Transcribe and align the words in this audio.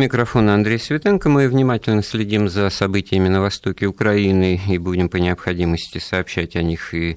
микрофона 0.00 0.54
Андрей 0.54 0.78
Светенко. 0.78 1.28
Мы 1.28 1.46
внимательно 1.46 2.02
следим 2.02 2.48
за 2.48 2.70
событиями 2.70 3.28
на 3.28 3.42
востоке 3.42 3.86
Украины 3.86 4.58
и 4.66 4.78
будем 4.78 5.10
по 5.10 5.18
необходимости 5.18 5.98
сообщать 5.98 6.56
о 6.56 6.62
них 6.62 6.94
и 6.94 7.16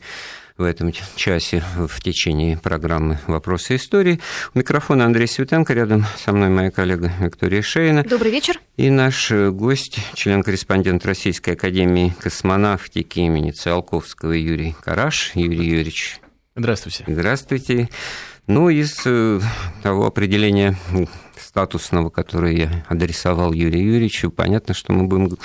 в 0.57 0.63
этом 0.63 0.91
часе 1.15 1.63
в 1.77 2.01
течение 2.01 2.57
программы 2.57 3.19
«Вопросы 3.25 3.77
истории». 3.77 4.19
У 4.53 4.59
микрофона 4.59 5.05
Андрей 5.05 5.27
Светенко, 5.27 5.73
рядом 5.73 6.05
со 6.17 6.33
мной 6.33 6.49
моя 6.49 6.71
коллега 6.71 7.11
Виктория 7.21 7.61
Шейна. 7.61 8.03
Добрый 8.03 8.31
вечер. 8.31 8.59
И 8.75 8.89
наш 8.89 9.31
гость, 9.31 9.99
член-корреспондент 10.13 11.05
Российской 11.05 11.51
Академии 11.51 12.13
космонавтики 12.19 13.19
имени 13.19 13.51
Циолковского 13.51 14.33
Юрий 14.33 14.75
Караш. 14.83 15.31
Юрий 15.35 15.65
Юрьевич. 15.65 16.19
Здравствуйте. 16.55 17.05
Здравствуйте. 17.07 17.89
Ну, 18.45 18.69
из 18.69 19.01
э, 19.05 19.39
того 19.81 20.05
определения 20.05 20.75
статусного, 21.53 22.09
которое 22.09 22.55
я 22.55 22.85
адресовал 22.89 23.53
Юрию 23.53 23.85
Юрьевичу, 23.85 24.31
понятно, 24.31 24.73
что 24.73 24.91
мы 24.91 25.03
будем 25.05 25.37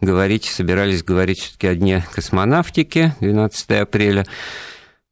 говорить, 0.00 0.44
собирались 0.44 1.02
говорить 1.02 1.40
все 1.40 1.52
таки 1.54 1.66
о 1.66 1.74
Дне 1.74 2.06
космонавтики, 2.14 3.12
12 3.18 3.70
апреля. 3.72 4.24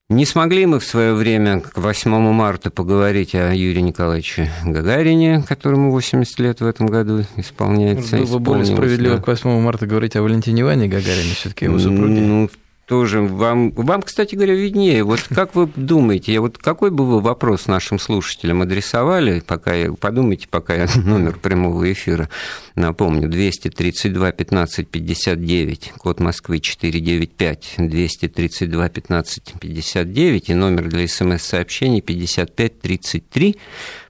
Не 0.09 0.25
смогли 0.25 0.67
мы 0.67 0.79
в 0.79 0.85
свое 0.85 1.15
время 1.15 1.63
к 1.63 1.79
8 1.79 2.13
марта 2.31 2.71
поговорить 2.71 3.35
о 3.35 3.53
Юрии 3.53 3.81
Николаевиче 3.81 4.53
Гагарине, 4.65 5.43
которому 5.49 5.91
80 5.91 6.39
лет 6.39 6.61
в 6.61 6.67
этом 6.67 6.87
году 6.87 7.25
исполняется. 7.37 8.19
Было 8.19 8.39
бы 8.39 8.39
более 8.39 8.67
справедливо 8.67 9.17
да. 9.17 9.23
к 9.23 9.27
8 9.27 9.61
марта 9.61 9.89
говорить 9.89 10.15
о 10.15 10.23
Валентине 10.23 10.63
Иване 10.63 10.87
Гагарине, 10.87 11.35
все-таки 11.35 11.65
его 11.65 11.81
супруге. 11.81 12.21
Ну, 12.21 12.49
тоже 12.87 13.21
вам, 13.21 13.73
вам, 13.73 14.01
кстати 14.01 14.37
говоря, 14.37 14.55
виднее. 14.55 15.03
Вот 15.03 15.21
как 15.29 15.57
вы 15.57 15.69
думаете, 15.75 16.39
вот 16.39 16.57
какой 16.57 16.93
бы 16.93 17.05
вы 17.05 17.21
вопрос 17.21 17.67
нашим 17.67 17.99
слушателям 17.99 18.63
адресовали, 18.63 19.41
пока 19.41 19.75
я, 19.75 19.93
подумайте, 19.93 20.47
пока 20.49 20.75
я 20.75 20.89
номер 20.95 21.37
прямого 21.37 21.93
эфира 21.93 22.31
напомню, 22.77 23.29
232 23.29 24.33
15 24.33 24.89
59, 24.89 25.93
код 25.99 26.21
Москвы 26.21 26.61
495, 26.61 27.75
232 27.79 28.89
15 28.89 29.55
59 29.61 30.49
и 30.51 30.55
номер 30.55 30.89
для 30.89 31.09
смс-сообщений 31.09 32.03
55 32.03 32.81
33, 32.81 33.57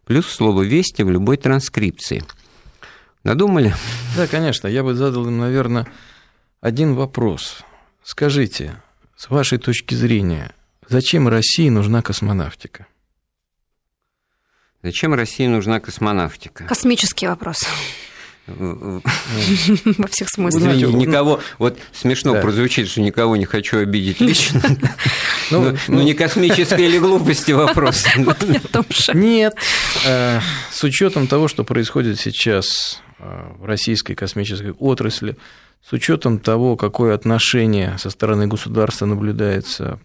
плюс 0.04 0.26
слово 0.26 0.62
«Вести» 0.62 1.02
в 1.02 1.10
любой 1.10 1.38
транскрипции. 1.38 2.22
Надумали? 3.24 3.74
Да, 4.16 4.26
конечно. 4.26 4.68
Я 4.68 4.84
бы 4.84 4.94
задал 4.94 5.26
им, 5.26 5.38
наверное, 5.38 5.86
один 6.60 6.94
вопрос– 6.94 7.64
Скажите, 8.06 8.80
с 9.16 9.28
вашей 9.30 9.58
точки 9.58 9.96
зрения, 9.96 10.52
зачем 10.88 11.26
России 11.26 11.68
нужна 11.68 12.02
космонавтика? 12.02 12.86
Зачем 14.80 15.12
России 15.12 15.48
нужна 15.48 15.80
космонавтика? 15.80 16.66
Космический 16.66 17.26
вопрос. 17.26 17.66
Во 18.46 19.02
всех 20.08 20.28
смыслах. 20.28 20.62
Знаете, 20.62 20.86
никого, 20.92 21.40
вот 21.58 21.80
смешно 21.92 22.34
да. 22.34 22.42
прозвучит, 22.42 22.88
что 22.88 23.00
никого 23.00 23.34
не 23.34 23.44
хочу 23.44 23.78
обидеть 23.78 24.20
лично. 24.20 24.62
Ну, 25.50 25.72
ну, 25.72 25.76
ну, 25.88 26.02
не 26.02 26.14
космической 26.14 26.86
или 26.86 26.98
глупости 26.98 27.50
вопрос. 27.50 28.04
Нет. 29.14 29.54
Э, 30.04 30.40
с 30.70 30.84
учетом 30.84 31.26
того, 31.26 31.48
что 31.48 31.64
происходит 31.64 32.20
сейчас 32.20 33.02
э, 33.18 33.52
в 33.58 33.64
российской 33.64 34.14
космической 34.14 34.70
отрасли, 34.70 35.36
с 35.82 35.92
учетом 35.92 36.38
того, 36.38 36.76
какое 36.76 37.14
отношение 37.14 37.96
со 37.98 38.10
стороны 38.10 38.46
государства 38.46 39.06
наблюдается 39.06 39.98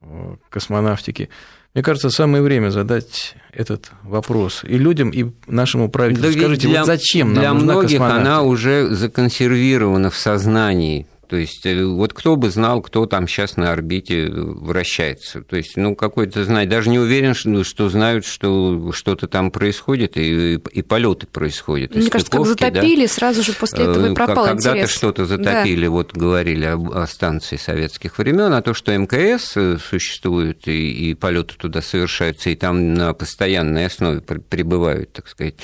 к 0.00 0.48
космонавтике, 0.50 1.28
мне 1.74 1.82
кажется, 1.82 2.10
самое 2.10 2.42
время 2.42 2.68
задать 2.68 3.34
этот 3.50 3.92
вопрос 4.02 4.62
и 4.62 4.76
людям, 4.76 5.08
и 5.08 5.30
нашему 5.46 5.88
правительству. 5.88 6.32
Да 6.32 6.38
Скажите, 6.38 6.68
для, 6.68 6.80
вот 6.80 6.86
зачем 6.86 7.32
нам 7.32 7.40
Для 7.40 7.52
нужна 7.54 7.72
многих 7.72 8.00
она 8.00 8.42
уже 8.42 8.94
законсервирована 8.94 10.10
в 10.10 10.16
сознании. 10.16 11.06
То 11.32 11.38
есть 11.38 11.64
э, 11.64 11.82
вот 11.82 12.12
кто 12.12 12.36
бы 12.36 12.50
знал, 12.50 12.82
кто 12.82 13.06
там 13.06 13.26
сейчас 13.26 13.56
на 13.56 13.72
орбите 13.72 14.28
вращается. 14.28 15.40
То 15.40 15.56
есть, 15.56 15.78
ну, 15.78 15.96
какой-то 15.96 16.44
знать, 16.44 16.68
даже 16.68 16.90
не 16.90 16.98
уверен, 16.98 17.32
что, 17.32 17.64
что 17.64 17.88
знают, 17.88 18.26
что 18.26 18.92
что-то 18.92 19.28
там 19.28 19.50
происходит, 19.50 20.18
и, 20.18 20.56
и 20.56 20.82
полеты 20.82 21.26
происходят. 21.26 21.94
Мне 21.94 22.10
кажется, 22.10 22.30
как 22.30 22.44
затопили, 22.44 23.06
да? 23.06 23.08
сразу 23.08 23.42
же 23.42 23.54
после 23.54 23.84
этого 23.84 24.08
и 24.08 24.10
э, 24.10 24.14
пропал 24.14 24.44
Когда-то 24.44 24.86
что-то 24.86 25.24
затопили, 25.24 25.86
да. 25.86 25.90
вот 25.90 26.12
говорили 26.12 26.66
об, 26.66 26.92
о 26.92 27.06
станции 27.06 27.56
советских 27.56 28.18
времен, 28.18 28.52
а 28.52 28.60
то, 28.60 28.74
что 28.74 28.94
МКС 28.94 29.56
э, 29.56 29.78
существует, 29.78 30.68
и, 30.68 31.12
и 31.12 31.14
полеты 31.14 31.54
туда 31.56 31.80
совершаются, 31.80 32.50
и 32.50 32.56
там 32.56 32.92
на 32.92 33.14
постоянной 33.14 33.86
основе 33.86 34.20
прибывают, 34.20 35.14
так 35.14 35.28
сказать, 35.28 35.54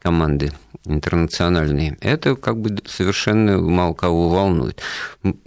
команды 0.00 0.52
интернациональные, 0.88 1.96
это 2.00 2.34
как 2.34 2.58
бы 2.58 2.76
совершенно 2.86 3.60
мало 3.60 3.94
кого 3.94 4.28
волнует. 4.28 4.80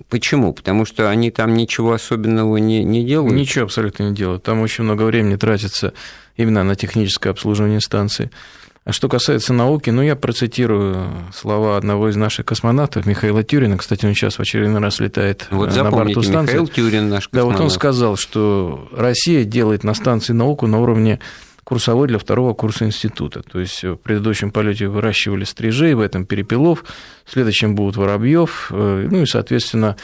Почему? 0.10 0.54
Потому 0.54 0.86
что 0.86 1.10
они 1.10 1.32
там 1.32 1.54
ничего 1.54 1.94
особенного 1.94 2.58
не, 2.58 2.84
не 2.84 3.06
делают? 3.06 3.34
Ничего 3.34 3.66
абсолютно 3.66 4.10
не 4.10 4.16
делают. 4.16 4.44
Там 4.44 4.62
очень 4.62 4.84
много 4.84 5.04
времени 5.04 5.38
тратится 5.38 5.94
именно 6.36 6.64
на 6.64 6.76
техническое 6.76 7.30
обслуживание 7.30 7.80
станции. 7.80 8.32
А 8.84 8.94
что 8.94 9.08
касается 9.08 9.54
науки, 9.54 9.92
ну, 9.92 10.02
я 10.02 10.16
процитирую 10.16 11.08
слова 11.34 11.78
одного 11.78 12.10
из 12.10 12.16
наших 12.16 12.48
космонавтов, 12.48 13.06
Михаила 13.06 13.44
Тюрина. 13.44 13.78
Кстати, 13.78 14.08
он 14.08 14.16
сейчас 14.16 14.36
в 14.36 14.40
очередной 14.40 14.82
раз 14.82 15.00
летает 15.00 15.48
вот 15.52 15.76
на 15.76 15.92
борту 15.92 16.24
станции. 16.24 16.54
Михаил 16.54 16.68
Тюрин, 16.68 17.10
наш 17.10 17.28
космонавт. 17.28 17.52
Да, 17.52 17.60
вот 17.60 17.64
он 17.64 17.70
сказал, 17.70 18.18
что 18.18 18.90
Россия 18.92 19.44
делает 19.44 19.84
на 19.84 19.94
станции 19.94 20.34
науку 20.34 20.66
на 20.66 20.80
уровне 20.80 21.20
курсовой 21.64 22.08
для 22.08 22.18
второго 22.18 22.54
курса 22.54 22.86
института. 22.86 23.42
То 23.44 23.60
есть 23.60 23.84
в 23.84 23.96
предыдущем 23.96 24.52
полете 24.52 24.88
выращивали 24.88 25.44
стрижей, 25.44 25.94
в 25.94 26.00
этом 26.00 26.26
перепелов, 26.26 26.84
в 27.26 27.32
следующем 27.32 27.76
будут 27.76 27.98
воробьев, 27.98 28.72
э, 28.72 29.08
ну 29.10 29.22
и, 29.22 29.26
соответственно, 29.26 29.96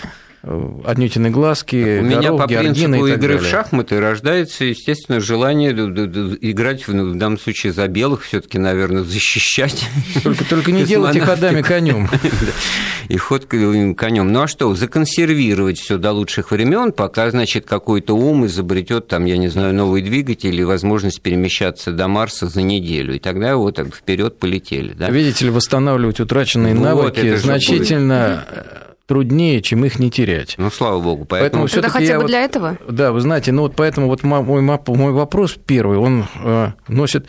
Э, 0.49 0.69
Отнютины 0.85 1.29
глазки, 1.29 1.75
У 1.75 2.03
горох, 2.03 2.17
меня 2.17 2.31
по 2.31 2.47
принципу 2.47 3.05
игры 3.07 3.17
далее. 3.17 3.37
в 3.39 3.45
шахматы 3.45 3.99
рождается, 3.99 4.63
естественно, 4.63 5.19
желание 5.19 5.71
играть, 5.71 6.87
в 6.87 6.93
данном 7.17 7.37
случае, 7.37 7.73
за 7.73 7.87
белых, 7.87 8.23
все 8.23 8.39
таки 8.39 8.57
наверное, 8.57 9.03
защищать. 9.03 9.85
Только, 10.23 10.45
только 10.45 10.71
не 10.71 10.85
делайте 10.85 11.19
ходами 11.19 11.61
конем. 11.61 12.09
И 13.09 13.17
ход 13.17 13.45
конем. 13.45 14.31
Ну 14.31 14.41
а 14.41 14.47
что, 14.47 14.73
законсервировать 14.73 15.79
все 15.79 15.97
до 15.97 16.11
лучших 16.13 16.51
времен, 16.51 16.91
пока, 16.93 17.29
значит, 17.31 17.65
какой-то 17.65 18.15
ум 18.15 18.45
изобретет, 18.45 19.07
там, 19.07 19.25
я 19.25 19.37
не 19.37 19.49
знаю, 19.49 19.73
новый 19.73 20.01
двигатель 20.01 20.53
или 20.53 20.63
возможность 20.63 21.21
перемещаться 21.21 21.91
до 21.91 22.07
Марса 22.07 22.47
за 22.47 22.61
неделю. 22.61 23.15
И 23.15 23.19
тогда 23.19 23.55
вот 23.57 23.75
так 23.75 23.93
вперед 23.93 24.39
полетели. 24.39 24.93
Да? 24.93 25.09
Видите 25.09 25.45
ли, 25.45 25.51
восстанавливать 25.51 26.19
утраченные 26.19 26.73
вот, 26.73 26.83
навыки 26.83 27.35
значительно 27.35 28.45
труднее, 29.07 29.61
чем 29.61 29.85
их 29.85 29.99
не 29.99 30.11
терять. 30.11 30.55
Ну, 30.57 30.69
слава 30.69 31.01
богу. 31.01 31.25
Поэтому, 31.25 31.63
поэтому 31.63 31.79
Это 31.79 31.89
хотя 31.89 32.15
бы 32.15 32.21
вот, 32.21 32.27
для 32.27 32.41
этого? 32.41 32.77
Да, 32.87 33.11
вы 33.11 33.21
знаете, 33.21 33.51
ну 33.51 33.63
вот 33.63 33.75
поэтому 33.75 34.07
вот 34.07 34.23
мой, 34.23 34.43
мой 34.43 35.11
вопрос 35.11 35.55
первый, 35.65 35.97
он 35.97 36.25
э, 36.43 36.71
носит 36.87 37.25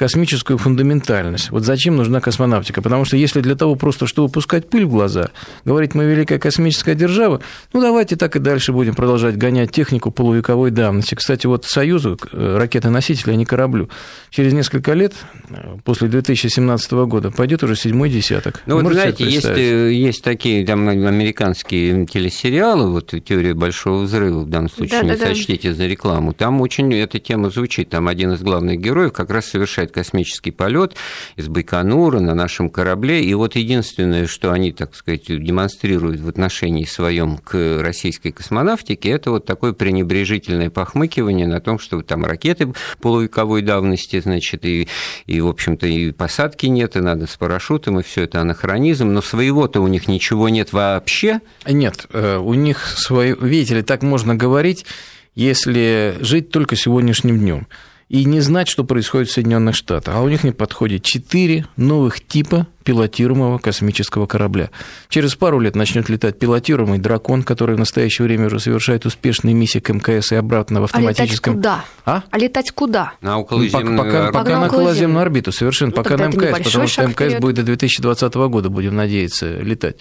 космическую 0.00 0.56
фундаментальность. 0.56 1.50
Вот 1.50 1.64
зачем 1.64 1.94
нужна 1.94 2.22
космонавтика? 2.22 2.80
Потому 2.80 3.04
что 3.04 3.18
если 3.18 3.42
для 3.42 3.54
того 3.54 3.74
просто, 3.74 4.06
чтобы 4.06 4.32
пускать 4.32 4.70
пыль 4.70 4.86
в 4.86 4.88
глаза, 4.88 5.28
говорить, 5.66 5.94
мы 5.94 6.06
великая 6.06 6.38
космическая 6.38 6.94
держава, 6.94 7.42
ну 7.74 7.82
давайте 7.82 8.16
так 8.16 8.34
и 8.34 8.38
дальше 8.38 8.72
будем 8.72 8.94
продолжать 8.94 9.36
гонять 9.36 9.72
технику 9.72 10.10
полувековой 10.10 10.70
давности. 10.70 11.16
Кстати, 11.16 11.46
вот 11.46 11.66
Союзу, 11.66 12.18
э, 12.32 12.56
ракеты-носители, 12.56 13.32
а 13.32 13.36
не 13.36 13.44
кораблю, 13.44 13.90
через 14.30 14.54
несколько 14.54 14.94
лет, 14.94 15.12
э, 15.50 15.76
после 15.84 16.08
2017 16.08 17.04
года, 17.04 17.30
пойдет 17.30 17.62
уже 17.62 17.76
седьмой 17.76 18.08
десяток. 18.08 18.62
Ну, 18.64 18.80
вот, 18.80 18.90
знаете, 18.94 19.24
есть, 19.28 19.44
э, 19.44 19.92
есть 19.92 20.24
такие 20.24 20.64
там, 20.64 20.88
американские 20.88 22.06
телесериалы, 22.06 22.90
вот 22.90 23.12
«Теория 23.22 23.52
большого 23.52 24.04
взрыва», 24.04 24.40
в 24.40 24.48
данном 24.48 24.70
случае, 24.70 25.02
да, 25.02 25.06
не 25.08 25.16
да, 25.16 25.26
сочтите 25.26 25.68
да. 25.68 25.74
за 25.74 25.86
рекламу, 25.86 26.32
там 26.32 26.62
очень 26.62 26.94
эта 26.94 27.18
тема 27.18 27.50
звучит, 27.50 27.90
там 27.90 28.08
один 28.08 28.32
из 28.32 28.40
главных 28.40 28.80
героев 28.80 29.12
как 29.12 29.28
раз 29.28 29.44
совершает 29.44 29.89
совершает 29.90 29.92
космический 29.92 30.50
полет 30.50 30.96
из 31.36 31.48
Байконура 31.48 32.20
на 32.20 32.34
нашем 32.34 32.70
корабле. 32.70 33.24
И 33.24 33.34
вот 33.34 33.56
единственное, 33.56 34.26
что 34.26 34.52
они, 34.52 34.72
так 34.72 34.94
сказать, 34.94 35.26
демонстрируют 35.26 36.20
в 36.20 36.28
отношении 36.28 36.84
своем 36.84 37.38
к 37.38 37.80
российской 37.82 38.30
космонавтике, 38.30 39.10
это 39.10 39.30
вот 39.30 39.44
такое 39.44 39.72
пренебрежительное 39.72 40.70
похмыкивание 40.70 41.46
на 41.46 41.60
том, 41.60 41.78
что 41.78 42.00
там 42.02 42.24
ракеты 42.24 42.72
полувековой 43.00 43.62
давности, 43.62 44.20
значит, 44.20 44.64
и, 44.64 44.88
и 45.26 45.40
в 45.40 45.48
общем-то, 45.48 45.86
и 45.86 46.12
посадки 46.12 46.66
нет, 46.66 46.96
и 46.96 47.00
надо 47.00 47.26
с 47.26 47.36
парашютом, 47.36 48.00
и 48.00 48.02
все 48.02 48.22
это 48.22 48.40
анахронизм, 48.40 49.12
но 49.12 49.22
своего-то 49.22 49.80
у 49.80 49.88
них 49.88 50.08
ничего 50.08 50.48
нет 50.48 50.72
вообще. 50.72 51.40
Нет, 51.66 52.06
э, 52.12 52.38
у 52.38 52.54
них 52.54 52.86
свои, 52.86 53.34
видите 53.40 53.76
ли, 53.76 53.82
так 53.82 54.02
можно 54.02 54.34
говорить, 54.34 54.86
если 55.34 56.16
жить 56.20 56.50
только 56.50 56.76
сегодняшним 56.76 57.38
днем. 57.38 57.66
И 58.10 58.24
не 58.24 58.40
знать, 58.40 58.66
что 58.66 58.82
происходит 58.82 59.28
в 59.28 59.32
Соединенных 59.32 59.76
Штатах. 59.76 60.16
А 60.16 60.20
у 60.20 60.28
них 60.28 60.42
не 60.42 60.50
подходит 60.50 61.04
четыре 61.04 61.66
новых 61.76 62.20
типа 62.20 62.66
пилотируемого 62.82 63.58
космического 63.58 64.26
корабля. 64.26 64.70
Через 65.08 65.36
пару 65.36 65.60
лет 65.60 65.76
начнет 65.76 66.08
летать 66.08 66.36
пилотируемый 66.40 66.98
дракон, 66.98 67.44
который 67.44 67.76
в 67.76 67.78
настоящее 67.78 68.26
время 68.26 68.46
уже 68.46 68.58
совершает 68.58 69.06
успешные 69.06 69.54
миссии 69.54 69.78
к 69.78 69.90
МКС 69.90 70.32
и 70.32 70.34
обратно 70.34 70.80
в 70.80 70.84
автоматическом... 70.84 71.54
А 71.54 71.56
летать 71.56 71.70
куда? 71.70 71.84
А? 72.04 72.22
А 72.28 72.38
летать 72.38 72.70
куда? 72.72 73.12
На 73.20 73.38
околоземную 73.38 73.96
пока, 73.96 74.26
пока, 74.26 74.32
пока 74.32 74.58
на 74.58 74.66
околоземную 74.66 75.22
орбиту, 75.22 75.52
совершенно, 75.52 75.92
ну, 75.94 76.02
пока 76.02 76.16
на 76.16 76.26
МКС, 76.30 76.64
потому 76.64 76.88
что 76.88 77.06
МКС 77.06 77.14
вперед. 77.14 77.40
будет 77.40 77.56
до 77.56 77.62
2020 77.62 78.34
года, 78.34 78.70
будем 78.70 78.96
надеяться, 78.96 79.60
летать. 79.60 79.98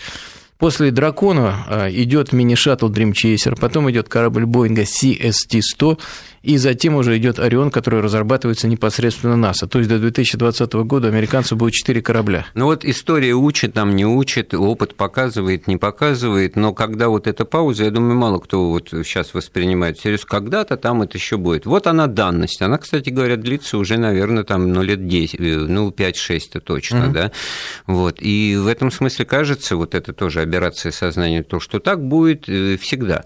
После 0.60 0.92
«Дракона» 0.92 1.66
а, 1.68 1.90
идет 1.90 2.34
мини-шаттл 2.34 2.90
Dream 2.90 3.14
Chaser, 3.14 3.58
потом 3.58 3.90
идет 3.92 4.10
корабль 4.10 4.46
Боинга 4.46 4.82
CST-100, 4.82 5.98
и 6.42 6.58
затем 6.58 6.96
уже 6.96 7.18
идет 7.18 7.40
Орион, 7.40 7.72
который 7.72 8.02
разрабатывается 8.02 8.68
непосредственно 8.68 9.36
НАСА. 9.36 9.68
То 9.68 9.80
есть 9.80 9.90
до 9.90 10.00
2020 10.00 10.74
года 10.74 11.08
американцев 11.08 11.58
будет 11.58 11.74
4 11.74 12.02
корабля. 12.02 12.46
Ну 12.54 12.66
вот 12.66 12.86
история 12.86 13.34
учит, 13.34 13.76
нам 13.76 13.96
не 13.96 14.06
учит, 14.06 14.54
опыт 14.54 14.96
показывает, 14.96 15.68
не 15.68 15.78
показывает, 15.78 16.56
но 16.56 16.74
когда 16.74 17.10
вот 17.10 17.28
эта 17.28 17.46
пауза, 17.46 17.86
я 17.86 17.92
думаю, 17.92 18.16
мало 18.16 18.40
кто 18.40 18.70
вот 18.70 18.90
сейчас 18.90 19.34
воспринимает 19.34 19.98
всерьез, 19.98 20.26
когда-то 20.26 20.78
там 20.78 21.02
это 21.02 21.18
еще 21.18 21.38
будет. 21.38 21.66
Вот 21.66 21.88
она 21.88 22.08
данность, 22.08 22.62
она, 22.62 22.78
кстати 22.78 23.10
говоря, 23.10 23.36
длится 23.36 23.78
уже, 23.78 23.98
наверное, 23.98 24.44
там, 24.44 24.72
ну, 24.72 24.82
лет 24.82 25.08
10, 25.08 25.40
э, 25.40 25.42
ну, 25.42 25.90
5-6-то 25.90 26.60
точно, 26.62 26.98
mm-hmm. 26.98 27.12
да, 27.12 27.32
вот, 27.88 28.18
и 28.20 28.56
в 28.58 28.68
этом 28.68 28.92
смысле 28.92 29.26
кажется, 29.26 29.76
вот 29.76 29.96
это 29.96 30.14
тоже 30.14 30.42
аберрация 30.42 30.92
сознания, 30.92 31.44
то, 31.44 31.60
что 31.60 31.80
так 31.80 32.04
будет 32.04 32.48
э, 32.48 32.78
всегда. 32.78 33.26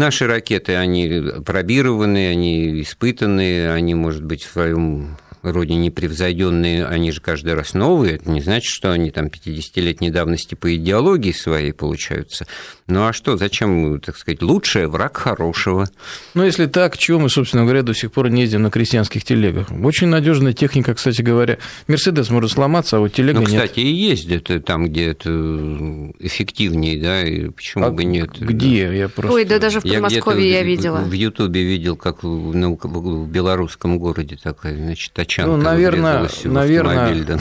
Наши 0.00 0.26
ракеты, 0.26 0.76
они 0.76 1.22
пробированы, 1.44 2.30
они 2.30 2.80
испытанные, 2.80 3.70
они, 3.70 3.94
может 3.94 4.24
быть, 4.24 4.44
в 4.44 4.50
своем 4.50 5.18
роде 5.42 5.74
непревзойденные, 5.74 6.86
они 6.86 7.12
же 7.12 7.20
каждый 7.20 7.54
раз 7.54 7.74
новые. 7.74 8.16
Это 8.16 8.30
не 8.30 8.40
значит, 8.40 8.70
что 8.70 8.92
они 8.92 9.10
там 9.10 9.26
50-летней 9.26 10.10
давности 10.10 10.54
по 10.54 10.74
идеологии 10.74 11.32
своей 11.32 11.72
получаются. 11.72 12.46
Ну 12.86 13.06
а 13.06 13.12
что, 13.12 13.36
зачем, 13.36 14.00
так 14.00 14.16
сказать, 14.16 14.42
лучшее 14.42 14.88
враг 14.88 15.16
хорошего? 15.16 15.88
Ну, 16.34 16.44
если 16.44 16.66
так, 16.66 16.98
чего 16.98 17.20
мы, 17.20 17.30
собственно 17.30 17.64
говоря, 17.64 17.82
до 17.82 17.94
сих 17.94 18.12
пор 18.12 18.30
не 18.30 18.42
ездим 18.42 18.62
на 18.62 18.70
крестьянских 18.70 19.24
телегах? 19.24 19.68
Очень 19.70 20.08
надежная 20.08 20.52
техника, 20.52 20.94
кстати 20.94 21.22
говоря. 21.22 21.58
Мерседес 21.86 22.30
может 22.30 22.50
сломаться, 22.50 22.96
а 22.96 23.00
вот 23.00 23.12
телега 23.12 23.40
ну, 23.40 23.46
кстати, 23.46 23.80
нет. 23.80 23.86
и 23.86 23.92
ездят 23.92 24.64
там, 24.64 24.86
где 24.86 25.08
это 25.08 25.30
эффективнее, 26.18 27.00
да, 27.00 27.22
и 27.22 27.48
почему 27.50 27.84
а 27.84 27.90
бы 27.90 28.04
нет? 28.04 28.38
Где? 28.38 28.88
Да. 28.88 28.92
Я 28.92 29.08
просто... 29.08 29.34
Ой, 29.34 29.44
да 29.44 29.58
даже 29.58 29.80
в 29.80 29.82
Подмосковье 29.82 30.50
я, 30.50 30.58
я 30.58 30.62
видела. 30.64 30.98
В 30.98 31.12
Ютубе 31.12 31.62
видел, 31.62 31.96
как 31.96 32.22
ну, 32.22 32.78
в 32.82 33.28
белорусском 33.28 33.98
городе 33.98 34.36
такая, 34.42 34.76
значит, 34.76 35.12
тачанка. 35.30 35.50
Ну, 35.50 35.56
наверное, 35.56 36.28
наверное, 36.44 37.24
да. 37.24 37.38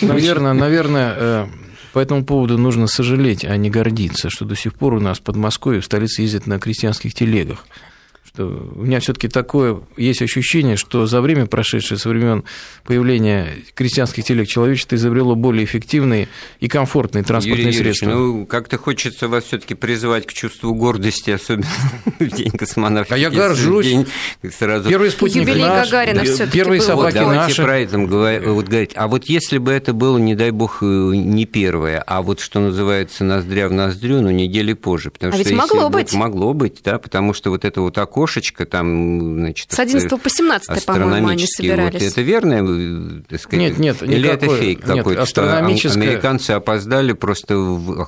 наверное, 0.00 0.52
наверное, 0.52 1.48
по 1.92 1.98
этому 1.98 2.24
поводу 2.24 2.58
нужно 2.58 2.86
сожалеть, 2.86 3.44
а 3.44 3.56
не 3.56 3.70
гордиться, 3.70 4.30
что 4.30 4.44
до 4.44 4.56
сих 4.56 4.74
пор 4.74 4.94
у 4.94 5.00
нас 5.00 5.18
в 5.18 5.22
Подмосковье 5.22 5.80
в 5.80 5.84
столице 5.84 6.22
ездят 6.22 6.46
на 6.46 6.58
крестьянских 6.58 7.14
телегах 7.14 7.66
что 8.32 8.46
у 8.46 8.84
меня 8.84 9.00
все-таки 9.00 9.26
такое 9.26 9.80
есть 9.96 10.22
ощущение, 10.22 10.76
что 10.76 11.06
за 11.06 11.20
время, 11.20 11.46
прошедшее 11.46 11.98
со 11.98 12.08
времен 12.08 12.44
появления 12.84 13.48
крестьянских 13.74 14.24
телег, 14.24 14.46
человечество 14.46 14.94
изобрело 14.94 15.34
более 15.34 15.64
эффективные 15.64 16.28
и 16.60 16.68
комфортные 16.68 17.24
транспортные 17.24 17.66
Юрий 17.66 17.76
средства. 17.76 18.10
Юрьевич, 18.10 18.34
ну, 18.38 18.46
как-то 18.46 18.78
хочется 18.78 19.26
вас 19.26 19.44
все-таки 19.44 19.74
призвать 19.74 20.26
к 20.26 20.32
чувству 20.32 20.74
гордости, 20.74 21.30
особенно 21.30 21.66
в 22.20 22.28
день 22.28 22.52
космонавтики. 22.52 23.14
А 23.14 23.18
я 23.18 23.30
горжусь. 23.30 23.86
День 23.86 24.06
сразу... 24.56 24.88
Первый 24.88 25.10
спутник 25.10 25.48
Юбилей 25.48 25.64
наш, 25.64 25.90
Гагарина 25.90 26.22
первые 26.52 26.80
собаки 26.80 27.16
вот, 27.16 27.22
давайте 27.22 27.42
наши. 27.42 27.62
про 27.62 27.78
это 27.78 27.98
вот, 27.98 28.68
говорить. 28.68 28.92
А 28.94 29.08
вот 29.08 29.24
если 29.24 29.58
бы 29.58 29.72
это 29.72 29.92
было, 29.92 30.18
не 30.18 30.36
дай 30.36 30.52
бог, 30.52 30.82
э, 30.82 30.86
не 30.86 31.46
первое, 31.46 32.00
а 32.06 32.22
вот 32.22 32.38
что 32.38 32.60
называется 32.60 33.24
ноздря 33.24 33.68
в 33.68 33.72
ноздрю, 33.72 34.20
ну, 34.20 34.30
недели 34.30 34.72
позже. 34.72 35.10
Потому 35.10 35.32
а 35.32 35.34
что 35.36 35.48
ведь 35.48 35.58
могло 35.58 35.90
быть. 35.90 36.12
Могло 36.12 36.54
быть, 36.54 36.80
да, 36.84 36.98
потому 36.98 37.34
что 37.34 37.50
вот 37.50 37.64
это 37.64 37.80
вот 37.80 37.98
окошечко 38.20 38.66
там, 38.66 39.36
значит... 39.38 39.72
С 39.72 39.78
11 39.78 40.22
по 40.22 40.28
17, 40.28 40.84
по-моему, 40.84 41.28
они 41.28 41.46
собирались. 41.46 42.02
Вот, 42.02 42.12
это 42.12 42.20
верно, 42.20 43.22
так 43.28 43.40
сказать? 43.40 43.78
Нет, 43.78 43.78
нет, 43.78 44.02
Или 44.02 44.28
никакой, 44.28 44.48
это 44.48 44.62
фейк 44.62 44.80
какой-то, 44.80 45.22
астрономическое... 45.22 45.92
что 45.92 46.00
американцы 46.00 46.50
опоздали, 46.50 47.12
просто 47.12 47.56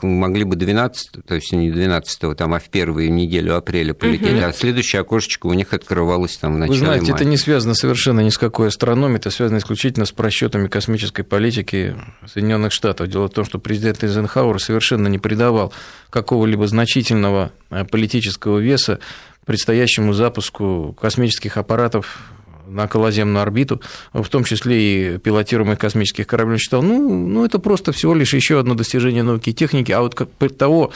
могли 0.03 0.44
бы 0.44 0.56
12, 0.56 1.25
то 1.26 1.35
есть 1.35 1.53
не 1.53 1.70
12 1.70 2.37
там, 2.37 2.55
а 2.55 2.59
в 2.59 2.69
первую 2.69 3.12
неделю 3.12 3.56
апреля 3.56 3.94
полетели, 3.94 4.38
угу. 4.38 4.47
а 4.47 4.53
следующее 4.53 5.00
окошечко 5.00 5.47
у 5.47 5.55
них 5.55 5.73
открывалось 5.73 6.37
там 6.37 6.55
в 6.55 6.58
начале 6.58 6.79
Вы 6.79 6.85
знаете, 6.85 7.12
мая. 7.12 7.15
это 7.15 7.25
не 7.25 7.37
связано 7.37 7.75
совершенно 7.75 8.20
ни 8.20 8.31
с 8.31 8.38
какой 8.38 8.69
астрономией, 8.69 9.19
это 9.19 9.31
связано 9.31 9.58
исключительно 9.58 10.05
с 10.05 10.12
просчетами 10.12 10.69
космической 10.69 11.23
политики 11.23 11.97
Соединенных 12.26 12.73
Штатов. 12.73 13.08
Дело 13.08 13.29
в 13.29 13.31
том, 13.31 13.44
что 13.44 13.58
президент 13.58 14.05
Эйзенхауэр 14.05 14.61
совершенно 14.61 15.08
не 15.08 15.19
придавал 15.19 15.73
какого-либо 16.11 16.67
значительного 16.67 17.53
э, 17.70 17.85
политического 17.85 18.58
веса 18.58 19.00
предстоящему 19.47 20.12
запуску 20.12 20.97
космических 21.00 21.56
аппаратов 21.56 22.33
на 22.67 22.85
околоземную 22.85 23.43
орбиту, 23.43 23.81
в 24.12 24.29
том 24.29 24.44
числе 24.44 25.15
и 25.15 25.19
пилотируемых 25.19 25.79
космических 25.79 26.27
кораблей, 26.27 26.59
считал, 26.59 26.83
ну, 26.83 27.27
ну, 27.27 27.44
это 27.44 27.59
просто 27.59 27.93
всего 27.93 28.15
лишь 28.15 28.35
еще 28.35 28.59
одно 28.59 28.75
достижение 28.75 29.23
науки 29.23 29.50
и 29.50 29.55
техники, 29.55 29.93
а 29.93 30.00
вот 30.00 30.15
как, 30.15 30.29
того 30.56 30.93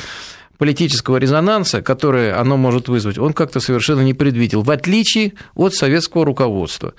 политического 0.58 1.19
резонанса, 1.19 1.82
который 1.82 2.32
оно 2.32 2.56
может 2.56 2.88
вызвать, 2.88 3.19
он 3.19 3.32
как-то 3.32 3.60
совершенно 3.60 4.00
не 4.00 4.14
предвидел, 4.14 4.62
в 4.62 4.70
отличие 4.70 5.34
от 5.54 5.75
советского 5.75 6.25
руководства. 6.25 6.94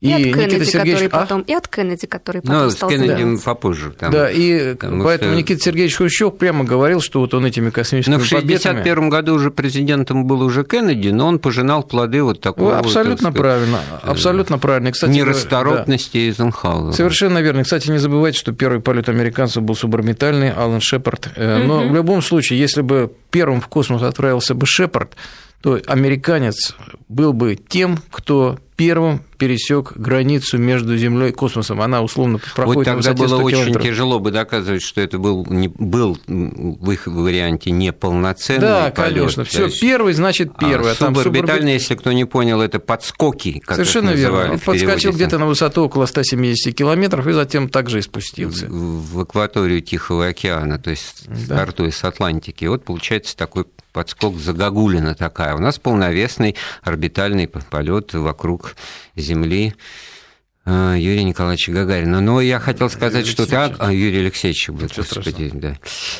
И, 0.00 0.10
и 0.10 0.12
от 0.12 0.18
Кеннеди, 0.22 0.54
Никита 0.54 0.64
Сергеевич... 0.64 1.02
который 1.04 1.08
потом, 1.08 1.40
а? 1.40 1.50
и 1.50 1.54
от 1.54 1.66
Кеннеди, 1.66 2.06
который 2.06 2.40
потом 2.40 2.62
ну, 2.62 2.70
стал... 2.70 2.88
с 2.88 2.92
Кеннеди 2.92 3.36
да. 3.36 3.42
попозже. 3.44 3.90
Там, 3.98 4.12
да, 4.12 4.30
и 4.30 4.76
поэтому 4.76 5.32
что... 5.32 5.34
Никита 5.34 5.60
Сергеевич 5.60 5.96
Хрущев 5.96 6.36
прямо 6.38 6.62
говорил, 6.62 7.00
что 7.00 7.18
вот 7.18 7.34
он 7.34 7.44
этими 7.46 7.70
космическими 7.70 8.14
Но 8.14 8.20
в 8.20 8.26
1961 8.26 9.10
году 9.10 9.34
уже 9.34 9.50
президентом 9.50 10.24
был 10.24 10.42
уже 10.42 10.62
Кеннеди, 10.62 11.08
но 11.08 11.26
он 11.26 11.40
пожинал 11.40 11.82
плоды 11.82 12.22
вот 12.22 12.40
такого... 12.40 12.74
Ну, 12.74 12.78
абсолютно 12.78 13.30
вот, 13.30 13.38
правильно, 13.38 13.80
э, 14.04 14.08
абсолютно 14.08 14.58
правильно. 14.58 14.92
Кстати, 14.92 15.10
Нерасторопности 15.10 16.16
да. 16.16 16.24
Эйзенхауэра. 16.26 16.92
Совершенно 16.92 17.38
верно. 17.38 17.64
Кстати, 17.64 17.90
не 17.90 17.98
забывайте, 17.98 18.38
что 18.38 18.52
первый 18.52 18.78
полет 18.78 19.08
американцев 19.08 19.64
был 19.64 19.74
суборбитальный, 19.74 20.52
Алан 20.52 20.80
Шепард. 20.80 21.30
Э, 21.34 21.64
но 21.64 21.88
в 21.88 21.92
любом 21.92 22.22
случае, 22.22 22.60
если 22.60 22.82
бы 22.82 23.12
первым 23.32 23.60
в 23.60 23.66
космос 23.66 24.02
отправился 24.02 24.54
бы 24.54 24.64
Шепард, 24.64 25.16
то 25.60 25.80
американец 25.88 26.76
был 27.08 27.32
бы 27.32 27.56
тем, 27.56 27.98
кто 28.12 28.60
первым 28.76 29.22
пересек 29.38 29.92
границу 29.96 30.58
между 30.58 30.96
Землей 30.96 31.30
и 31.30 31.32
космосом. 31.32 31.80
Она 31.80 32.02
условно 32.02 32.40
проходит 32.54 32.94
вот 32.94 33.02
тогда 33.04 33.14
было 33.14 33.40
очень 33.40 33.74
тяжело 33.80 34.18
бы 34.18 34.32
доказывать, 34.32 34.82
что 34.82 35.00
это 35.00 35.18
был, 35.18 35.46
не, 35.46 35.68
был 35.68 36.18
в 36.26 36.90
их 36.90 37.06
варианте 37.06 37.70
неполноценный 37.70 38.60
Да, 38.60 38.90
полет. 38.90 39.14
конечно. 39.14 39.44
Все 39.44 39.66
есть... 39.66 39.80
первый 39.80 40.12
значит 40.12 40.52
первый. 40.58 40.90
А, 40.90 40.92
а 40.92 40.94
суборбитальный, 40.94 41.44
суборбит... 41.44 41.68
если 41.68 41.94
кто 41.94 42.12
не 42.12 42.24
понял, 42.24 42.60
это 42.60 42.80
подскоки, 42.80 43.62
как 43.64 43.76
Совершенно 43.76 44.10
верно. 44.10 44.52
Он 44.52 44.58
подскочил 44.58 45.12
где-то 45.12 45.38
на 45.38 45.46
высоту 45.46 45.84
около 45.84 46.06
170 46.06 46.74
километров 46.74 47.26
и 47.26 47.32
затем 47.32 47.68
также 47.68 48.00
и 48.00 48.02
спустился. 48.02 48.66
В, 48.66 49.14
в 49.14 49.20
акваторию 49.20 49.80
Тихого 49.80 50.26
океана, 50.26 50.78
то 50.78 50.90
есть 50.90 51.26
да. 51.26 51.56
стартуя 51.56 51.92
с 51.92 52.02
Атлантики. 52.02 52.64
Вот 52.64 52.84
получается 52.84 53.36
такой 53.36 53.66
подскок 53.92 54.36
загогулина 54.36 55.14
такая. 55.14 55.54
У 55.54 55.58
нас 55.58 55.78
полновесный 55.78 56.54
орбитальный 56.82 57.48
полет 57.48 58.14
вокруг 58.14 58.76
Земли. 59.20 59.74
А, 60.70 60.96
Юрия 60.96 61.24
Николаевича 61.24 61.72
Гагарина. 61.72 62.20
Но 62.20 62.42
я 62.42 62.60
хотел 62.60 62.90
сказать, 62.90 63.22
Юрий 63.22 63.32
что 63.32 63.46
так... 63.46 63.76
А, 63.78 63.90
Юрий 63.90 64.18
Алексеевич, 64.18 64.68
господи, 64.68 65.50
да. 65.54 65.78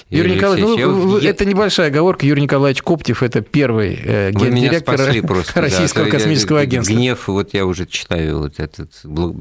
Юрий, 0.09 0.31
Юрий 0.31 0.37
Николаевич, 0.37 0.81
ну, 0.81 1.19
я... 1.19 1.31
это 1.31 1.45
небольшая 1.45 1.89
оговорка. 1.89 2.25
Юрий 2.25 2.43
Николаевич 2.43 2.81
Коптев– 2.81 3.23
это 3.25 3.43
первый 3.43 4.01
э, 4.03 4.31
гендиректор 4.33 4.97
просто, 5.27 5.61
Российского 5.61 6.07
да, 6.07 6.13
космического 6.13 6.61
агентства. 6.61 6.95
Гнев, 6.95 7.29
вот 7.29 7.53
я 7.53 7.67
уже 7.67 7.85
читаю 7.85 8.39
вот 8.39 8.59
этот 8.59 8.91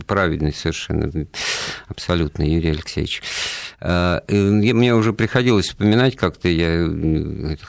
праведный 0.06 0.54
совершенно, 0.54 1.10
абсолютно 1.88 2.44
Юрий 2.44 2.72
Алексеевич. 2.72 3.22
А, 3.80 4.22
мне 4.30 4.94
уже 4.94 5.14
приходилось 5.14 5.68
вспоминать, 5.68 6.18
как-то 6.18 6.50
я 6.50 6.86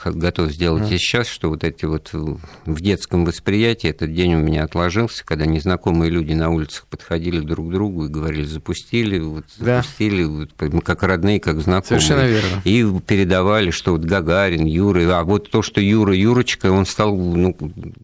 готов 0.03 0.51
сделать 0.51 0.91
и 0.91 0.97
сейчас, 0.97 1.27
что 1.27 1.47
вот 1.47 1.63
эти 1.63 1.85
вот 1.85 2.09
в 2.11 2.81
детском 2.81 3.23
восприятии 3.23 3.89
этот 3.89 4.13
день 4.13 4.35
у 4.35 4.39
меня 4.39 4.65
отложился, 4.65 5.23
когда 5.23 5.45
незнакомые 5.45 6.11
люди 6.11 6.33
на 6.33 6.49
улицах 6.49 6.85
подходили 6.87 7.28
подходили 7.29 7.39
друг 7.45 7.69
к 7.69 7.71
другу 7.71 8.05
и 8.05 8.09
говорили, 8.09 8.43
запустили, 8.43 9.19
вот, 9.19 9.45
да. 9.57 9.81
запустили, 9.81 10.23
вот, 10.23 10.51
как 10.83 11.03
родные, 11.03 11.39
как 11.39 11.59
знакомые. 11.61 12.01
Совершенно 12.01 12.27
верно. 12.27 12.61
И 12.63 12.85
передавали, 13.05 13.71
что 13.71 13.91
вот 13.91 14.01
Гагарин, 14.01 14.65
Юра, 14.65 15.19
а 15.19 15.23
вот 15.23 15.49
то, 15.49 15.61
что 15.61 15.81
Юра 15.81 16.15
Юрочка, 16.15 16.71
он 16.71 16.85
стал 16.85 17.15
ну, 17.15 17.55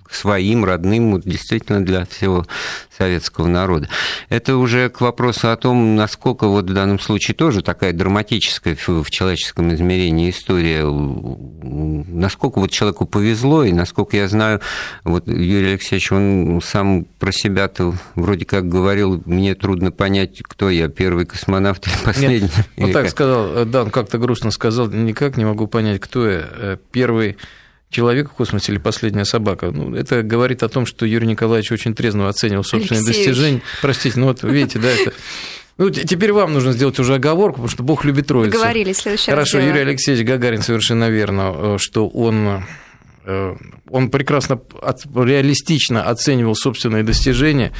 своим, 0.09 0.65
родным, 0.65 1.13
вот, 1.13 1.23
действительно 1.23 1.83
для 1.83 2.05
всего 2.05 2.45
советского 2.95 3.47
народа. 3.47 3.89
Это 4.29 4.57
уже 4.57 4.89
к 4.89 5.01
вопросу 5.01 5.49
о 5.49 5.55
том, 5.55 5.95
насколько 5.95 6.47
вот 6.47 6.69
в 6.69 6.73
данном 6.73 6.99
случае 6.99 7.35
тоже 7.35 7.61
такая 7.61 7.93
драматическая 7.93 8.75
в 8.75 9.09
человеческом 9.09 9.73
измерении 9.73 10.29
история. 10.29 10.85
Насколько 10.85 12.59
вот 12.59 12.71
человеку 12.71 13.05
повезло, 13.05 13.63
и 13.63 13.73
насколько 13.73 14.17
я 14.17 14.27
знаю, 14.27 14.61
вот 15.03 15.27
Юрий 15.27 15.73
Алексеевич, 15.73 16.11
он 16.11 16.61
сам 16.63 17.05
про 17.19 17.31
себя-то 17.31 17.93
вроде 18.15 18.45
как 18.45 18.67
говорил, 18.69 19.14
мне 19.25 19.55
трудно 19.55 19.91
понять, 19.91 20.41
кто 20.43 20.69
я, 20.69 20.87
первый 20.87 21.25
космонавт 21.25 21.87
или 21.87 21.95
последний. 22.03 22.49
Нет, 22.49 22.67
вот 22.77 22.93
так 22.93 23.03
как? 23.03 23.11
сказал, 23.11 23.65
да, 23.65 23.83
он 23.83 23.91
как-то 23.91 24.17
грустно 24.17 24.51
сказал, 24.51 24.87
никак 24.89 25.37
не 25.37 25.45
могу 25.45 25.67
понять, 25.67 26.01
кто 26.01 26.29
я, 26.29 26.45
э, 26.51 26.77
первый 26.91 27.37
человек 27.89 28.31
в 28.31 28.33
космосе 28.33 28.73
или 28.73 28.79
последняя 28.79 29.25
собака. 29.25 29.71
Ну, 29.71 29.95
это 29.95 30.21
говорит 30.21 30.63
о 30.63 30.69
том, 30.69 30.85
что 30.85 31.05
Юрий 31.05 31.27
Николаевич 31.27 31.71
очень 31.71 31.95
трезво 31.95 32.27
оценивал 32.27 32.63
собственные 32.63 33.03
Алексеевич. 33.03 33.27
достижения. 33.27 33.61
Простите, 33.81 34.19
ну 34.19 34.25
вот 34.27 34.43
видите, 34.43 34.79
да, 34.79 34.89
это 34.89 35.13
ну, 35.77 35.89
теперь 35.89 36.31
вам 36.31 36.53
нужно 36.53 36.71
сделать 36.71 36.97
уже 36.99 37.15
оговорку, 37.15 37.55
потому 37.55 37.69
что 37.69 37.83
Бог 37.83 38.05
любит 38.05 38.27
троицу. 38.27 38.53
Договорились, 38.53 38.97
следующий 38.97 39.31
Хорошо, 39.31 39.57
раз 39.57 39.67
Юрий 39.67 39.81
Алексеевич 39.81 40.25
Гагарин 40.25 40.61
совершенно 40.61 41.09
верно, 41.09 41.53
э, 41.53 41.77
что 41.79 42.07
он, 42.07 42.63
э, 43.25 43.55
он 43.89 44.09
прекрасно, 44.09 44.61
реалистично 45.15 46.03
оценивал 46.03 46.55
собственные 46.55 47.03
достижения. 47.03 47.73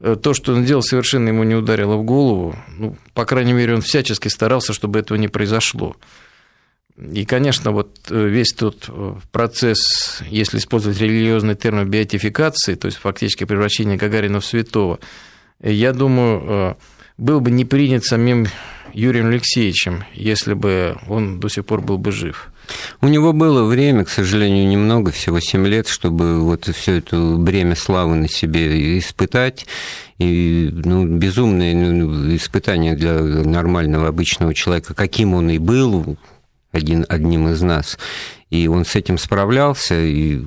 Э, 0.00 0.16
то, 0.20 0.34
что 0.34 0.54
он 0.54 0.64
делал, 0.64 0.82
совершенно 0.82 1.28
ему 1.28 1.44
не 1.44 1.54
ударило 1.54 1.96
в 1.96 2.04
голову. 2.04 2.56
Ну, 2.76 2.96
по 3.14 3.24
крайней 3.24 3.52
мере, 3.52 3.74
он 3.74 3.80
всячески 3.80 4.28
старался, 4.28 4.72
чтобы 4.72 4.98
этого 4.98 5.18
не 5.18 5.28
произошло. 5.28 5.96
И, 6.96 7.24
конечно, 7.24 7.70
вот 7.70 8.10
весь 8.10 8.52
тот 8.52 8.90
процесс, 9.30 10.20
если 10.28 10.58
использовать 10.58 11.00
религиозный 11.00 11.54
термин 11.54 11.88
биотификации, 11.88 12.74
то 12.74 12.86
есть 12.86 12.98
фактически 12.98 13.44
превращение 13.44 13.96
Гагарина 13.96 14.40
в 14.40 14.44
святого, 14.44 14.98
я 15.62 15.92
думаю, 15.92 16.76
был 17.16 17.40
бы 17.40 17.52
не 17.52 17.64
принят 17.64 18.04
самим 18.04 18.48
Юрием 18.92 19.26
Алексеевичем, 19.26 20.02
если 20.12 20.54
бы 20.54 20.96
он 21.08 21.38
до 21.38 21.48
сих 21.48 21.64
пор 21.66 21.82
был 21.82 21.98
бы 21.98 22.10
жив. 22.10 22.48
У 23.00 23.08
него 23.08 23.32
было 23.32 23.64
время, 23.64 24.04
к 24.04 24.10
сожалению, 24.10 24.66
немного, 24.68 25.10
всего 25.10 25.40
7 25.40 25.66
лет, 25.66 25.88
чтобы 25.88 26.40
вот 26.40 26.66
все 26.66 26.96
это 26.96 27.36
бремя 27.36 27.76
славы 27.76 28.16
на 28.16 28.28
себе 28.28 28.98
испытать. 28.98 29.66
И 30.18 30.70
ну, 30.72 31.06
безумное 31.06 31.74
ну, 31.74 32.34
испытание 32.34 32.96
для 32.96 33.20
нормального 33.20 34.08
обычного 34.08 34.54
человека, 34.54 34.94
каким 34.94 35.34
он 35.34 35.50
и 35.50 35.58
был, 35.58 36.16
один, 36.72 37.06
одним 37.08 37.48
из 37.48 37.62
нас. 37.62 37.98
И 38.50 38.66
он 38.66 38.84
с 38.84 38.96
этим 38.96 39.18
справлялся, 39.18 39.94
и 39.94 40.42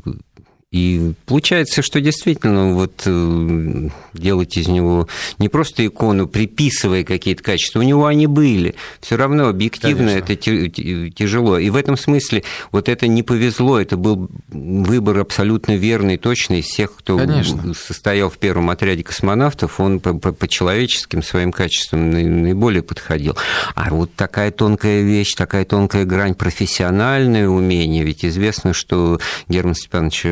и 0.71 1.11
получается, 1.25 1.81
что 1.81 1.99
действительно 1.99 2.73
вот 2.73 3.03
э, 3.05 3.89
делать 4.13 4.55
из 4.55 4.69
него 4.69 5.09
не 5.37 5.49
просто 5.49 5.85
икону, 5.85 6.27
приписывая 6.27 7.03
какие-то 7.03 7.43
качества, 7.43 7.79
у 7.79 7.83
него 7.83 8.05
они 8.05 8.25
были. 8.25 8.75
Все 9.01 9.17
равно 9.17 9.49
объективно 9.49 10.13
Конечно. 10.13 10.33
это 10.33 11.11
тяжело. 11.11 11.57
И 11.57 11.69
в 11.69 11.75
этом 11.75 11.97
смысле 11.97 12.43
вот 12.71 12.87
это 12.87 13.07
не 13.07 13.21
повезло, 13.21 13.81
это 13.81 13.97
был 13.97 14.29
выбор 14.47 15.19
абсолютно 15.19 15.75
верный, 15.75 16.17
точный 16.17 16.59
из 16.59 16.67
всех, 16.67 16.95
кто 16.95 17.17
Конечно. 17.17 17.73
состоял 17.73 18.29
в 18.29 18.37
первом 18.37 18.69
отряде 18.69 19.03
космонавтов, 19.03 19.77
он 19.81 19.99
по, 19.99 20.13
по, 20.13 20.31
по 20.31 20.47
человеческим 20.47 21.21
своим 21.21 21.51
качествам 21.51 22.11
наиболее 22.11 22.81
подходил. 22.81 23.35
А 23.75 23.89
вот 23.89 24.15
такая 24.15 24.51
тонкая 24.51 25.01
вещь, 25.01 25.33
такая 25.33 25.65
тонкая 25.65 26.05
грань, 26.05 26.33
профессиональное 26.33 27.49
умение, 27.49 28.05
ведь 28.05 28.23
известно, 28.23 28.71
что 28.71 29.19
Герман 29.49 29.75
Степанович 29.75 30.27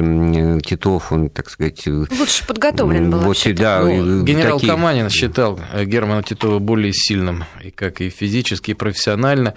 Титов, 0.61 1.11
он, 1.11 1.29
так 1.29 1.49
сказать... 1.49 1.85
Лучше 1.87 2.45
подготовлен 2.45 3.09
был 3.11 3.19
вот, 3.19 3.37
да, 3.55 3.81
ну, 3.81 4.23
Генерал 4.23 4.59
такие... 4.59 4.73
Каманин 4.73 5.09
считал 5.09 5.59
Германа 5.85 6.23
Титова 6.23 6.59
более 6.59 6.93
сильным, 6.93 7.45
и 7.63 7.71
как 7.71 8.01
и 8.01 8.09
физически, 8.09 8.71
и 8.71 8.73
профессионально. 8.73 9.55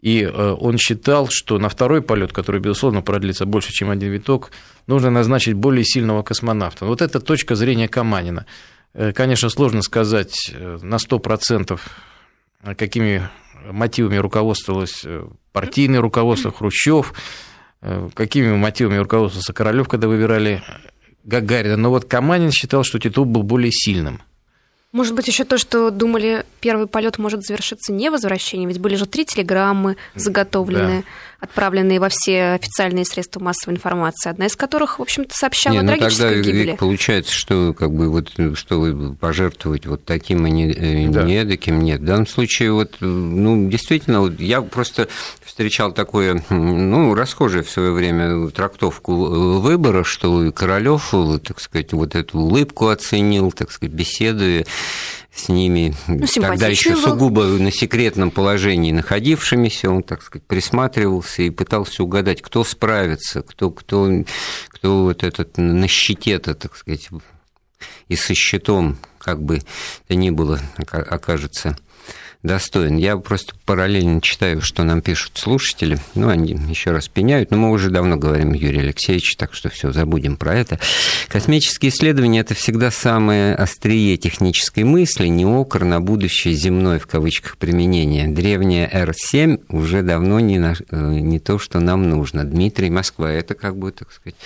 И 0.00 0.22
э, 0.22 0.30
он 0.30 0.78
считал, 0.78 1.28
что 1.28 1.58
на 1.58 1.68
второй 1.68 2.02
полет, 2.02 2.32
который, 2.32 2.60
безусловно, 2.60 3.02
продлится 3.02 3.46
больше, 3.46 3.72
чем 3.72 3.90
один 3.90 4.12
виток, 4.12 4.52
нужно 4.86 5.10
назначить 5.10 5.54
более 5.54 5.84
сильного 5.84 6.22
космонавта. 6.22 6.84
Вот 6.86 7.02
это 7.02 7.18
точка 7.20 7.56
зрения 7.56 7.88
Каманина. 7.88 8.46
Э, 8.94 9.12
конечно, 9.12 9.48
сложно 9.48 9.82
сказать 9.82 10.52
э, 10.54 10.78
на 10.82 10.96
100%, 10.96 11.80
какими 12.76 13.28
мотивами 13.70 14.16
руководствовалось 14.16 15.04
партийное 15.52 16.00
руководство 16.00 16.52
Хрущев, 16.52 17.12
Э, 17.12 17.47
какими 18.14 18.54
мотивами 18.54 18.96
руководствовался 18.96 19.52
Королёв, 19.52 19.88
когда 19.88 20.08
выбирали 20.08 20.62
Гагарина. 21.24 21.76
Но 21.76 21.90
вот 21.90 22.06
Каманин 22.06 22.50
считал, 22.50 22.84
что 22.84 22.98
Титов 22.98 23.26
был 23.26 23.42
более 23.42 23.72
сильным. 23.72 24.22
Может 24.92 25.14
быть, 25.14 25.28
еще 25.28 25.44
то, 25.44 25.58
что 25.58 25.90
думали, 25.90 26.44
первый 26.60 26.86
полет 26.86 27.18
может 27.18 27.44
завершиться 27.44 27.92
не 27.92 28.10
возвращением, 28.10 28.68
ведь 28.68 28.78
были 28.78 28.96
же 28.96 29.06
три 29.06 29.24
телеграммы 29.24 29.96
заготовленные, 30.14 31.00
да. 31.00 31.06
отправленные 31.40 32.00
во 32.00 32.08
все 32.08 32.52
официальные 32.52 33.04
средства 33.04 33.40
массовой 33.40 33.74
информации, 33.74 34.30
одна 34.30 34.46
из 34.46 34.56
которых, 34.56 34.98
в 34.98 35.02
общем-то, 35.02 35.34
сообщала 35.34 35.74
не, 35.74 35.80
о 35.80 35.86
трагической 35.86 36.36
ну, 36.36 36.42
тогда 36.42 36.50
гибели. 36.50 36.76
получается, 36.76 37.32
что 37.32 37.74
как 37.74 37.92
бы 37.92 38.10
вот 38.10 38.32
что 38.54 38.80
вы 38.80 39.14
пожертвовать 39.14 39.86
вот 39.86 40.04
таким 40.04 40.46
и 40.46 40.50
не, 40.50 40.72
э, 40.72 41.08
да. 41.08 41.22
недаким 41.22 41.80
нет. 41.82 42.00
В 42.00 42.04
данном 42.04 42.26
случае 42.26 42.72
вот, 42.72 42.96
ну, 43.00 43.68
действительно, 43.68 44.20
вот 44.20 44.40
я 44.40 44.62
просто 44.62 45.08
встречал 45.44 45.92
такое, 45.92 46.42
ну, 46.50 47.14
расхожее 47.14 47.62
в 47.62 47.70
свое 47.70 47.92
время 47.92 48.48
трактовку 48.50 49.14
выбора, 49.60 50.04
что 50.04 50.52
Королёв, 50.52 51.14
так 51.44 51.60
сказать, 51.60 51.92
вот 51.92 52.14
эту 52.14 52.38
улыбку 52.38 52.88
оценил, 52.88 53.52
так 53.52 53.70
сказать, 53.70 53.94
беседуя 53.94 54.66
с 55.34 55.48
ними, 55.48 55.94
ну, 56.06 56.26
тогда 56.26 56.68
еще 56.68 56.94
был. 56.94 57.02
сугубо 57.02 57.44
на 57.44 57.70
секретном 57.70 58.30
положении 58.30 58.92
находившимися, 58.92 59.90
он, 59.90 60.02
так 60.02 60.22
сказать, 60.22 60.46
присматривался 60.46 61.42
и 61.42 61.50
пытался 61.50 62.02
угадать, 62.02 62.42
кто 62.42 62.64
справится, 62.64 63.42
кто, 63.42 63.70
кто, 63.70 64.10
кто 64.68 65.02
вот 65.04 65.22
этот 65.22 65.56
на 65.56 65.86
щите-то, 65.86 66.54
так 66.54 66.76
сказать, 66.76 67.08
и 68.08 68.16
со 68.16 68.34
щитом, 68.34 68.98
как 69.18 69.42
бы 69.42 69.60
то 70.06 70.14
ни 70.14 70.30
было, 70.30 70.60
окажется 70.86 71.78
достоин. 72.42 72.96
Я 72.96 73.16
просто 73.16 73.54
параллельно 73.64 74.20
читаю, 74.20 74.60
что 74.60 74.84
нам 74.84 75.02
пишут 75.02 75.32
слушатели. 75.36 75.98
Ну, 76.14 76.28
они 76.28 76.52
еще 76.68 76.92
раз 76.92 77.08
пеняют, 77.08 77.50
но 77.50 77.56
мы 77.56 77.70
уже 77.70 77.90
давно 77.90 78.16
говорим, 78.16 78.52
Юрий 78.52 78.80
Алексеевич, 78.80 79.36
так 79.36 79.54
что 79.54 79.68
все, 79.68 79.92
забудем 79.92 80.36
про 80.36 80.54
это. 80.54 80.78
Космические 81.28 81.90
исследования– 81.90 82.40
это 82.40 82.54
всегда 82.54 82.90
самое 82.90 83.54
острие 83.54 84.16
технической 84.16 84.84
мысли, 84.84 85.26
не 85.26 85.44
окр 85.44 85.84
на 85.84 86.00
будущее 86.00 86.54
земное, 86.54 86.98
в 86.98 87.06
кавычках, 87.06 87.56
применение. 87.56 88.28
Древняя 88.28 88.88
Р-7 88.92 89.64
уже 89.68 90.02
давно 90.02 90.38
не, 90.38 90.58
на, 90.58 90.74
э, 90.90 90.96
не 90.96 91.40
то, 91.40 91.58
что 91.58 91.80
нам 91.80 92.08
нужно. 92.08 92.44
Дмитрий, 92.44 92.90
Москва, 92.90 93.30
это 93.30 93.54
как 93.54 93.76
бы, 93.76 93.90
так 93.90 94.12
сказать, 94.12 94.36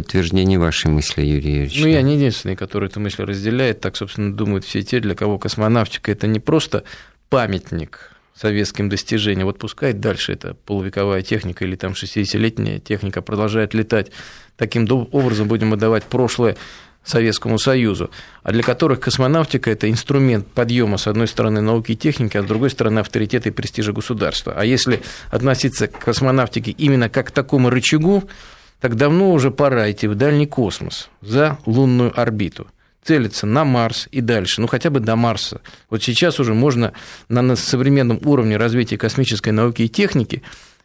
подтверждение 0.00 0.58
вашей 0.58 0.90
мысли, 0.90 1.22
Юрий 1.22 1.52
Юрьевич. 1.52 1.80
Ну, 1.80 1.86
я 1.86 2.00
не 2.00 2.14
единственный, 2.14 2.56
который 2.56 2.88
эту 2.88 3.00
мысль 3.00 3.22
разделяет. 3.22 3.80
Так, 3.80 3.96
собственно, 3.96 4.34
думают 4.34 4.64
все 4.64 4.82
те, 4.82 4.98
для 5.00 5.14
кого 5.14 5.38
космонавтика– 5.38 6.10
это 6.12 6.26
не 6.26 6.40
просто 6.40 6.84
памятник 7.28 8.12
советским 8.34 8.88
достижениям. 8.88 9.46
Вот 9.46 9.58
пускай 9.58 9.92
дальше 9.92 10.32
эта 10.32 10.54
полувековая 10.54 11.20
техника 11.20 11.66
или 11.66 11.76
там 11.76 11.92
60-летняя 11.92 12.78
техника 12.78 13.20
продолжает 13.20 13.74
летать. 13.74 14.10
Таким 14.56 14.88
образом 15.12 15.48
будем 15.48 15.74
отдавать 15.74 16.04
прошлое 16.04 16.56
Советскому 17.04 17.58
Союзу, 17.58 18.10
а 18.42 18.52
для 18.52 18.62
которых 18.62 19.00
космонавтика– 19.00 19.70
это 19.72 19.90
инструмент 19.90 20.46
подъема, 20.46 20.96
с 20.96 21.06
одной 21.06 21.28
стороны, 21.28 21.60
науки 21.60 21.92
и 21.92 21.96
техники, 21.96 22.38
а 22.38 22.42
с 22.42 22.46
другой 22.46 22.70
стороны, 22.70 23.00
авторитета 23.00 23.50
и 23.50 23.52
престижа 23.52 23.92
государства. 23.92 24.54
А 24.56 24.64
если 24.64 25.02
относиться 25.30 25.88
к 25.88 25.98
космонавтике 25.98 26.70
именно 26.72 27.10
как 27.10 27.28
к 27.28 27.30
такому 27.30 27.68
рычагу, 27.68 28.24
так 28.80 28.96
давно 28.96 29.32
уже 29.32 29.50
пора 29.50 29.90
идти 29.90 30.08
в 30.08 30.14
дальний 30.14 30.46
космос, 30.46 31.10
за 31.20 31.58
лунную 31.66 32.18
орбиту– 32.18 32.66
целиться 33.04 33.46
на 33.46 33.64
Марс 33.64 34.08
и 34.10 34.20
дальше, 34.20 34.60
ну 34.60 34.66
хотя 34.66 34.90
бы 34.90 35.00
до 35.00 35.16
Марса. 35.16 35.60
Вот 35.88 36.02
сейчас 36.02 36.38
уже 36.40 36.54
можно 36.54 36.92
на 37.28 37.56
современном 37.56 38.20
уровне 38.24 38.56
развития 38.56 38.98
космической 38.98 39.50
науки 39.50 39.82
и 39.82 39.88
техники 39.88 40.42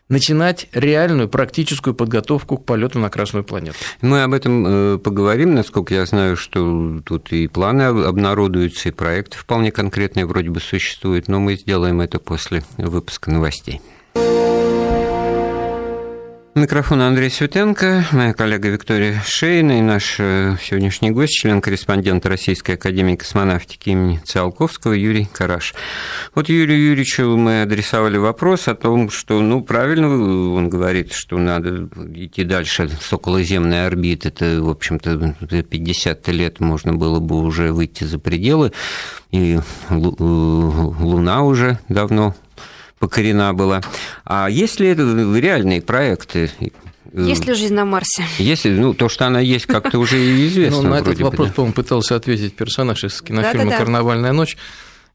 начинать 0.08 0.68
реальную 0.72 1.28
практическую 1.28 1.96
подготовку 1.96 2.58
к 2.58 2.66
полету 2.66 3.00
на 3.00 3.10
Красную 3.10 3.44
планету. 3.44 3.78
Мы 4.02 4.22
об 4.22 4.34
этом 4.34 4.66
э, 4.68 4.98
поговорим, 5.00 5.56
насколько 5.56 5.96
я 5.96 6.06
знаю, 6.06 6.38
что 6.38 7.02
тут 7.04 7.32
и 7.32 7.48
планы 7.48 7.84
обнародуются, 7.84 8.90
и 8.90 8.92
проекты 8.92 9.38
вполне 9.38 9.72
конкретные 9.72 10.28
вроде 10.28 10.52
бы 10.52 10.60
существуют, 10.60 11.28
но 11.28 11.40
мы 11.40 11.56
сделаем 11.56 12.02
это 12.02 12.20
после 12.20 12.64
выпуска 12.78 13.32
новостей. 13.32 13.82
Микрофон 16.56 17.02
Андрей 17.02 17.30
Светенко, 17.30 18.06
моя 18.14 18.34
коллега 18.34 18.70
Виктория 18.70 19.22
Шейна 19.26 19.80
и 19.80 19.82
наш 19.82 20.16
э, 20.20 20.56
сегодняшний 20.64 21.12
гость, 21.12 21.34
член-корреспондент 21.34 22.26
Российской 22.26 22.76
Академии 22.76 23.18
Космонавтики 23.18 23.90
имени 23.90 24.22
Циолковского 24.24 24.94
Юрий 24.94 25.26
Караш. 25.26 25.76
Вот 26.34 26.48
Юрию 26.48 26.92
Юрьевичу 26.92 27.36
мы 27.36 27.64
адресовали 27.64 28.16
вопрос 28.16 28.70
о 28.70 28.74
том, 28.74 29.10
что, 29.10 29.42
ну, 29.42 29.64
правильно 29.66 30.08
он 30.08 30.70
говорит, 30.70 31.12
что 31.12 31.38
надо 31.38 31.90
идти 32.14 32.46
дальше 32.46 32.88
с 32.88 33.12
околоземной 33.12 33.86
орбиты. 33.86 34.30
Это, 34.30 34.62
в 34.62 34.70
общем-то, 34.70 35.36
50 35.70 36.26
лет 36.30 36.62
можно 36.62 36.94
было 36.94 37.20
бы 37.20 37.36
уже 37.36 37.74
выйти 37.74 38.06
за 38.06 38.18
пределы, 38.18 38.72
и 39.30 39.60
э, 39.60 39.62
Луна 39.90 41.44
уже 41.44 41.80
давно 41.90 42.34
покорена 43.06 43.54
была. 43.54 43.82
А 44.26 44.48
есть 44.50 44.80
ли 44.80 44.88
это 44.88 45.04
реальные 45.04 45.84
проекты? 45.84 46.50
Есть 47.14 47.46
ли 47.46 47.54
жизнь 47.54 47.76
на 47.76 47.86
Марсе? 47.86 48.26
Если, 48.40 48.72
ну, 48.72 48.96
то, 48.96 49.10
что 49.10 49.28
она 49.28 49.40
есть, 49.40 49.68
как-то 49.68 50.00
уже 50.00 50.18
известно. 50.48 50.82
Ну, 50.82 50.90
на 50.90 50.96
этот 50.96 51.20
вопрос, 51.20 51.52
по-моему, 51.52 51.74
пытался 51.74 52.16
ответить 52.16 52.56
персонаж 52.56 53.04
из 53.04 53.22
кинофильма 53.22 53.78
«Карнавальная 53.78 54.32
ночь». 54.32 54.58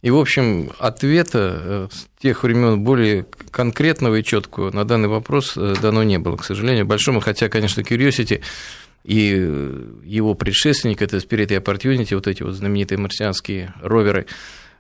И, 0.03 0.11
в 0.11 0.17
общем, 0.17 0.71
ответа 0.79 1.61
э, 1.63 1.89
с 1.93 2.23
тех 2.23 2.43
времен 2.45 2.81
более 2.81 3.27
конкретного 3.51 4.21
и 4.21 4.25
четкого 4.25 4.71
на 4.71 4.85
данный 4.85 5.09
вопрос 5.09 5.55
э, 5.57 5.75
дано 5.83 6.05
не 6.05 6.19
было, 6.19 6.37
к 6.37 6.45
сожалению, 6.45 6.87
большому, 6.87 7.21
хотя, 7.21 7.51
конечно, 7.51 7.83
Curiosity 7.83 8.41
и 9.05 9.35
э, 9.37 9.83
его 10.05 10.35
предшественник, 10.35 11.03
это 11.03 11.19
Spirit 11.19 11.53
и 11.53 11.57
Opportunity, 11.57 12.15
вот 12.15 12.29
эти 12.29 12.43
вот 12.43 12.55
знаменитые 12.55 12.97
марсианские 12.97 13.75
роверы, 13.83 14.25
Э, 14.25 14.27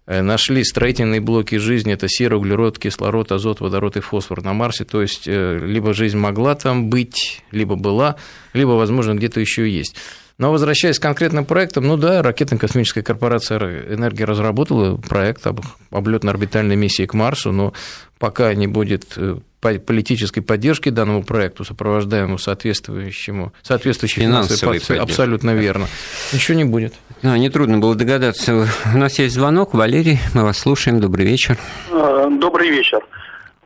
нашли 0.07 0.64
строительные 0.64 1.21
блоки 1.21 1.57
жизни, 1.57 1.92
это 1.92 2.09
серый 2.09 2.38
углерод, 2.38 2.78
кислород, 2.78 3.30
азот, 3.33 3.61
водород 3.61 3.97
и 3.97 4.00
фосфор 4.00 4.42
на 4.42 4.52
Марсе, 4.52 4.85
то 4.85 5.02
есть 5.02 5.28
э, 5.28 5.59
либо 5.62 5.95
жизнь 5.95 6.19
могла 6.19 6.54
там 6.54 6.90
быть, 6.90 7.42
либо 7.52 7.76
была, 7.76 8.16
либо, 8.52 8.71
возможно, 8.71 9.14
где-то 9.14 9.40
еще 9.40 9.69
есть. 9.69 9.97
Но 10.38 10.50
возвращаясь 10.50 10.99
к 10.99 11.02
конкретным 11.02 11.45
проектам, 11.45 11.87
ну 11.87 11.99
да, 11.99 12.23
ракетно-космическая 12.23 13.02
корпорация 13.02 13.59
«Энергия» 13.95 14.25
разработала 14.25 14.97
проект 14.97 15.47
об 15.47 15.61
облетно-орбитальной 15.90 16.76
миссии 16.76 17.04
к 17.04 17.12
Марсу, 17.12 17.52
но 17.52 17.75
пока 18.19 18.54
не 18.54 18.66
будет 18.66 19.12
э, 19.16 19.37
политической 19.61 20.40
поддержки 20.40 20.88
данному 20.88 21.23
проекту, 21.23 21.64
сопровождаемому 21.64 22.38
соответствующему, 22.38 23.52
соответствующей 23.62 24.23
финансовой 24.23 24.81
поддержки. 24.81 25.02
Абсолютно 25.02 25.50
верно. 25.50 25.87
Ничего 26.33 26.57
не 26.57 26.64
будет. 26.64 26.95
Ну, 27.23 27.37
нетрудно 27.37 27.79
было 27.79 27.95
догадаться. 27.95 28.67
У 28.95 28.99
нас 28.99 29.19
есть 29.19 29.35
звонок. 29.35 29.75
Валерий, 29.75 30.19
мы 30.35 30.45
вас 30.45 30.59
слушаем. 30.59 31.00
Добрый 31.00 31.26
вечер. 31.26 31.59
Э, 31.90 32.29
добрый 32.31 32.71
вечер. 32.71 33.00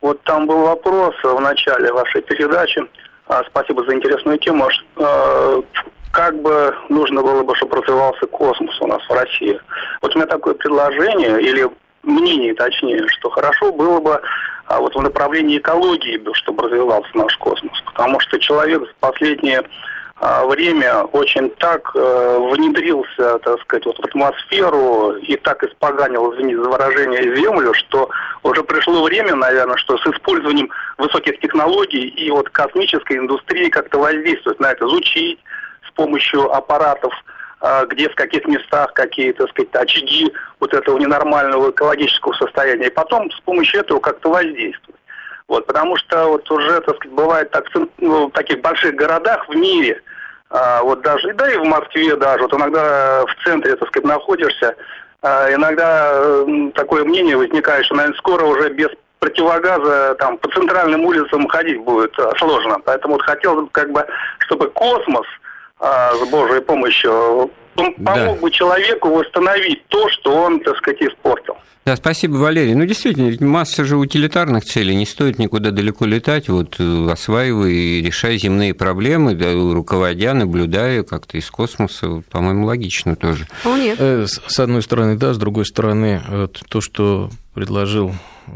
Вот 0.00 0.20
там 0.24 0.46
был 0.46 0.62
вопрос 0.62 1.14
в 1.22 1.40
начале 1.40 1.92
вашей 1.92 2.22
передачи. 2.22 2.82
А, 3.26 3.42
спасибо 3.48 3.84
за 3.84 3.94
интересную 3.94 4.38
тему. 4.38 4.68
Э, 4.96 5.62
как 6.10 6.40
бы 6.42 6.74
нужно 6.88 7.22
было 7.22 7.42
бы, 7.42 7.56
чтобы 7.56 7.76
развивался 7.76 8.26
космос 8.26 8.80
у 8.80 8.86
нас 8.86 9.02
в 9.08 9.12
России? 9.12 9.58
Вот 10.02 10.14
у 10.14 10.18
меня 10.18 10.26
такое 10.26 10.54
предложение, 10.54 11.40
или 11.40 11.68
мнение 12.02 12.54
точнее, 12.54 13.06
что 13.08 13.30
хорошо 13.30 13.72
было 13.72 14.00
бы 14.00 14.20
а 14.66 14.80
вот 14.80 14.94
в 14.94 15.00
направлении 15.00 15.58
экологии, 15.58 16.20
чтобы 16.34 16.64
развивался 16.64 17.10
наш 17.14 17.36
космос. 17.36 17.80
Потому 17.86 18.20
что 18.20 18.38
человек 18.38 18.82
в 18.82 18.94
последнее 18.96 19.62
а, 20.16 20.46
время 20.46 21.02
очень 21.04 21.50
так 21.50 21.90
э, 21.94 22.38
внедрился, 22.52 23.38
так 23.40 23.60
сказать, 23.62 23.84
вот 23.84 23.98
в 23.98 24.04
атмосферу 24.04 25.16
и 25.16 25.36
так 25.36 25.62
испоганил, 25.64 26.32
извините 26.32 26.62
за 26.62 26.68
выражение, 26.70 27.36
Землю, 27.36 27.74
что 27.74 28.08
уже 28.42 28.62
пришло 28.62 29.02
время, 29.02 29.34
наверное, 29.34 29.76
что 29.76 29.98
с 29.98 30.06
использованием 30.06 30.70
высоких 30.98 31.38
технологий 31.40 32.06
и 32.06 32.30
вот 32.30 32.48
космической 32.50 33.18
индустрии 33.18 33.68
как-то 33.68 33.98
воздействовать 33.98 34.60
на 34.60 34.72
это, 34.72 34.86
изучить 34.86 35.40
с 35.86 35.90
помощью 35.92 36.50
аппаратов– 36.52 37.12
где 37.88 38.08
в 38.08 38.14
каких 38.14 38.46
местах 38.46 38.92
какие, 38.92 39.32
так 39.32 39.48
сказать, 39.50 39.74
очаги 39.74 40.32
вот 40.60 40.74
этого 40.74 40.98
ненормального 40.98 41.70
экологического 41.70 42.32
состояния. 42.34 42.88
И 42.88 42.92
потом 42.92 43.30
с 43.30 43.40
помощью 43.40 43.80
этого 43.80 44.00
как-то 44.00 44.30
воздействовать. 44.30 45.00
Вот, 45.48 45.66
потому 45.66 45.96
что 45.96 46.28
вот 46.28 46.50
уже, 46.50 46.80
так 46.80 46.96
сказать, 46.96 47.14
бывает 47.14 47.50
так, 47.50 47.66
ну, 47.98 48.28
в 48.28 48.32
таких 48.32 48.60
больших 48.60 48.94
городах 48.94 49.46
в 49.48 49.54
мире, 49.54 50.00
а, 50.50 50.82
вот 50.82 51.02
даже, 51.02 51.32
да 51.34 51.50
и 51.52 51.56
в 51.56 51.64
Москве 51.64 52.16
даже, 52.16 52.42
вот 52.42 52.54
иногда 52.54 53.24
в 53.26 53.44
центре, 53.44 53.76
так 53.76 53.88
сказать, 53.88 54.06
находишься, 54.06 54.74
а, 55.22 55.52
иногда 55.52 56.44
такое 56.74 57.04
мнение 57.04 57.36
возникает, 57.36 57.84
что, 57.84 57.94
наверное, 57.94 58.18
скоро 58.18 58.44
уже 58.44 58.70
без 58.70 58.88
противогаза 59.18 60.14
там 60.18 60.38
по 60.38 60.50
центральным 60.50 61.04
улицам 61.04 61.46
ходить 61.48 61.80
будет 61.80 62.18
а, 62.18 62.32
сложно. 62.38 62.78
Поэтому 62.84 63.14
вот 63.14 63.22
хотелось 63.22 63.64
бы 63.64 63.70
как 63.70 63.90
бы, 63.90 64.06
чтобы 64.38 64.68
космос– 64.70 65.26
а, 65.84 66.14
с 66.14 66.28
Божьей 66.30 66.62
помощью 66.62 67.50
он 67.76 67.94
да. 67.98 68.14
помог 68.14 68.40
бы 68.40 68.50
человеку 68.50 69.10
восстановить 69.10 69.86
то, 69.88 70.08
что 70.10 70.34
он, 70.34 70.60
так 70.60 70.76
сказать, 70.78 71.02
испортил. 71.02 71.56
Да, 71.84 71.96
спасибо, 71.96 72.36
Валерий. 72.36 72.74
Ну, 72.74 72.86
действительно, 72.86 73.28
ведь 73.28 73.42
масса 73.42 73.84
же 73.84 73.98
утилитарных 73.98 74.64
целей, 74.64 74.94
не 74.94 75.04
стоит 75.04 75.38
никуда 75.38 75.70
далеко 75.70 76.06
летать, 76.06 76.48
вот 76.48 76.76
э, 76.78 77.08
осваивая 77.10 77.68
и 77.68 78.00
решая 78.00 78.38
земные 78.38 78.72
проблемы, 78.72 79.34
да, 79.34 79.52
руководя, 79.52 80.32
наблюдая 80.32 81.02
как-то 81.02 81.36
из 81.36 81.50
космоса, 81.50 82.22
по-моему, 82.30 82.64
логично 82.64 83.16
тоже. 83.16 83.46
Вполне. 83.60 83.94
Э, 83.98 84.24
с 84.26 84.58
одной 84.58 84.80
стороны, 84.80 85.16
да, 85.16 85.34
с 85.34 85.38
другой 85.38 85.66
стороны, 85.66 86.22
то, 86.70 86.80
что 86.80 87.28
предложил 87.52 88.14
э, 88.46 88.50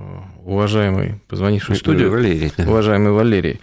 уважаемый, 0.47 1.17
позвонивший 1.29 1.75
в 1.75 1.79
студию, 1.79 2.11
Валерий, 2.11 2.51
да. 2.57 2.65
уважаемый 2.65 3.13
Валерий, 3.13 3.61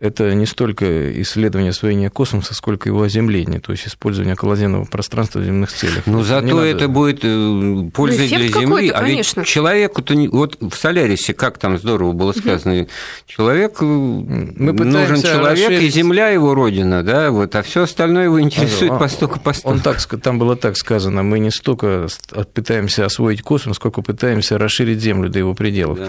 это 0.00 0.32
не 0.34 0.46
столько 0.46 1.20
исследование 1.22 1.70
освоения 1.70 2.08
космоса, 2.08 2.54
сколько 2.54 2.88
его 2.88 3.02
оземления, 3.02 3.58
то 3.58 3.72
есть 3.72 3.88
использование 3.88 4.34
околоземного 4.34 4.84
пространства 4.84 5.40
в 5.40 5.44
земных 5.44 5.72
целях. 5.72 6.06
Но 6.06 6.22
зато 6.22 6.46
надо... 6.46 6.64
это 6.66 6.88
будет 6.88 7.20
э, 7.24 7.90
польза 7.92 8.22
ну, 8.22 8.28
для 8.28 8.48
Земли. 8.48 8.88
А 8.90 9.00
конечно. 9.00 9.40
ведь 9.40 9.48
человеку-то... 9.48 10.14
Вот 10.30 10.56
в 10.60 10.74
Солярисе, 10.74 11.34
как 11.34 11.58
там 11.58 11.78
здорово 11.78 12.12
было 12.12 12.32
сказано, 12.32 12.82
угу. 12.82 12.88
человек... 13.26 13.78
Э, 13.80 13.84
Мы 13.84 14.72
нужен 14.72 15.20
человек, 15.20 15.68
расширить... 15.68 15.82
и 15.82 15.98
Земля 15.98 16.28
его 16.28 16.54
родина, 16.54 17.02
да, 17.02 17.32
вот, 17.32 17.56
а 17.56 17.62
все 17.62 17.82
остальное 17.82 18.24
его 18.24 18.40
интересует 18.40 18.92
а, 18.92 18.98
постолько 18.98 19.40
постолько. 19.40 19.74
Он 19.74 19.80
так, 19.80 19.98
там 20.22 20.38
было 20.38 20.54
так 20.54 20.76
сказано, 20.76 21.24
мы 21.24 21.40
не 21.40 21.50
столько 21.50 22.06
пытаемся 22.54 23.04
освоить 23.04 23.42
космос, 23.42 23.76
сколько 23.76 24.02
пытаемся 24.02 24.58
расширить 24.58 25.00
Землю 25.00 25.28
до 25.28 25.40
его 25.40 25.54
пределов. 25.54 25.98
Да. 25.98 26.08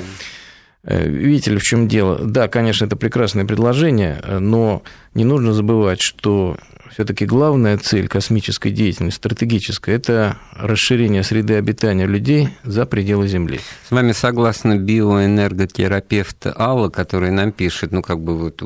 Э, 0.83 1.07
видите 1.07 1.51
ли, 1.51 1.57
в 1.57 1.63
чем 1.63 1.87
дело? 1.87 2.19
Да, 2.23 2.47
конечно, 2.47 2.85
это 2.85 2.95
прекрасное 2.95 3.45
предложение, 3.45 4.21
но 4.39 4.83
не 5.13 5.25
нужно 5.25 5.53
забывать, 5.53 6.01
что 6.01 6.57
все-таки 6.91 7.25
главная 7.25 7.77
цель 7.77 8.07
космической 8.07 8.71
деятельности, 8.71 9.17
стратегическая, 9.17 9.95
это 9.95 10.37
расширение 10.55 11.23
среды 11.23 11.55
обитания 11.55 12.05
людей 12.05 12.49
за 12.63 12.85
пределы 12.85 13.27
Земли. 13.27 13.59
С 13.87 13.91
вами 13.91 14.11
согласна 14.11 14.77
биоэнерготерапевт 14.77 16.47
Алла, 16.57 16.89
который 16.89 17.31
нам 17.31 17.51
пишет, 17.51 17.91
ну, 17.91 18.01
как 18.01 18.19
бы 18.19 18.37
вот 18.37 18.61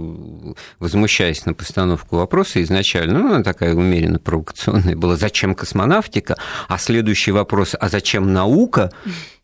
возмущаясь 0.79 1.45
на 1.45 1.53
постановку 1.53 2.17
вопроса 2.17 2.61
изначально, 2.63 3.19
ну, 3.19 3.33
она 3.35 3.43
такая 3.43 3.75
умеренно 3.75 4.19
провокационная 4.19 4.95
была, 4.95 5.15
зачем 5.15 5.53
космонавтика, 5.53 6.37
а 6.67 6.77
следующий 6.77 7.31
вопрос, 7.31 7.75
а 7.79 7.89
зачем 7.89 8.33
наука? 8.33 8.91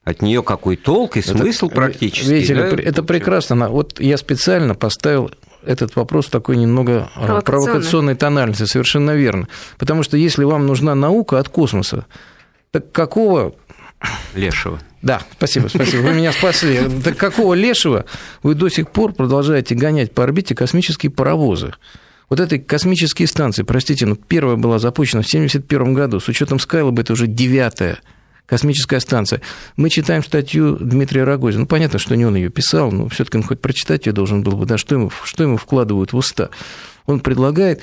От 0.03 0.21
нее 0.21 0.43
какой 0.43 0.75
толк 0.75 1.17
и 1.17 1.21
смысл 1.21 1.67
это, 1.67 1.75
практически. 1.75 2.29
Видите 2.29 2.55
да? 2.55 2.67
это 2.67 3.03
прекрасно. 3.03 3.69
Вот 3.69 3.99
я 3.99 4.17
специально 4.17 4.75
поставил 4.75 5.31
этот 5.65 5.95
вопрос 5.95 6.27
такой 6.27 6.57
немного 6.57 7.09
провокационной. 7.15 7.41
провокационной 7.43 8.15
тональности, 8.15 8.63
совершенно 8.63 9.11
верно. 9.11 9.47
Потому 9.77 10.03
что 10.03 10.17
если 10.17 10.43
вам 10.43 10.65
нужна 10.65 10.95
наука 10.95 11.39
от 11.39 11.49
космоса, 11.49 12.05
так 12.71 12.91
какого... 12.91 13.53
Лешего. 14.33 14.79
Да, 15.01 15.21
спасибо, 15.33 15.67
спасибо. 15.67 16.01
Вы 16.01 16.13
меня 16.13 16.31
спасли. 16.31 16.79
Так 17.03 17.17
какого 17.17 17.53
лешего 17.53 18.05
вы 18.43 18.55
до 18.55 18.69
сих 18.69 18.89
пор 18.89 19.13
продолжаете 19.13 19.75
гонять 19.75 20.13
по 20.13 20.23
орбите 20.23 20.55
космические 20.55 21.11
паровозы? 21.11 21.73
Вот 22.29 22.39
этой 22.39 22.59
космические 22.59 23.27
станции, 23.27 23.63
простите, 23.63 24.05
но 24.05 24.15
первая 24.15 24.55
была 24.55 24.77
запущена 24.77 25.23
в 25.23 25.25
1971 25.25 25.93
году, 25.93 26.19
с 26.19 26.27
учетом 26.27 26.59
Скайлоба 26.59 27.01
это 27.01 27.13
уже 27.13 27.27
девятая 27.27 27.99
космическая 28.49 28.99
станция. 28.99 29.41
Мы 29.75 29.89
читаем 29.89 30.23
статью 30.23 30.75
Дмитрия 30.77 31.23
Рогозина. 31.23 31.61
Ну, 31.61 31.67
понятно, 31.67 31.99
что 31.99 32.15
не 32.15 32.25
он 32.25 32.35
ее 32.35 32.49
писал, 32.49 32.91
но 32.91 33.07
все-таки 33.09 33.37
он 33.37 33.43
хоть 33.43 33.61
прочитать 33.61 34.05
ее 34.05 34.13
должен 34.13 34.43
был 34.43 34.53
бы, 34.53 34.65
да, 34.65 34.77
что 34.77 34.95
ему, 34.95 35.11
что 35.23 35.43
ему 35.43 35.57
вкладывают 35.57 36.13
в 36.13 36.17
уста. 36.17 36.49
Он 37.05 37.19
предлагает 37.19 37.81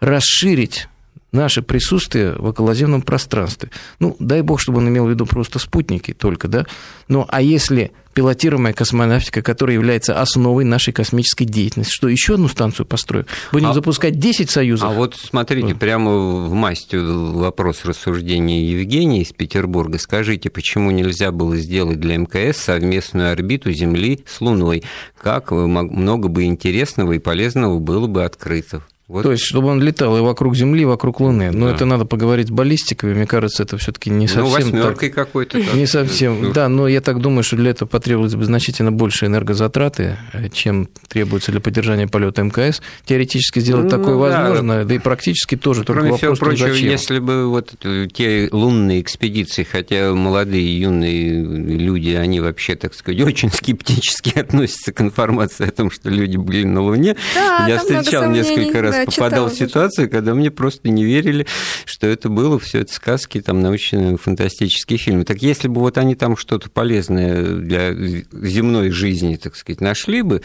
расширить 0.00 0.88
наше 1.32 1.62
присутствие 1.62 2.34
в 2.34 2.46
околоземном 2.46 3.02
пространстве. 3.02 3.70
Ну, 3.98 4.16
дай 4.18 4.42
бог, 4.42 4.60
чтобы 4.60 4.78
он 4.78 4.88
имел 4.88 5.06
в 5.06 5.10
виду 5.10 5.26
просто 5.26 5.58
спутники 5.58 6.12
только, 6.12 6.46
да. 6.48 6.66
Ну, 7.08 7.26
а 7.28 7.42
если 7.42 7.92
пилотируемая 8.14 8.72
космонавтика, 8.72 9.42
которая 9.42 9.74
является 9.74 10.20
основой 10.20 10.64
нашей 10.64 10.92
космической 10.92 11.44
деятельности. 11.44 11.92
Что, 11.92 12.08
еще 12.08 12.34
одну 12.34 12.48
станцию 12.48 12.86
построим? 12.86 13.26
Будем 13.52 13.68
а, 13.68 13.74
запускать 13.74 14.18
10 14.18 14.50
союзов? 14.50 14.88
А 14.88 14.92
вот 14.92 15.16
смотрите, 15.16 15.74
прямо 15.74 16.46
в 16.46 16.52
масти 16.52 16.96
вопрос 16.96 17.84
рассуждения 17.84 18.64
Евгения 18.64 19.22
из 19.22 19.32
Петербурга. 19.32 19.98
Скажите, 19.98 20.50
почему 20.50 20.90
нельзя 20.90 21.32
было 21.32 21.56
сделать 21.56 22.00
для 22.00 22.16
МКС 22.16 22.58
совместную 22.58 23.32
орбиту 23.32 23.72
Земли 23.72 24.24
с 24.26 24.40
Луной? 24.40 24.82
Как 25.20 25.50
много 25.50 26.28
бы 26.28 26.44
интересного 26.44 27.12
и 27.12 27.18
полезного 27.18 27.78
было 27.78 28.06
бы 28.06 28.24
открыто? 28.24 28.82
Вот. 29.08 29.24
То 29.24 29.32
есть, 29.32 29.44
чтобы 29.44 29.68
он 29.68 29.82
летал 29.82 30.16
и 30.16 30.20
вокруг 30.20 30.54
Земли, 30.54 30.82
и 30.82 30.84
вокруг 30.84 31.20
Луны. 31.20 31.50
Но 31.50 31.68
да. 31.68 31.74
это 31.74 31.84
надо 31.84 32.04
поговорить 32.04 32.48
с 32.48 32.50
баллистиками. 32.50 33.12
Мне 33.12 33.26
кажется, 33.26 33.64
это 33.64 33.76
все-таки 33.76 34.10
не 34.10 34.26
ну, 34.26 34.48
совсем. 34.48 34.70
Ну, 34.70 34.94
так... 34.94 35.12
какой-то. 35.12 35.58
Не 35.74 35.86
совсем. 35.86 36.40
Ну. 36.40 36.52
Да, 36.52 36.68
но 36.68 36.86
я 36.86 37.00
так 37.00 37.20
думаю, 37.20 37.42
что 37.42 37.56
для 37.56 37.72
этого 37.72 37.88
потребовалось 37.88 38.36
бы 38.36 38.44
значительно 38.44 38.92
больше 38.92 39.26
энергозатраты, 39.26 40.16
э, 40.32 40.48
чем 40.50 40.88
требуется 41.08 41.50
для 41.50 41.60
поддержания 41.60 42.06
полета 42.06 42.42
МКС. 42.42 42.80
Теоретически 43.04 43.58
сделать 43.58 43.84
ну, 43.84 43.90
такое 43.90 44.14
да. 44.14 44.40
возможно, 44.40 44.84
да 44.84 44.94
и 44.94 44.98
практически 44.98 45.56
тоже. 45.56 45.84
Кроме 45.84 46.10
только 46.10 46.16
всего 46.16 46.34
прочего, 46.36 46.68
зачем. 46.68 46.88
если 46.88 47.18
бы 47.18 47.48
вот 47.48 47.74
те 48.14 48.48
лунные 48.52 49.00
экспедиции, 49.00 49.64
хотя 49.64 50.14
молодые 50.14 50.80
юные 50.80 51.42
люди, 51.42 52.10
они 52.10 52.40
вообще, 52.40 52.76
так 52.76 52.94
сказать, 52.94 53.20
очень 53.26 53.50
скептически 53.50 54.38
относятся 54.38 54.92
к 54.92 55.00
информации 55.00 55.66
о 55.66 55.72
том, 55.72 55.90
что 55.90 56.08
люди 56.08 56.36
были 56.36 56.64
на 56.64 56.82
Луне. 56.82 57.16
Да, 57.34 57.66
я 57.68 57.78
встречал 57.78 58.30
несколько 58.30 58.80
раз 58.80 58.91
попадал 59.06 59.48
в 59.48 59.54
ситуацию, 59.54 60.10
когда 60.10 60.34
мне 60.34 60.50
просто 60.50 60.88
не 60.88 61.04
верили, 61.04 61.46
что 61.84 62.06
это 62.06 62.28
было, 62.28 62.58
все 62.58 62.80
это 62.80 62.92
сказки, 62.92 63.40
там, 63.40 63.60
научные 63.60 64.16
фантастические 64.16 64.98
фильмы. 64.98 65.24
Так 65.24 65.42
если 65.42 65.68
бы 65.68 65.80
вот 65.80 65.98
они 65.98 66.14
там 66.14 66.36
что-то 66.36 66.70
полезное 66.70 67.42
для 67.42 67.92
земной 67.94 68.90
жизни, 68.90 69.36
так 69.36 69.56
сказать, 69.56 69.80
нашли 69.80 70.22
бы, 70.22 70.42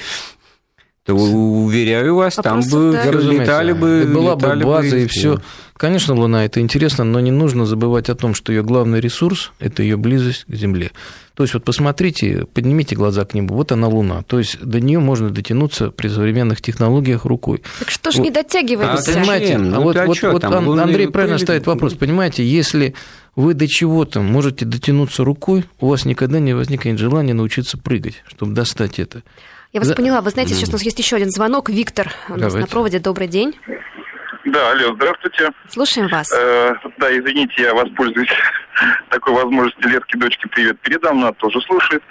то 1.08 1.14
уверяю 1.16 2.16
вас, 2.16 2.36
там 2.36 2.60
бы 2.70 2.92
да. 2.92 3.10
летали 3.10 3.72
бы. 3.72 4.04
Была 4.14 4.36
летали 4.36 4.64
бы 4.64 4.70
база 4.70 4.92
бы, 4.92 5.04
и 5.04 5.08
все. 5.08 5.40
Конечно, 5.78 6.14
Луна 6.16 6.44
это 6.44 6.60
интересно, 6.60 7.06
но 7.06 7.22
не 7.22 7.32
нужно 7.32 7.66
забывать 7.66 8.10
о 8.10 8.16
том, 8.16 8.34
что 8.34 8.52
ее 8.52 8.62
главный 8.62 9.00
ресурс 9.00 9.52
это 9.60 9.84
ее 9.84 9.96
близость 9.96 10.44
к 10.50 10.54
Земле. 10.54 10.92
То 11.34 11.44
есть 11.44 11.54
вот 11.54 11.64
посмотрите, 11.64 12.46
поднимите 12.54 12.96
глаза 12.96 13.24
к 13.24 13.36
небу, 13.36 13.56
вот 13.56 13.72
она 13.72 13.88
Луна. 13.88 14.24
То 14.24 14.40
есть 14.40 14.60
до 14.60 14.82
нее 14.82 15.00
можно 15.00 15.30
дотянуться 15.30 15.92
при 15.92 16.10
современных 16.10 16.62
технологиях 16.62 17.24
рукой. 17.24 17.62
Так 17.80 17.90
что 17.90 18.12
ж 18.12 18.16
вот. 18.16 18.24
не 18.24 18.32
дотягиваемся? 18.32 19.12
А, 19.12 19.14
понимаете, 19.14 19.58
ну, 19.60 19.78
а 19.78 19.80
вот, 19.80 19.96
вот, 19.96 20.22
вот 20.24 20.42
там, 20.42 20.70
Андрей 20.72 21.08
правильно 21.08 21.38
ставит 21.38 21.68
вопрос. 21.68 21.94
Понимаете, 21.94 22.46
если 22.46 22.96
вы 23.38 23.54
до 23.54 23.66
чего-то 23.68 24.20
можете 24.22 24.66
дотянуться 24.66 25.24
рукой, 25.24 25.64
у 25.80 25.88
вас 25.88 26.04
никогда 26.04 26.40
не 26.40 26.54
возникнет 26.54 27.00
желания 27.00 27.34
научиться 27.34 27.78
прыгать, 27.78 28.24
чтобы 28.28 28.54
достать 28.54 29.00
это. 29.00 29.24
Я 29.74 29.82
вас 29.82 29.90
За... 29.90 29.96
поняла. 29.96 30.22
Вы 30.22 30.30
знаете, 30.30 30.54
сейчас 30.54 30.70
у 30.70 30.74
нас 30.74 30.84
есть 30.84 30.98
еще 31.00 31.18
один 31.18 31.30
звонок. 31.30 31.70
Виктор 31.70 32.08
у 32.30 32.34
нас 32.34 32.54
Давайте. 32.54 32.60
на 32.60 32.68
проводе. 32.68 33.00
Добрый 33.00 33.28
день. 33.28 33.58
Да, 34.46 34.72
алло, 34.72 34.96
здравствуйте. 34.96 35.50
Слушаем 35.68 36.08
вас. 36.08 36.32
Э, 36.32 36.74
да, 36.98 37.12
извините, 37.18 37.64
я 37.64 37.74
воспользуюсь 37.74 38.32
такой 39.10 39.34
возможностью. 39.34 39.90
Летке 39.90 40.18
дочке 40.18 40.48
привет 40.48 40.80
передам, 40.80 41.18
она 41.18 41.34
тоже 41.34 41.60
слушает. 41.62 42.02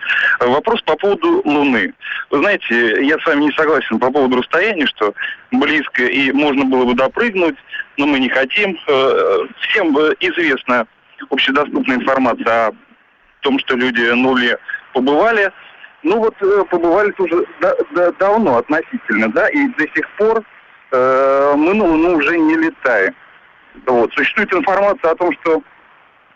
Э, 0.41 0.47
вопрос 0.47 0.83
по 0.83 0.97
поводу 0.97 1.41
Луны. 1.47 1.95
Вы 2.31 2.39
знаете, 2.39 3.07
я 3.07 3.19
с 3.19 3.25
вами 3.25 3.45
не 3.45 3.53
согласен 3.53 3.99
по 3.99 4.11
поводу 4.11 4.37
расстояния, 4.37 4.87
что 4.87 5.15
близко 5.51 6.05
и 6.05 6.31
можно 6.33 6.67
было 6.67 6.85
бы 6.85 6.95
допрыгнуть, 6.95 7.57
но 7.97 8.07
мы 8.07 8.21
не 8.21 8.29
хотим. 8.29 8.79
Э, 8.87 9.39
всем 9.61 9.97
известна 10.21 10.87
общедоступная 11.31 11.97
информация 11.97 12.67
о 12.67 12.73
том, 13.41 13.59
что 13.61 13.77
люди 13.77 14.03
на 14.03 14.29
Луне 14.29 14.59
побывали. 14.93 15.51
Ну 16.07 16.21
вот 16.21 16.35
э, 16.41 16.65
побывали 16.71 17.13
уже 17.19 17.45
да, 17.61 17.75
да, 17.91 18.13
давно 18.13 18.59
относительно, 18.59 19.29
да, 19.33 19.49
и 19.49 19.67
до 19.71 19.83
сих 19.93 20.09
пор 20.17 20.41
э, 20.93 21.55
мы 21.57 21.75
на 21.75 21.85
Луну 21.85 22.17
уже 22.17 22.39
не 22.39 22.55
летаем. 22.55 23.13
Вот. 23.87 24.13
Существует 24.15 24.55
информация 24.55 25.11
о 25.11 25.17
том, 25.17 25.33
что 25.41 25.61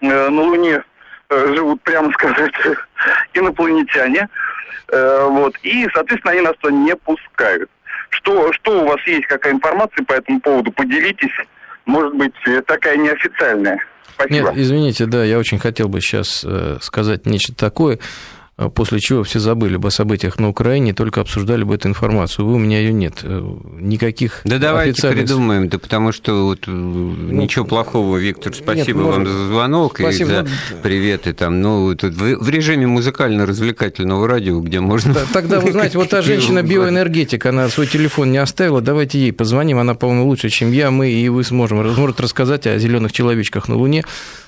э, 0.00 0.28
на 0.28 0.42
Луне 0.42 0.82
э, 1.28 1.54
живут, 1.54 1.80
прямо 1.82 2.12
сказать, 2.14 2.52
инопланетяне. 3.34 4.28
Э, 4.88 5.28
вот. 5.30 5.54
И, 5.62 5.88
соответственно, 5.94 6.32
они 6.32 6.40
нас 6.40 6.54
туда 6.60 6.74
не 6.74 6.96
пускают. 6.96 7.70
Что, 8.08 8.52
что 8.52 8.82
у 8.82 8.88
вас 8.88 9.00
есть, 9.06 9.26
какая 9.26 9.52
информация 9.52 10.04
по 10.04 10.14
этому 10.14 10.40
поводу? 10.40 10.72
Поделитесь. 10.72 11.30
Может 11.86 12.16
быть, 12.16 12.34
э, 12.46 12.60
такая 12.62 12.96
неофициальная. 12.96 13.78
Спасибо. 14.14 14.48
Нет, 14.48 14.58
извините, 14.58 15.06
да, 15.06 15.22
я 15.22 15.38
очень 15.38 15.60
хотел 15.60 15.88
бы 15.88 16.00
сейчас 16.00 16.44
э, 16.44 16.78
сказать 16.80 17.24
нечто 17.24 17.54
такое. 17.54 18.00
А 18.60 18.68
после 18.68 19.00
чего 19.00 19.22
все 19.22 19.38
забыли 19.38 19.78
бы 19.78 19.88
о 19.88 19.90
событиях 19.90 20.38
на 20.38 20.50
Украине, 20.50 20.92
только 20.92 21.22
обсуждали 21.22 21.62
бы 21.64 21.76
эту 21.76 21.88
информацию. 21.88 22.44
Вы 22.44 22.56
у 22.56 22.58
меня 22.58 22.78
ее 22.78 22.92
нет. 22.92 23.20
Э, 23.22 23.42
никаких 23.80 24.42
Да 24.44 24.58
давайте 24.58 24.90
официальных... 24.90 25.24
придумаем, 25.24 25.68
да 25.70 25.78
потому 25.78 26.12
что 26.12 26.44
вот 26.44 26.68
э, 26.68 26.70
ну, 26.70 27.40
ничего 27.40 27.64
плохого, 27.64 28.18
Виктор, 28.18 28.54
спасибо 28.54 29.00
нет, 29.00 29.12
вам 29.12 29.26
за 29.26 29.46
звонок 29.46 29.96
спасибо. 29.98 30.30
и 30.30 30.34
за 30.34 30.46
приветы 30.82 31.32
там. 31.32 31.62
Ну, 31.62 31.94
тут 31.94 32.12
в 32.12 32.48
режиме 32.50 32.86
музыкально-развлекательного 32.86 34.28
радио, 34.28 34.60
где 34.60 34.80
можно... 34.80 35.14
Да, 35.14 35.22
тогда, 35.32 35.58
вы 35.58 35.72
знаете, 35.72 35.96
вот 35.96 36.10
та 36.10 36.20
женщина 36.20 36.62
биоэнергетик, 36.62 37.46
она 37.46 37.70
свой 37.70 37.86
телефон 37.86 38.30
не 38.30 38.36
оставила, 38.36 38.82
давайте 38.82 39.18
ей 39.20 39.32
позвоним, 39.32 39.78
она, 39.78 39.94
по-моему, 39.94 40.26
лучше, 40.26 40.50
чем 40.50 40.70
я, 40.72 40.90
мы, 40.90 41.10
и 41.10 41.30
вы 41.30 41.44
сможем, 41.44 41.78
может 41.78 42.20
рассказать 42.20 42.66
о 42.66 42.76
зеленых 42.78 43.12
человечках 43.12 43.68
на 43.68 43.76
Луне 43.76 44.04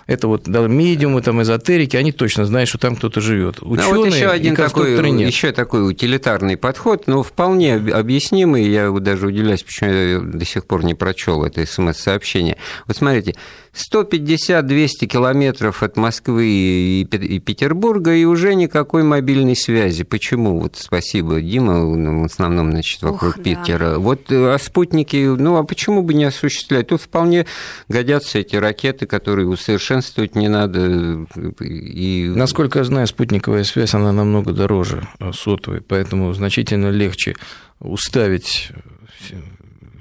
это 0.07 0.29
вот 0.29 0.43
да, 0.45 0.61
медиумы, 0.67 1.23
там, 1.23 1.43
эзотерики, 1.43 1.97
они 1.97 2.12
точно 2.12 2.45
знают, 2.45 2.69
что 2.69 2.79
там 2.79 2.97
кто-то 2.97 3.21
живет. 3.21 3.62
Ученые 3.62 3.93
ну, 3.93 4.05
вот 4.05 4.15
еще 4.15 4.29
один 4.29 4.57
такой, 4.57 5.11
нет. 5.11 5.29
еще 5.29 5.53
такой 5.53 5.88
утилитарный 5.88 6.57
подход, 6.57 7.07
но 7.07 7.23
вполне 7.23 7.75
объяснимый. 7.75 8.69
Я 8.69 8.91
даже 8.91 9.27
удивляюсь, 9.27 9.62
почему 9.62 9.91
я 9.91 10.21
до 10.21 10.45
сих 10.45 10.67
пор 10.67 10.85
не 10.85 10.95
прочел 10.95 11.45
это 11.45 11.65
смс-сообщение. 11.65 12.57
Вот 12.87 12.97
смотрите, 12.97 13.35
150-200 13.75 15.07
километров 15.07 15.83
от 15.83 15.97
Москвы 15.97 16.47
и 16.47 17.41
Петербурга, 17.41 18.15
и 18.15 18.25
уже 18.25 18.55
никакой 18.55 19.03
мобильной 19.03 19.57
связи. 19.57 20.05
Почему? 20.05 20.61
Вот 20.61 20.77
спасибо, 20.77 21.41
Дима, 21.41 21.81
в 21.87 22.25
основном, 22.25 22.73
значит, 22.73 23.03
вокруг 23.03 23.39
Ух, 23.39 23.43
Питера. 23.43 23.93
Да. 23.93 23.99
Вот 23.99 24.31
э, 24.31 24.55
а 24.55 24.59
спутники, 24.59 25.25
ну, 25.25 25.57
а 25.57 25.65
почему 25.65 26.03
бы 26.03 26.13
не 26.13 26.25
осуществлять? 26.25 26.89
Тут 26.89 27.01
вполне 27.01 27.47
годятся 27.89 28.41
эти 28.41 28.57
ракеты, 28.57 29.07
которые 29.07 29.49
усовершенствовать 29.49 30.35
не 30.35 30.49
надо. 30.49 31.27
И... 31.61 32.31
Насколько 32.35 32.81
я 32.81 32.85
знаю, 32.85 33.07
спутниковая 33.07 33.65
связь, 33.65 33.95
она 33.95 34.13
намного 34.13 34.53
дороже 34.53 35.09
сотовой, 35.33 35.81
поэтому 35.81 36.33
значительно 36.35 36.91
легче 36.91 37.37
уставить 37.81 38.71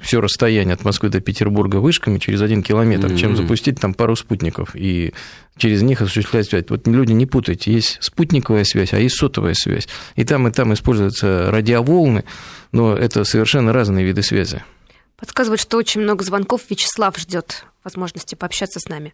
все 0.01 0.19
расстояние 0.19 0.73
от 0.73 0.83
Москвы 0.83 1.09
до 1.09 1.21
Петербурга 1.21 1.77
вышками 1.77 2.17
через 2.17 2.41
один 2.41 2.63
километр, 2.63 3.07
mm-hmm. 3.07 3.17
чем 3.17 3.35
запустить 3.35 3.79
там 3.79 3.93
пару 3.93 4.15
спутников 4.15 4.75
и 4.75 5.13
через 5.57 5.81
них 5.81 6.01
осуществлять 6.01 6.47
связь. 6.47 6.65
Вот 6.69 6.87
люди 6.87 7.13
не 7.13 7.25
путайте, 7.25 7.71
есть 7.71 7.97
спутниковая 8.01 8.63
связь, 8.63 8.93
а 8.93 8.99
есть 8.99 9.15
сотовая 9.17 9.53
связь. 9.53 9.87
И 10.15 10.23
там, 10.25 10.47
и 10.47 10.51
там 10.51 10.73
используются 10.73 11.51
радиоволны, 11.51 12.23
но 12.71 12.95
это 12.95 13.23
совершенно 13.23 13.73
разные 13.73 14.05
виды 14.05 14.23
связи. 14.23 14.63
Подсказывает, 15.17 15.61
что 15.61 15.77
очень 15.77 16.01
много 16.01 16.23
звонков. 16.23 16.61
Вячеслав 16.69 17.15
ждет 17.17 17.65
возможности 17.83 18.33
пообщаться 18.35 18.79
с 18.79 18.87
нами. 18.87 19.13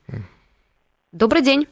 Добрый 1.12 1.42
день. 1.42 1.68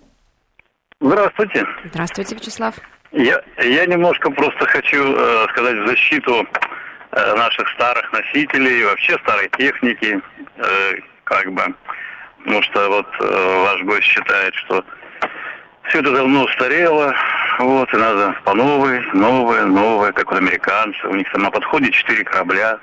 Здравствуйте. 0.99 1.65
Здравствуйте, 1.89 2.35
Вячеслав. 2.35 2.75
Я, 3.11 3.41
я 3.63 3.85
немножко 3.85 4.29
просто 4.29 4.65
хочу 4.65 5.15
э, 5.15 5.45
сказать 5.51 5.77
в 5.77 5.87
защиту 5.87 6.45
наших 7.15 7.69
старых 7.69 8.11
носителей, 8.11 8.83
вообще 8.83 9.17
старой 9.23 9.49
техники, 9.57 10.19
э, 10.57 10.93
как 11.23 11.51
бы. 11.53 11.63
Потому 12.39 12.61
что 12.63 12.89
вот 12.89 13.07
э, 13.21 13.63
ваш 13.63 13.81
гость 13.83 14.03
считает, 14.03 14.53
что 14.55 14.83
все 15.87 15.99
это 15.99 16.11
давно 16.11 16.43
устарело, 16.43 17.15
вот, 17.59 17.93
и 17.93 17.97
надо 17.97 18.35
по 18.43 18.53
новой, 18.53 19.01
новое, 19.13 19.65
новое, 19.65 20.11
как 20.11 20.31
у 20.31 20.35
американцев. 20.35 21.05
У 21.05 21.15
них 21.15 21.31
там 21.31 21.43
на 21.43 21.51
подходе 21.51 21.91
четыре 21.91 22.23
корабля. 22.23 22.79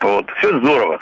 Вот, 0.00 0.30
все 0.38 0.58
здорово. 0.58 0.98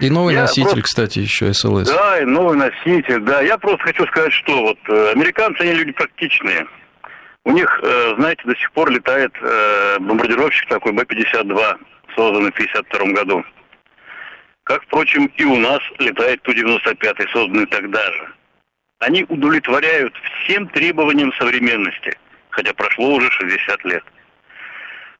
И 0.00 0.10
новый 0.10 0.34
я 0.34 0.42
носитель, 0.42 0.64
просто... 0.64 0.82
кстати, 0.82 1.18
еще 1.20 1.52
СЛС. 1.52 1.88
Да, 1.88 2.20
и 2.20 2.24
новый 2.24 2.56
носитель, 2.56 3.20
да. 3.20 3.40
Я 3.40 3.56
просто 3.56 3.84
хочу 3.84 4.06
сказать, 4.06 4.32
что 4.32 4.62
вот 4.62 4.78
американцы, 5.14 5.60
они 5.62 5.72
люди 5.74 5.92
практичные. 5.92 6.66
У 7.48 7.52
них, 7.52 7.80
э, 7.82 8.14
знаете, 8.18 8.42
до 8.44 8.54
сих 8.56 8.70
пор 8.72 8.90
летает 8.90 9.32
э, 9.40 9.98
бомбардировщик 10.00 10.68
такой 10.68 10.92
Б-52, 10.92 11.78
созданный 12.14 12.50
в 12.50 12.54
1952 12.54 13.12
году. 13.14 13.42
Как, 14.64 14.82
впрочем, 14.82 15.32
и 15.34 15.44
у 15.44 15.56
нас 15.56 15.80
летает 15.98 16.42
Ту-95, 16.42 17.26
созданный 17.32 17.64
тогда 17.64 18.04
же. 18.12 18.28
Они 18.98 19.24
удовлетворяют 19.30 20.14
всем 20.44 20.68
требованиям 20.68 21.32
современности, 21.38 22.18
хотя 22.50 22.74
прошло 22.74 23.14
уже 23.14 23.30
60 23.30 23.84
лет. 23.86 24.04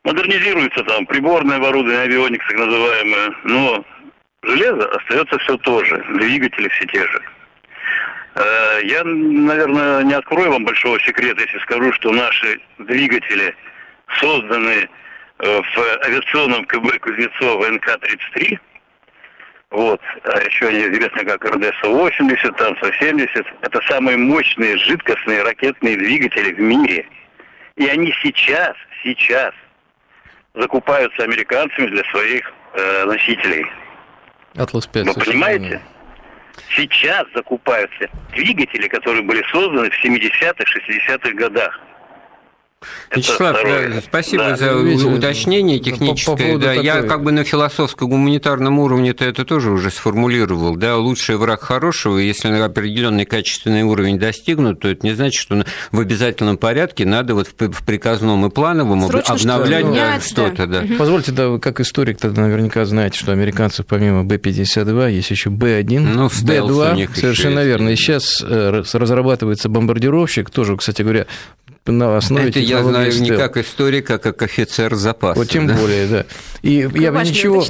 Модернизируется 0.05 0.85
там 0.85 1.07
приборное 1.07 1.57
оборудование, 1.57 2.03
авионик, 2.03 2.47
так 2.47 2.59
называемое, 2.59 3.35
но 3.45 3.85
железо 4.43 4.87
остается 4.91 5.38
все 5.38 5.57
то 5.57 5.83
же, 5.83 5.97
двигатели 6.12 6.69
все 6.69 6.85
те 6.88 7.07
же. 7.07 7.23
Э, 8.38 8.81
я, 8.85 9.03
наверное, 9.05 10.03
не 10.05 10.14
открою 10.14 10.53
вам 10.53 10.64
большого 10.64 11.01
секрета, 11.01 11.42
если 11.42 11.59
скажу, 11.59 11.92
что 11.92 12.12
наши 12.12 12.61
двигатели 12.79 13.55
созданы 14.20 14.88
э, 15.38 15.61
в 15.61 15.79
авиационном 16.07 16.64
КБ 16.66 16.98
Кузнецова 17.01 17.68
НК-33, 17.68 18.59
вот, 19.70 20.01
а 20.24 20.38
еще 20.40 20.68
они 20.68 20.81
известны 20.83 21.24
как 21.24 21.44
РДС-80, 21.44 22.57
там 22.57 22.77
С-70. 22.81 23.44
Это 23.62 23.81
самые 23.88 24.16
мощные 24.16 24.79
жидкостные 24.79 25.42
ракетные 25.42 25.96
двигатели 25.96 26.53
в 26.53 26.61
мире. 26.61 27.07
И 27.77 27.87
они 27.87 28.14
сейчас, 28.22 28.74
сейчас 29.03 29.53
закупаются 30.55 31.24
американцами 31.24 31.88
для 31.88 32.05
своих 32.05 32.51
э, 32.74 33.05
носителей. 33.05 33.66
Атлас 34.57 34.87
5. 34.87 35.07
Вы 35.07 35.14
понимаете? 35.14 35.83
Сейчас 36.75 37.27
закупаются 37.35 38.09
двигатели, 38.33 38.88
которые 38.88 39.23
были 39.23 39.42
созданы 39.51 39.90
в 39.90 40.05
70-х, 40.05 40.64
60-х 40.64 41.31
годах. 41.35 41.81
Вячеслав, 43.14 43.57
да, 43.64 44.01
спасибо 44.01 44.45
да. 44.51 44.57
за 44.57 44.73
видите, 44.75 45.09
уточнение 45.09 45.81
техническое. 45.81 46.37
По, 46.37 46.53
по 46.55 46.59
да, 46.59 46.69
такой... 46.69 46.85
Я 46.85 47.03
как 47.03 47.25
бы 47.25 47.33
на 47.33 47.43
философско-гуманитарном 47.43 48.79
уровне-то 48.79 49.25
это 49.25 49.45
тоже 49.45 49.73
уже 49.73 49.91
сформулировал. 49.91 50.77
Да, 50.77 50.97
лучший 50.97 51.37
враг 51.37 51.62
хорошего, 51.62 52.19
если 52.19 52.49
определенный 52.49 53.25
качественный 53.25 53.83
уровень 53.83 54.19
достигнут, 54.19 54.81
то 54.81 54.88
это 54.88 55.05
не 55.05 55.14
значит, 55.14 55.41
что 55.41 55.64
в 55.91 55.99
обязательном 55.99 56.57
порядке 56.57 57.05
надо 57.05 57.35
вот 57.35 57.49
в 57.49 57.85
приказном 57.85 58.47
и 58.47 58.51
плановом 58.51 59.09
Срочно 59.09 59.35
обновлять 59.35 59.87
что 59.87 59.95
да, 59.95 60.21
что-то. 60.21 60.67
Да. 60.67 60.81
Угу. 60.81 60.95
Позвольте, 60.99 61.33
да, 61.33 61.49
вы 61.49 61.59
как 61.59 61.81
историк 61.81 62.19
тогда 62.19 62.43
наверняка 62.43 62.85
знаете, 62.85 63.19
что 63.19 63.33
американцев 63.33 63.87
помимо 63.87 64.23
Б-52 64.23 65.12
есть 65.12 65.31
еще 65.31 65.51
Б-1, 65.51 65.99
ну, 65.99 66.29
Б-2, 66.29 67.17
совершенно 67.19 67.64
верно. 67.64 67.88
И 67.88 67.97
сейчас 67.97 68.41
э, 68.41 68.83
разрабатывается 68.93 69.69
бомбардировщик, 69.69 70.51
тоже, 70.51 70.77
кстати 70.77 71.03
говоря, 71.03 71.27
на 71.92 72.16
основе 72.16 72.48
Это 72.48 72.61
я 72.61 72.83
знаю 72.83 73.12
стел. 73.12 73.24
не 73.24 73.31
как 73.31 73.57
историк, 73.57 74.11
а 74.11 74.18
как 74.18 74.42
офицер 74.42 74.94
запаса. 74.94 75.38
Вот 75.38 75.48
тем 75.48 75.66
да? 75.66 75.74
более, 75.74 76.07
да. 76.07 76.24
И 76.62 76.83
Какое 76.83 77.03
я 77.03 77.12
бы 77.12 77.22
ничего, 77.22 77.64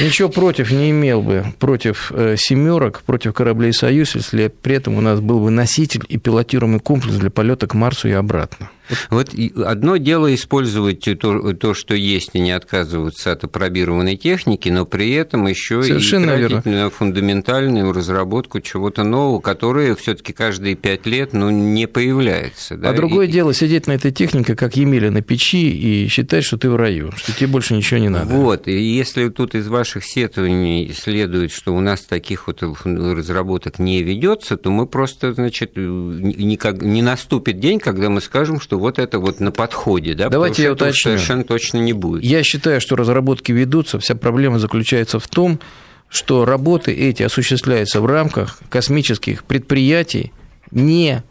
ничего 0.00 0.28
против 0.28 0.70
не 0.70 0.90
имел 0.90 1.22
бы, 1.22 1.44
против 1.58 2.12
э, 2.14 2.36
семерок, 2.38 3.02
против 3.04 3.34
кораблей 3.34 3.72
«Союз», 3.72 4.14
если 4.14 4.48
при 4.48 4.76
этом 4.76 4.96
у 4.96 5.00
нас 5.00 5.20
был 5.20 5.40
бы 5.40 5.50
носитель 5.50 6.04
и 6.08 6.18
пилотируемый 6.18 6.80
комплекс 6.80 7.16
для 7.16 7.30
полета 7.30 7.66
к 7.66 7.74
Марсу 7.74 8.08
и 8.08 8.12
обратно. 8.12 8.70
Вот 9.10 9.30
одно 9.64 9.96
дело 9.96 10.34
использовать 10.34 11.00
то, 11.18 11.52
то, 11.54 11.74
что 11.74 11.94
есть, 11.94 12.30
и 12.34 12.40
не 12.40 12.52
отказываться 12.52 13.32
от 13.32 13.44
апробированной 13.44 14.16
техники, 14.16 14.68
но 14.68 14.86
при 14.86 15.12
этом 15.12 15.46
еще 15.46 15.82
Совершенно 15.82 16.24
и 16.32 16.48
тратить 16.48 16.66
верно. 16.66 16.84
на 16.84 16.90
фундаментальную 16.90 17.92
разработку 17.92 18.60
чего-то 18.60 19.04
нового, 19.04 19.40
которое 19.40 19.94
все-таки 19.94 20.32
каждые 20.32 20.74
пять 20.74 21.06
лет 21.06 21.32
ну, 21.32 21.50
не 21.50 21.86
появляется. 21.86 22.76
Да? 22.76 22.90
А 22.90 22.92
другое 22.92 23.26
и... 23.26 23.30
дело 23.30 23.54
сидеть 23.54 23.86
на 23.86 23.92
этой 23.92 24.12
технике, 24.12 24.54
как 24.54 24.76
Емеля 24.76 25.10
на 25.10 25.22
печи, 25.22 25.70
и 25.70 26.08
считать, 26.08 26.44
что 26.44 26.58
ты 26.58 26.70
в 26.70 26.76
раю, 26.76 27.12
что 27.16 27.32
тебе 27.32 27.48
больше 27.48 27.74
ничего 27.74 28.00
не 28.00 28.08
надо. 28.08 28.32
Вот, 28.34 28.68
и 28.68 28.78
если 28.78 29.28
тут 29.28 29.54
из 29.54 29.68
ваших 29.68 30.04
сетований 30.04 30.92
следует, 30.92 31.52
что 31.52 31.74
у 31.74 31.80
нас 31.80 32.02
таких 32.02 32.46
вот 32.46 32.62
разработок 32.84 33.78
не 33.78 34.02
ведется, 34.02 34.56
то 34.56 34.70
мы 34.70 34.86
просто, 34.86 35.32
значит, 35.32 35.72
никак, 35.76 36.82
не 36.82 37.02
наступит 37.02 37.60
день, 37.60 37.78
когда 37.80 38.10
мы 38.10 38.20
скажем, 38.20 38.60
что 38.60 38.77
вот 38.78 38.98
это 38.98 39.18
вот 39.18 39.40
на 39.40 39.50
подходе, 39.50 40.14
да? 40.14 40.28
Давайте 40.28 40.62
я 40.62 40.72
уточню. 40.72 41.12
Совершенно 41.12 41.44
точно 41.44 41.78
не 41.78 41.92
будет. 41.92 42.22
Я 42.24 42.42
считаю, 42.42 42.80
что 42.80 42.96
разработки 42.96 43.52
ведутся, 43.52 43.98
вся 43.98 44.14
проблема 44.14 44.58
заключается 44.58 45.18
в 45.18 45.28
том, 45.28 45.60
что 46.08 46.44
работы 46.44 46.92
эти 46.92 47.22
осуществляются 47.22 48.00
в 48.00 48.06
рамках 48.06 48.58
космических 48.70 49.44
предприятий, 49.44 50.32
не 50.70 51.22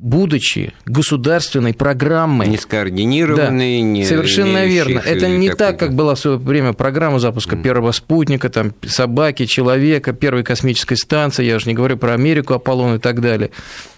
будучи 0.00 0.72
государственной 0.86 1.74
программой. 1.74 2.46
Не 2.46 2.56
скоординированной, 2.56 3.78
да, 3.78 3.82
не 3.82 4.04
Совершенно 4.04 4.64
верно. 4.64 5.00
Это 5.00 5.28
не 5.28 5.50
так, 5.50 5.78
как 5.78 5.94
была 5.94 6.14
в 6.14 6.18
свое 6.20 6.38
время 6.38 6.72
программа 6.72 7.18
запуска 7.18 7.56
mm. 7.56 7.62
первого 7.62 7.90
спутника, 7.92 8.48
там, 8.48 8.72
собаки, 8.86 9.46
человека, 9.46 10.12
первой 10.12 10.44
космической 10.44 10.94
станции, 10.94 11.44
я 11.44 11.58
же 11.58 11.66
не 11.66 11.74
говорю 11.74 11.96
про 11.96 12.14
Америку, 12.14 12.54
Аполлон 12.54 12.96
и 12.96 12.98
так 12.98 13.20
далее. 13.20 13.50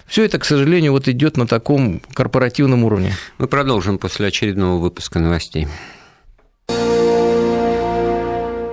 Все 0.06 0.24
это, 0.24 0.38
к 0.38 0.44
сожалению, 0.44 0.92
вот 0.92 1.06
идет 1.06 1.36
на 1.36 1.46
таком 1.46 2.00
корпоративном 2.14 2.82
уровне. 2.84 3.14
Мы 3.38 3.46
продолжим 3.46 3.98
после 3.98 4.28
очередного 4.28 4.80
выпуска 4.80 5.20
новостей. 5.20 5.68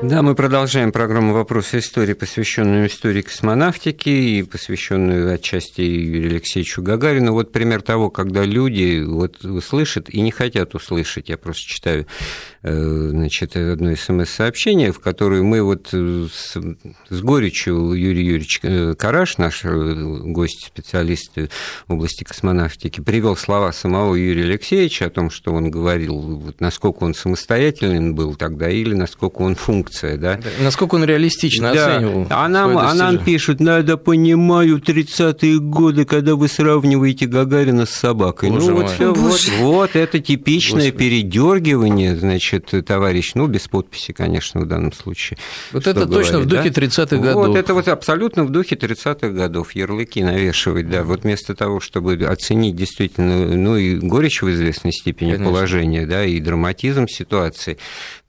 Да, 0.03 0.21
мы 0.21 0.35
продолжаем 0.35 0.91
программу 0.91 1.33
«Вопросы 1.33 1.79
истории», 1.79 2.13
посвященную 2.13 2.85
истории 2.85 3.23
космонавтики 3.23 4.09
и 4.09 4.43
посвященную 4.43 5.33
отчасти 5.33 5.81
Юрию 5.81 6.33
Алексеевичу 6.33 6.83
Гагарину. 6.83 7.33
Вот 7.33 7.51
пример 7.51 7.81
того, 7.81 8.11
когда 8.11 8.43
люди 8.43 9.03
вот 9.03 9.43
услышат 9.43 10.07
и 10.11 10.21
не 10.21 10.29
хотят 10.29 10.75
услышать. 10.75 11.29
Я 11.29 11.37
просто 11.37 11.67
читаю 11.67 12.05
Э, 12.69 13.09
значит, 13.11 13.55
одно 13.55 13.95
смс-сообщение, 13.95 14.91
в 14.91 14.99
которое 14.99 15.41
мы 15.41 15.61
вот 15.61 15.87
с, 15.93 16.57
с 17.09 17.21
горечью 17.21 17.93
Юрий 17.93 18.25
Юрьевич 18.25 18.59
э, 18.61 18.93
Караш, 18.93 19.37
наш 19.37 19.63
э, 19.63 19.69
гость, 19.69 20.65
специалист 20.65 21.31
в 21.87 21.93
области 21.93 22.25
космонавтики, 22.25 22.99
привел 22.99 23.37
слова 23.37 23.71
самого 23.71 24.15
Юрия 24.15 24.43
Алексеевича 24.43 25.05
о 25.05 25.09
том, 25.09 25.29
что 25.29 25.53
он 25.53 25.71
говорил, 25.71 26.19
вот, 26.19 26.59
насколько 26.59 27.05
он 27.05 27.13
самостоятельным 27.13 28.15
был 28.15 28.35
тогда 28.35 28.69
или 28.69 28.93
насколько 28.93 29.43
он 29.43 29.55
функция, 29.55 29.86
да. 30.01 30.35
да 30.35 30.39
насколько 30.61 30.95
он 30.95 31.03
реалистично 31.03 31.73
да. 31.73 31.97
оценивал. 31.97 32.27
А 32.29 32.47
нам, 32.47 32.77
а 32.77 32.93
нам 32.93 33.17
пишут, 33.17 33.59
надо 33.59 33.97
понимаю 33.97 34.77
30-е 34.77 35.59
годы, 35.59 36.05
когда 36.05 36.35
вы 36.35 36.47
сравниваете 36.47 37.25
Гагарина 37.27 37.85
с 37.85 37.91
собакой. 37.91 38.49
Боже 38.49 38.71
ну 38.71 38.77
вот, 38.77 38.89
все, 38.91 39.13
вот, 39.13 39.49
вот 39.59 39.95
это 39.95 40.19
типичное 40.19 40.91
передергивание, 40.91 42.15
значит, 42.15 42.37
значит, 42.37 42.85
товарищ, 42.85 43.31
ну, 43.35 43.47
без 43.47 43.67
подписи, 43.67 44.13
конечно, 44.13 44.61
в 44.61 44.65
данном 44.65 44.93
случае. 44.93 45.37
Вот 45.71 45.87
это 45.87 46.05
говорит, 46.05 46.13
точно 46.13 46.39
в 46.39 46.45
духе 46.45 46.69
да? 46.69 46.81
30-х 46.81 47.17
годов. 47.17 47.47
Вот 47.47 47.55
это 47.55 47.73
вот 47.73 47.87
абсолютно 47.87 48.43
в 48.43 48.49
духе 48.49 48.75
30-х 48.75 49.29
годов, 49.29 49.75
ярлыки 49.75 50.23
навешивать, 50.23 50.89
да, 50.89 51.03
вот 51.03 51.23
вместо 51.23 51.55
того, 51.55 51.79
чтобы 51.79 52.13
оценить 52.13 52.75
действительно, 52.75 53.55
ну, 53.55 53.77
и 53.77 53.95
горечь 53.95 54.41
в 54.41 54.49
известной 54.51 54.93
степени 54.93 55.31
конечно. 55.31 55.51
положения, 55.51 56.05
да, 56.05 56.25
и 56.25 56.39
драматизм 56.39 57.07
ситуации, 57.07 57.77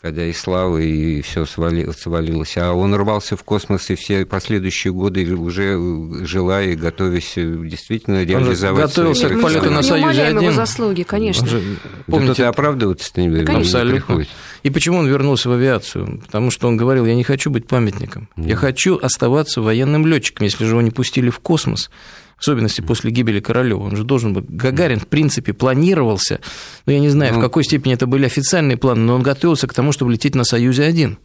когда 0.01 0.25
и 0.25 0.33
слава, 0.33 0.79
и 0.79 1.21
все 1.23 1.45
свалилось. 1.45 2.57
А 2.57 2.73
он 2.73 2.95
рвался 2.95 3.37
в 3.37 3.43
космос, 3.43 3.91
и 3.91 3.97
все 3.97 4.25
последующие 4.25 4.93
годы 4.93 5.25
уже 5.35 5.77
желая 6.25 6.69
и 6.69 6.77
готовясь 6.77 7.33
действительно 7.35 8.25
реализовать... 8.25 8.87
готовился 8.87 9.29
к 9.29 9.41
полету 9.41 9.71
на 9.71 9.83
Союзе 9.83 10.23
один. 10.23 10.41
его 10.41 10.53
заслуги, 10.53 11.03
конечно. 11.03 11.47
Же, 11.47 11.63
помните, 12.07 12.43
да 12.43 12.51
оправдываться-то 12.51 13.21
не 13.21 13.43
да, 13.43 13.57
Абсолютно. 13.57 14.25
И 14.63 14.71
почему 14.71 14.99
он 14.99 15.09
вернулся 15.09 15.49
в 15.49 15.53
авиацию? 15.53 16.21
Потому 16.25 16.51
что 16.51 16.69
он 16.69 16.77
говорил, 16.77 17.05
я 17.05 17.15
не 17.15 17.25
хочу 17.25 17.51
быть 17.51 17.67
памятником. 17.67 18.29
Я 18.37 18.55
хочу 18.55 18.99
оставаться 19.01 19.61
военным 19.61 20.07
летчиком, 20.07 20.45
если 20.45 20.65
же 20.65 20.71
его 20.71 20.81
не 20.81 20.91
пустили 20.91 21.31
в 21.31 21.41
космос 21.41 21.91
в 22.39 22.43
особенности 22.43 22.81
после 22.81 23.11
гибели 23.11 23.41
Королева. 23.41 23.83
Он 23.83 23.97
же 23.97 24.05
должен 24.05 24.33
быть... 24.33 24.45
Гагарин, 24.49 25.01
в 25.01 25.09
принципе, 25.09 25.53
планировался, 25.53 26.41
ну, 26.87 26.93
я 26.93 27.01
не 27.01 27.09
знаю, 27.09 27.35
ну, 27.35 27.41
в 27.41 27.43
какой 27.43 27.65
степени 27.65 27.95
это 27.95 28.07
были 28.07 28.27
официальные 28.27 28.77
планы, 28.77 29.01
но 29.03 29.15
он 29.17 29.23
готовился 29.23 29.67
к 29.67 29.75
тому, 29.75 29.91
чтобы 29.93 30.13
лететь 30.13 30.35
на 30.35 30.45
«Союзе-1». 30.45 31.17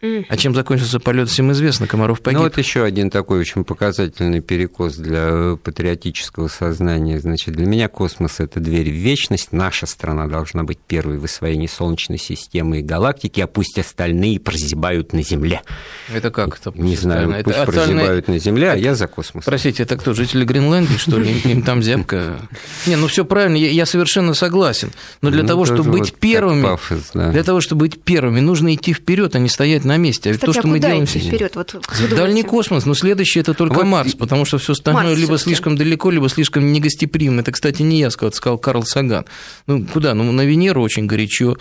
А 0.00 0.36
чем 0.36 0.54
закончился 0.54 1.00
полет, 1.00 1.28
всем 1.28 1.50
известно, 1.52 1.88
Комаров 1.88 2.20
погиб. 2.20 2.38
Ну, 2.38 2.44
вот 2.44 2.56
еще 2.56 2.84
один 2.84 3.10
такой 3.10 3.40
очень 3.40 3.64
показательный 3.64 4.40
перекос 4.40 4.94
для 4.94 5.56
патриотического 5.56 6.46
сознания. 6.46 7.18
Значит, 7.18 7.54
для 7.54 7.66
меня 7.66 7.88
космос– 7.88 8.36
это 8.38 8.60
дверь 8.60 8.90
в 8.90 8.94
вечность. 8.94 9.52
Наша 9.52 9.86
страна 9.86 10.28
должна 10.28 10.62
быть 10.62 10.78
первой 10.78 11.18
в 11.18 11.24
освоении 11.24 11.66
Солнечной 11.66 12.18
системы 12.18 12.78
и 12.78 12.82
галактики, 12.82 13.40
а 13.40 13.48
пусть 13.48 13.76
остальные 13.76 14.38
прозябают 14.38 15.12
на 15.12 15.22
Земле. 15.22 15.62
Это 16.12 16.30
как 16.30 16.60
это? 16.60 16.72
Не 16.76 16.94
знаю, 16.94 17.30
это 17.30 17.44
пусть 17.44 17.58
остальные... 17.58 17.96
прозябают 17.96 18.28
на 18.28 18.38
Земле, 18.38 18.70
а 18.70 18.76
я 18.76 18.94
за 18.94 19.08
космос. 19.08 19.44
Простите, 19.44 19.82
это 19.82 19.96
кто, 19.96 20.14
жители 20.14 20.44
Гренландии, 20.44 20.96
что 20.96 21.18
ли? 21.18 21.40
Им 21.44 21.62
там 21.62 21.82
зябко? 21.82 22.36
Не, 22.86 22.94
ну 22.94 23.08
все 23.08 23.24
правильно, 23.24 23.56
я 23.56 23.84
совершенно 23.84 24.34
согласен. 24.34 24.92
Но 25.22 25.30
для 25.30 25.42
ну, 25.42 25.48
того, 25.48 25.64
чтобы 25.64 25.90
быть 25.90 26.14
первыми, 26.14 26.78
для 27.32 27.42
того, 27.42 27.60
чтобы 27.60 27.80
быть 27.80 28.00
первыми, 28.00 28.38
нужно 28.38 28.72
идти 28.74 28.92
вперед, 28.92 29.34
а 29.34 29.40
не 29.40 29.48
стоять 29.48 29.87
на 29.88 29.96
месте. 29.96 30.32
Кстати, 30.32 30.46
то, 30.46 30.52
что 30.52 30.68
а 30.68 30.70
мы 30.70 30.78
делаем 30.78 31.06
вперед? 31.06 31.56
Вот, 31.56 31.74
Дальний 32.10 32.44
космос, 32.44 32.86
но 32.86 32.94
следующий 32.94 33.40
это 33.40 33.54
только 33.54 33.74
вот 33.74 33.84
Марс, 33.84 34.14
потому 34.14 34.44
что 34.44 34.58
все 34.58 34.72
остальное 34.72 35.04
Марс 35.04 35.18
либо 35.18 35.38
слишком 35.38 35.76
далеко, 35.76 36.10
либо 36.10 36.28
слишком 36.28 36.72
негостеприимно. 36.72 37.40
Это, 37.40 37.50
кстати, 37.52 37.82
не 37.82 37.98
я 37.98 38.10
сказал, 38.10 38.32
сказал 38.32 38.58
Карл 38.58 38.84
Саган. 38.84 39.24
Ну, 39.66 39.84
куда? 39.84 40.14
Ну, 40.14 40.30
на 40.30 40.42
Венеру 40.42 40.82
очень 40.82 41.06
горячо, 41.06 41.56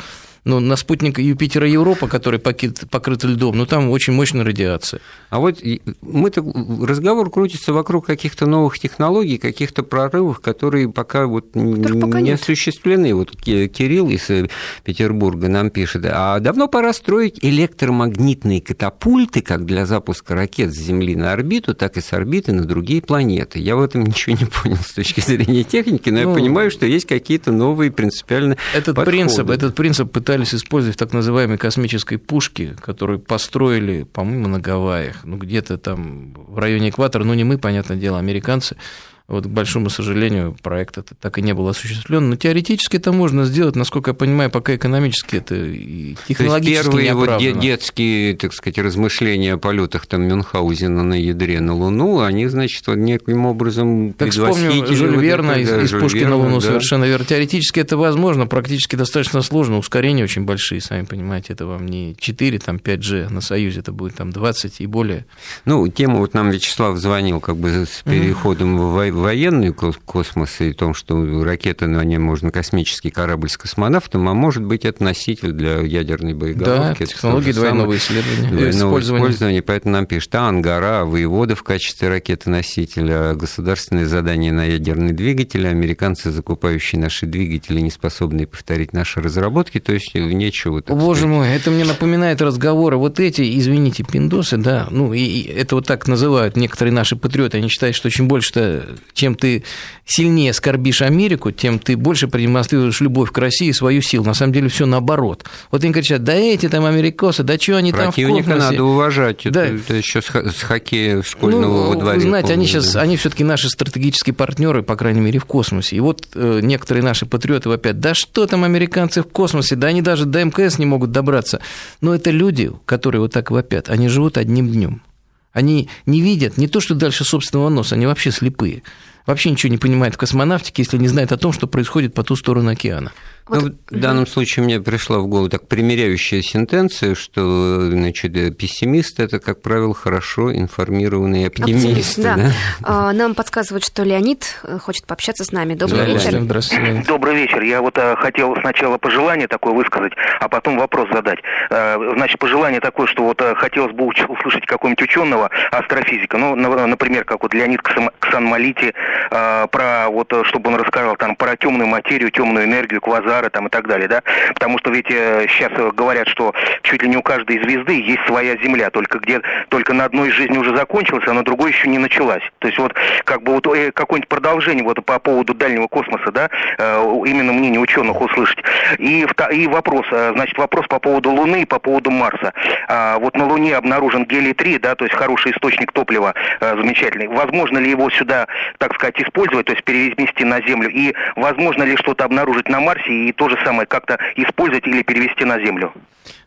Но 0.48 0.62
на 0.62 0.78
спутник 0.78 1.20
Юпитера 1.20 1.68
Европа, 1.68 2.08
который 2.08 2.40
покрыт 2.40 3.24
льдом, 3.26 3.58
ну 3.58 3.66
там 3.66 3.90
очень 3.90 4.14
мощная 4.14 4.46
радиация. 4.46 5.02
А 5.30 5.40
вот 5.40 5.62
мы-то 6.02 6.42
разговор 6.82 7.30
крутится 7.30 7.74
вокруг 7.74 8.06
каких-то 8.06 8.46
новых 8.46 8.80
технологий, 8.80 9.38
каких-то 9.38 9.84
прорывов, 9.84 10.40
которые 10.40 10.90
пока 10.90 11.28
вот 11.28 11.52
пока 11.52 12.22
не 12.22 12.32
нет. 12.32 12.42
осуществлены. 12.42 13.14
Вот 13.14 13.36
Кирилл 13.36 14.10
из 14.10 14.30
э, 14.30 14.48
Петербурга 14.86 15.50
нам 15.50 15.70
пишет, 15.70 16.06
а 16.06 16.40
давно 16.40 16.70
пора 16.70 16.94
строить 16.94 17.40
электромагнитные 17.42 18.62
катапульты, 18.62 19.42
как 19.42 19.66
для 19.66 19.86
запуска 19.86 20.34
ракет 20.34 20.74
с 20.74 20.78
Земли 20.78 21.18
на 21.18 21.34
орбиту, 21.34 21.76
так 21.76 21.98
и 21.98 22.02
с 22.02 22.14
орбиты 22.14 22.54
на 22.54 22.64
другие 22.64 23.02
планеты. 23.02 23.60
Я 23.60 23.76
в 23.76 23.82
этом 23.82 24.06
ничего 24.06 24.38
не 24.38 24.46
понял 24.46 24.78
с 24.78 24.94
точки 24.94 25.20
зрения 25.20 25.66
техники, 25.66 26.10
но 26.10 26.22
ну, 26.22 26.30
я 26.30 26.36
понимаю, 26.36 26.72
что 26.72 26.86
есть 26.86 27.06
какие-то 27.06 27.52
новые 27.52 27.92
принципиально 27.92 28.56
этот 28.74 28.96
подходы. 28.96 29.12
принцип, 29.12 29.50
этот 29.50 29.76
принцип 29.76 30.10
пытались 30.38 30.54
использовать 30.54 31.00
так 31.00 31.14
называемой 31.14 31.58
космической 31.58 32.18
пушке, 32.18 32.76
которую 32.80 33.18
построили, 33.18 34.04
по-моему, 34.04 34.48
на 34.48 34.60
Гавайях, 34.60 35.26
ну 35.26 35.36
где-то 35.38 35.80
там 35.80 36.34
в 36.34 36.60
районе 36.60 36.90
экватора, 36.90 37.24
ну 37.24 37.34
не 37.34 37.44
мы, 37.44 37.58
понятное 37.58 37.98
дело, 37.98 38.20
американцы. 38.20 38.78
Вот, 39.28 39.44
к 39.44 39.50
большому 39.50 39.90
сожалению, 39.90 40.56
проект 40.64 40.98
это 40.98 41.14
так 41.14 41.38
и 41.38 41.42
не 41.42 41.54
был 41.54 41.68
осуществлен. 41.68 42.30
Но 42.30 42.38
теоретически 42.38 42.96
это 42.96 43.12
можно 43.12 43.44
сделать, 43.44 43.76
насколько 43.76 44.12
я 44.12 44.14
понимаю, 44.14 44.50
пока 44.50 44.74
экономически 44.74 45.36
это 45.36 45.56
и 45.56 46.16
технологически 46.30 46.90
То 46.90 46.98
есть 46.98 47.08
первые 47.10 47.14
вот 47.14 47.60
детские, 47.60 48.38
так 48.38 48.54
сказать, 48.54 48.78
размышления 48.78 49.56
о 49.56 49.58
полетах 49.58 50.06
там 50.06 50.22
Мюнхгаузена 50.24 51.04
на 51.04 51.16
ядре 51.16 51.60
на 51.60 51.76
Луну, 51.76 52.22
они, 52.22 52.48
значит, 52.48 52.88
вот 52.88 52.96
неким 52.96 53.46
образом 53.46 54.14
Так 54.14 54.32
вспомню 54.32 54.88
Жюль 54.88 55.18
Верна 55.18 55.56
вот, 55.56 55.60
из, 55.60 55.70
да, 55.70 55.82
из 55.82 55.92
пушки 55.92 56.20
Верна, 56.20 56.30
на 56.30 56.44
Луну, 56.44 56.62
да. 56.62 56.68
совершенно 56.68 57.04
верно. 57.04 57.26
Теоретически 57.26 57.82
это 57.82 57.98
возможно, 57.98 58.48
практически 58.48 58.96
достаточно 58.96 59.42
сложно. 59.42 59.78
Ускорения 59.78 60.24
очень 60.24 60.46
большие, 60.46 60.80
сами 60.80 61.04
понимаете, 61.04 61.52
это 61.52 61.66
вам 61.66 61.86
не 61.86 62.16
4, 62.18 62.60
там 62.60 62.78
5G 62.78 63.28
на 63.30 63.42
Союзе, 63.42 63.82
это 63.82 63.92
будет 63.92 64.16
там 64.16 64.32
20 64.32 64.80
и 64.80 64.86
более. 64.86 65.26
Ну, 65.66 65.86
тему 65.90 66.20
вот 66.20 66.34
нам 66.34 66.50
Вячеслав 66.50 66.98
звонил 66.98 67.42
как 67.42 67.58
бы 67.58 67.86
с 67.86 68.04
переходом 68.06 68.78
mm-hmm. 68.78 68.92
в 68.92 68.94
военный 69.18 69.74
космос 69.74 70.62
и 70.62 70.74
том, 70.74 70.94
что 70.94 71.44
ракеты 71.44 71.88
на 71.88 72.04
ней 72.04 72.18
можно 72.18 72.52
космический 72.52 73.10
корабль 73.10 73.50
с 73.50 73.58
космонавтом, 73.58 74.28
а 74.30 74.34
может 74.34 74.64
быть, 74.64 74.86
это 74.86 75.04
носитель 75.04 75.52
для 75.52 75.80
ядерной 75.82 76.34
боеголовки. 76.34 77.00
Да, 77.00 77.06
технологии 77.06 77.52
двойного 77.52 77.98
исследования. 77.98 78.50
Двойного 78.50 78.72
использования. 78.72 79.24
использования. 79.24 79.62
Поэтому 79.62 79.94
нам 79.94 80.06
пишут, 80.06 80.36
а 80.36 80.48
Ангара, 80.48 81.06
воевода 81.06 81.56
в 81.56 81.64
качестве 81.64 82.10
ракеты-носителя, 82.10 83.34
государственные 83.34 84.06
задания 84.06 84.52
на 84.52 84.66
ядерные 84.66 85.14
двигатели, 85.14 85.68
американцы, 85.68 86.32
закупающие 86.32 87.00
наши 87.00 87.26
двигатели, 87.26 87.80
не 87.80 87.92
способные 87.92 88.48
повторить 88.48 88.94
наши 88.94 89.22
разработки, 89.22 89.80
то 89.80 89.94
есть 89.94 90.14
нечего. 90.16 90.84
О, 90.88 90.96
Боже 90.96 91.28
мой, 91.28 91.50
это 91.50 91.72
мне 91.72 91.86
напоминает 91.86 92.42
разговоры. 92.42 92.98
Вот 92.98 93.20
эти, 93.20 93.58
извините, 93.58 94.04
пиндосы, 94.04 94.58
да, 94.58 94.88
ну, 94.92 95.14
и 95.14 95.42
это 95.44 95.76
вот 95.76 95.88
так 95.88 96.08
называют 96.08 96.56
некоторые 96.56 96.94
наши 96.94 97.16
патриоты, 97.16 97.58
они 97.58 97.70
считают, 97.70 97.96
что 97.96 98.10
чем 98.10 98.28
больше 98.28 98.88
чем 99.14 99.36
ты 99.36 99.64
сильнее 100.06 100.54
скорбишь 100.54 101.02
Америку, 101.02 101.52
тем 101.52 101.80
ты 101.80 101.98
больше 101.98 102.28
продемонстрируешь 102.28 103.02
любовь 103.02 103.32
к 103.32 103.38
России 103.38 103.68
и 103.68 103.74
свою 103.74 104.02
силу. 104.02 104.26
На 104.26 104.34
самом 104.34 104.54
деле 104.54 104.70
все 104.70 104.86
наоборот. 104.86 105.44
Вот 105.72 105.84
они 105.84 105.94
кричат, 105.94 106.24
да 106.24 106.34
эти 106.34 106.70
там 106.70 106.86
америкосы, 106.86 107.44
да 107.44 107.58
что 107.58 107.78
они 107.78 107.92
там 107.92 108.12
в 108.12 108.16
космосе? 108.16 108.56
надо 108.56 108.84
уважать. 108.84 109.42
Да. 109.46 109.66
Это, 109.66 109.76
это 109.76 109.94
еще 109.96 110.22
с 110.22 110.62
хоккея 110.62 111.22
школьного 111.22 111.84
ну, 111.84 111.90
во 111.90 111.96
дворе. 111.96 112.22
Знаете, 112.22 112.54
они 112.54 112.66
сейчас, 112.66 112.96
они 112.96 113.18
все-таки 113.18 113.44
наши 113.44 113.70
стратегические 113.70 114.34
партнеры, 114.34 114.84
по 114.84 114.96
крайней 114.96 115.22
мере, 115.22 115.40
в 115.40 115.46
космосе. 115.46 115.98
И 115.98 116.00
вот 116.00 116.28
э, 116.36 116.60
некоторые 116.62 117.04
наши 117.04 117.26
патриоты 117.26 117.70
вопят, 117.70 118.00
да 118.00 118.14
что 118.14 118.46
там 118.46 118.64
американцы 118.64 119.22
в 119.22 119.28
космосе, 119.28 119.76
да 119.76 119.88
они 119.88 120.02
даже 120.02 120.26
до 120.26 120.44
МКС 120.44 120.78
не 120.78 120.86
могут 120.86 121.12
добраться. 121.12 121.60
Но 122.02 122.16
это 122.16 122.32
люди, 122.32 122.72
которые 122.86 123.22
вот 123.22 123.34
так 123.34 123.52
вопят, 123.52 123.90
они 123.90 124.08
живут 124.08 124.38
одним 124.38 124.70
днем. 124.70 125.02
Они 125.52 125.90
не 126.06 126.22
видят 126.22 126.58
не 126.58 126.68
то, 126.68 126.80
что 126.80 126.96
дальше 126.96 127.24
собственного 127.24 127.70
носа, 127.70 127.96
они 127.96 128.06
вообще 128.06 128.32
слепые 128.32 128.84
вообще 129.28 129.52
ничего 129.52 129.70
не 129.70 129.78
понимает 129.78 130.16
в 130.16 130.18
космонавтике, 130.18 130.82
если 130.82 130.98
не 130.98 131.08
знает 131.08 131.32
о 131.32 131.38
том, 131.38 131.52
что 131.52 131.68
происходит 131.68 132.14
по 132.14 132.24
ту 132.24 132.36
сторону 132.36 132.72
океана. 132.72 133.12
Вот. 133.48 133.64
Ну, 133.64 133.98
в 133.98 134.00
данном 134.02 134.28
случае 134.28 134.66
мне 134.66 134.82
пришла 134.82 135.20
в 135.20 135.28
голову 135.28 135.50
так 135.50 135.68
примеряющая 135.68 136.42
сентенция, 136.42 137.16
что 137.16 137.90
значит, 137.90 138.58
пессимист– 138.58 139.20
это, 139.22 139.40
как 139.40 139.62
правило, 139.62 139.94
хорошо 139.94 140.54
информированный 140.54 141.48
оптимист. 141.48 141.86
оптимист 141.86 142.20
да. 142.20 142.36
Да? 142.36 142.52
А, 142.84 143.14
нам 143.14 143.36
подсказывают, 143.36 143.86
что 143.86 144.04
Леонид 144.04 144.60
э, 144.64 144.80
хочет 144.80 145.06
пообщаться 145.06 145.46
с 145.46 145.52
нами. 145.52 145.76
Добрый 145.76 146.00
да, 146.00 146.06
вечер. 146.06 146.40
Здравствуйте. 146.42 147.04
Добрый 147.08 147.36
вечер. 147.36 147.62
Я 147.62 147.82
вот 147.82 147.98
э, 147.98 148.16
хотел 148.18 148.56
сначала 148.60 148.98
пожелание 148.98 149.48
такое 149.48 149.74
высказать, 149.74 150.14
а 150.40 150.50
потом 150.50 150.78
вопрос 150.78 151.08
задать. 151.14 151.40
Э, 151.70 151.96
значит, 152.16 152.40
пожелание 152.40 152.82
такое, 152.82 153.08
что 153.08 153.24
вот 153.24 153.42
хотелось 153.56 153.94
бы 153.94 154.08
услышать 154.08 154.66
какого-нибудь 154.66 155.04
ученого, 155.04 155.50
астрофизика, 155.72 156.38
ну, 156.38 156.56
например, 156.56 157.24
как 157.24 157.44
вот 157.44 157.54
Леонид 157.54 157.82
Ксанмалити, 158.20 158.94
про 159.30 160.10
вот, 160.10 160.34
чтобы 160.44 160.70
он 160.70 160.76
рассказал 160.76 161.16
там 161.16 161.36
про 161.36 161.56
темную 161.56 161.88
материю, 161.88 162.32
темную 162.32 162.66
энергию, 162.66 163.02
квазар, 163.02 163.48
удары 163.48 163.50
там 163.50 163.68
и 163.68 163.70
так 163.70 163.88
далее, 163.88 164.08
да, 164.08 164.22
потому 164.54 164.78
что 164.80 164.92
ведь 164.92 165.08
сейчас 165.08 165.72
э, 165.76 165.92
говорят, 165.94 166.28
что 166.28 166.54
чуть 166.84 167.02
ли 167.04 167.10
не 167.10 167.18
у 167.18 167.22
каждой 167.22 167.62
звезды 167.62 168.02
есть 168.02 168.26
своя 168.26 168.58
Земля, 168.58 168.90
только 168.90 169.20
где, 169.20 169.42
только 169.70 169.94
на 169.94 170.06
одной 170.06 170.32
жизни 170.32 170.58
уже 170.58 170.76
закончилась, 170.76 171.28
а 171.28 171.34
на 171.34 171.44
другой 171.44 171.72
еще 171.72 171.88
не 171.88 171.98
началась. 171.98 172.44
То 172.60 172.68
есть 172.68 172.80
вот 172.80 172.94
как 173.24 173.44
бы 173.44 173.54
вот 173.54 173.68
э, 173.68 173.92
какое-нибудь 173.92 174.30
продолжение 174.30 174.84
вот 174.84 175.04
по 175.06 175.20
поводу 175.20 175.54
дальнего 175.54 175.88
космоса, 175.88 176.32
да, 176.32 176.50
э, 176.78 177.24
именно 177.26 177.54
мнение 177.54 177.80
ученых 177.80 178.20
услышать. 178.22 178.60
И, 178.98 179.26
и 179.52 179.68
вопрос, 179.68 180.06
значит, 180.10 180.58
вопрос 180.58 180.88
по 180.88 181.00
поводу 181.00 181.32
Луны 181.32 181.62
и 181.62 181.66
по 181.66 181.80
поводу 181.80 182.12
Марса. 182.12 182.54
А, 182.88 183.18
вот 183.20 183.36
на 183.36 183.46
Луне 183.46 183.76
обнаружен 183.76 184.24
гелий-3, 184.26 184.80
да, 184.80 184.96
то 184.96 185.06
есть 185.06 185.16
хороший 185.16 185.52
источник 185.52 185.92
топлива, 185.92 186.34
замечательный. 186.60 187.28
Возможно 187.28 187.78
ли 187.78 187.90
его 187.90 188.10
сюда, 188.10 188.48
так 188.78 188.94
сказать, 188.96 189.07
использовать, 189.18 189.66
то 189.66 189.74
есть 189.74 189.84
перевести 189.84 190.44
на 190.44 190.62
Землю? 190.68 190.90
И 190.90 191.14
возможно 191.36 191.84
ли 191.84 191.96
что-то 191.98 192.26
обнаружить 192.26 192.70
на 192.70 192.80
Марсе 192.80 193.30
и 193.30 193.32
то 193.32 193.50
же 193.50 193.58
самое 193.64 193.88
как-то 193.88 194.18
использовать 194.36 194.86
или 194.88 195.04
перевести 195.04 195.46
на 195.46 195.60
Землю. 195.64 195.94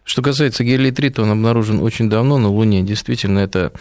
Что 0.04 0.22
касается 0.22 0.64
гелий-3, 0.64 1.10
то 1.10 1.22
он 1.22 1.30
обнаружен 1.30 1.80
очень 1.80 2.08
давно 2.08 2.38
на 2.38 2.48
Луне. 2.48 2.82
Действительно, 2.82 3.38
это 3.38 3.72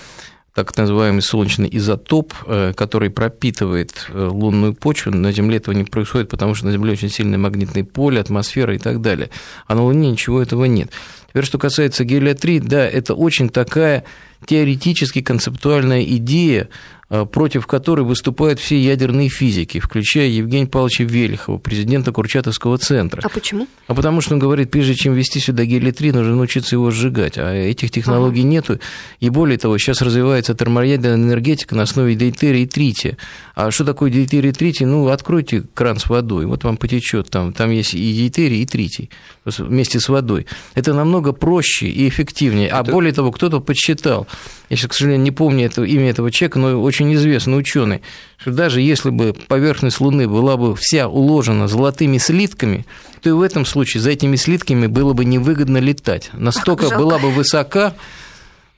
так 0.54 0.76
называемый 0.76 1.22
солнечный 1.22 1.70
изотоп, 1.72 2.34
э, 2.46 2.74
который 2.76 3.10
пропитывает 3.10 4.08
э, 4.10 4.28
лунную 4.28 4.74
почву. 4.74 5.12
На 5.12 5.32
Земле 5.32 5.58
этого 5.58 5.74
не 5.74 5.84
происходит, 5.84 6.30
потому 6.30 6.56
что 6.56 6.66
на 6.66 6.72
Земле 6.72 6.94
очень 6.94 7.10
сильное 7.10 7.38
магнитное 7.38 7.84
поле, 7.84 8.20
атмосфера 8.20 8.76
и 8.76 8.78
так 8.78 9.02
далее. 9.02 9.30
А 9.68 9.76
на 9.76 9.84
Луне 9.84 10.12
ничего 10.12 10.42
этого 10.42 10.66
нет. 10.66 10.92
Теперь, 11.30 11.46
что 11.46 11.60
касается 11.60 12.04
гелия-3, 12.04 12.62
да, 12.62 12.86
это 12.86 13.14
очень 13.14 13.50
такая 13.50 14.04
теоретически 14.50 15.22
концептуальная 15.22 16.04
идея, 16.04 16.70
Э, 17.12 17.26
против 17.26 17.66
которой 17.66 18.02
выступают 18.02 18.60
все 18.60 18.80
ядерные 18.80 19.30
физики, 19.30 19.80
включая 19.80 20.28
Евгения 20.28 20.68
Павловича 20.68 21.06
Велихова, 21.06 21.58
президента 21.58 22.12
Курчатовского 22.12 22.78
центра. 22.78 23.20
А 23.26 23.30
почему? 23.30 23.68
А 23.88 23.96
потому 23.96 24.22
что 24.22 24.36
он 24.36 24.40
говорит, 24.40 24.70
прежде 24.70 24.94
чем 24.94 25.16
ввести 25.16 25.40
сюда 25.40 25.64
гелий-3, 25.64 26.14
нужно 26.14 26.36
научиться 26.36 26.76
его 26.76 26.92
сжигать, 26.92 27.40
а 27.40 27.52
этих 27.52 27.90
технологий 27.90 28.42
ага. 28.42 28.50
нету. 28.50 28.80
И 29.22 29.32
более 29.32 29.58
того, 29.58 29.80
сейчас 29.80 30.04
развивается 30.04 30.54
термоядерная 30.54 31.16
энергетика 31.16 31.74
на 31.74 31.82
основе 31.82 32.14
дейтерия 32.14 32.62
и 32.62 32.68
трития. 32.68 33.18
А 33.56 33.72
что 33.72 33.86
такое 33.86 34.12
дейтерий 34.12 34.52
и 34.52 34.54
тритий? 34.54 34.86
Ну, 34.86 35.08
откройте 35.08 35.64
кран 35.74 35.98
с 35.98 36.10
водой, 36.10 36.46
вот 36.46 36.64
вам 36.64 36.78
потечет 36.78 37.32
там, 37.32 37.54
там 37.54 37.72
есть 37.72 37.96
и 37.96 38.14
дейтерий, 38.14 38.62
и 38.62 38.66
тритий 38.68 39.10
вместе 39.46 40.00
с 40.00 40.10
водой. 40.10 40.46
Это 40.76 40.94
намного 40.94 41.32
проще 41.32 41.88
и 41.88 42.08
эффективнее. 42.08 42.70
А 42.70 42.82
Это... 42.82 42.92
более 42.92 43.14
того, 43.14 43.32
кто-то 43.32 43.60
подсчитал, 43.62 44.28
я 44.70 44.78
сейчас, 44.78 44.90
к 44.90 44.94
сожалению, 44.94 45.24
не 45.24 45.32
помню 45.32 45.66
это, 45.66 45.84
имя 45.84 46.12
этого 46.12 46.32
человека, 46.32 46.60
но 46.60 46.82
очень 46.82 47.14
известный 47.16 47.58
ученый, 47.58 48.02
что 48.38 48.52
даже 48.52 48.82
если 48.82 49.10
бы 49.10 49.34
поверхность 49.34 50.00
Луны 50.00 50.28
была 50.28 50.58
бы 50.58 50.76
вся 50.76 51.08
уложена 51.08 51.68
золотыми 51.68 52.20
слитками, 52.20 52.86
то 53.22 53.30
и 53.30 53.34
в 53.34 53.42
этом 53.42 53.66
случае 53.66 54.02
за 54.02 54.12
этими 54.12 54.36
слитками 54.36 54.88
было 54.88 55.14
бы 55.14 55.26
невыгодно 55.26 55.80
летать. 55.80 56.30
Настолько 56.34 56.96
была 56.96 57.18
бы 57.18 57.32
высока 57.32 57.96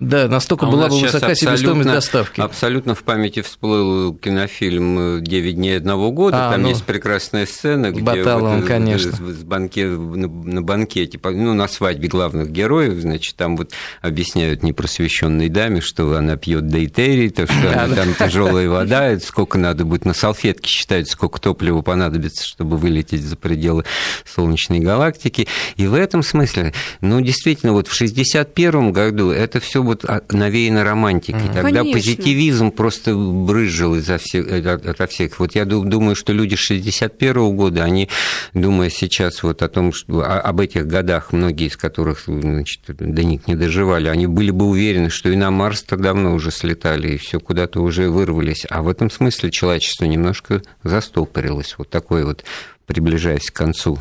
да, 0.02 0.28
настолько 0.28 0.66
а 0.66 0.70
была 0.72 0.88
бы 0.88 1.00
высока 1.00 1.36
себестоимость 1.36 1.88
доставки. 1.88 2.42
Абсолютно 2.42 2.96
в 2.96 3.04
памяти 3.04 3.44
всплыл 3.44 4.16
кинофильм 4.16 5.24
«Девять 5.24 5.58
дней 5.58 5.78
одного 5.78 6.12
года». 6.12 6.50
А, 6.50 6.52
Там 6.54 6.64
ну, 6.64 6.70
есть 6.70 6.84
прекрасная 6.86 7.46
сцена, 7.46 7.92
где 7.92 8.02
Баталовым, 8.02 8.62
вот, 8.62 8.68
конечно. 8.68 9.12
С 9.12 9.44
банке, 9.44 9.86
на, 9.86 10.28
на 10.28 10.64
банкете, 10.64 11.20
ну, 11.24 11.54
на 11.54 11.68
свадьбе 11.68 12.08
главных 12.08 12.50
героев, 12.50 13.00
значит, 13.00 13.36
там 13.36 13.56
вот 13.56 13.74
объясняют 14.02 14.64
непросвещенной 14.64 15.50
даме, 15.50 15.82
что 15.82 16.16
она 16.16 16.36
пьет 16.36 16.68
дейтерий, 16.68 17.30
то, 17.30 17.46
что 17.46 17.72
она, 17.72 17.96
там 18.04 18.16
тяжелая 18.16 18.68
вода, 18.70 19.20
сколько 19.20 19.60
надо 19.60 19.86
будет 19.86 20.06
на 20.06 20.16
салфетке 20.16 20.68
считать, 20.68 21.12
сколько 21.12 21.40
топлива 21.40 21.84
понадобится, 21.84 22.44
чтобы 22.44 22.78
вылететь 22.78 23.22
за 23.22 23.36
пределы 23.36 23.86
Солнечной 24.26 24.80
галактики. 24.80 25.48
И 25.76 25.86
в 25.86 25.94
этом 25.94 26.24
смысле, 26.24 26.74
ну, 27.02 27.22
действительно, 27.22 27.74
вот 27.74 27.88
в 27.88 27.94
61 27.94 28.92
году 28.94 29.30
это 29.30 29.60
все 29.60 29.84
вот 29.92 30.32
навеяно 30.32 30.84
романтикой. 30.84 31.48
Тогда 31.54 31.80
Конечно. 31.80 31.94
позитивизм 31.94 32.72
просто 32.72 33.16
брызжил 33.16 33.96
изо 33.96 34.18
всех, 34.18 34.52
ото 34.52 35.08
всех. 35.08 35.40
Вот 35.40 35.56
я 35.56 35.66
думаю, 35.66 36.16
что 36.16 36.34
люди 36.34 36.56
61 36.56 37.38
-го 37.38 37.52
года, 37.54 37.84
они, 37.84 38.10
думая 38.54 38.90
сейчас 38.90 39.44
вот 39.44 39.62
о 39.62 39.68
том, 39.68 39.92
что, 39.94 40.24
об 40.24 40.60
этих 40.60 40.88
годах, 40.88 41.34
многие 41.34 41.68
из 41.68 41.78
которых 41.78 42.24
значит, 42.26 42.82
до 42.88 43.24
них 43.24 43.48
не 43.48 43.56
доживали, 43.56 44.08
они 44.08 44.28
были 44.28 44.52
бы 44.52 44.66
уверены, 44.66 45.10
что 45.10 45.30
и 45.30 45.36
на 45.36 45.52
Марс-то 45.52 45.98
давно 45.98 46.34
уже 46.34 46.52
слетали, 46.52 47.14
и 47.14 47.18
все 47.18 47.40
куда-то 47.40 47.82
уже 47.82 48.10
вырвались. 48.10 48.66
А 48.70 48.82
в 48.82 48.88
этом 48.88 49.12
смысле 49.12 49.52
человечество 49.52 50.06
немножко 50.06 50.62
застопорилось. 50.84 51.76
Вот 51.78 51.90
такой 51.90 52.24
вот, 52.24 52.44
приближаясь 52.86 53.50
к 53.52 53.54
концу 53.54 54.00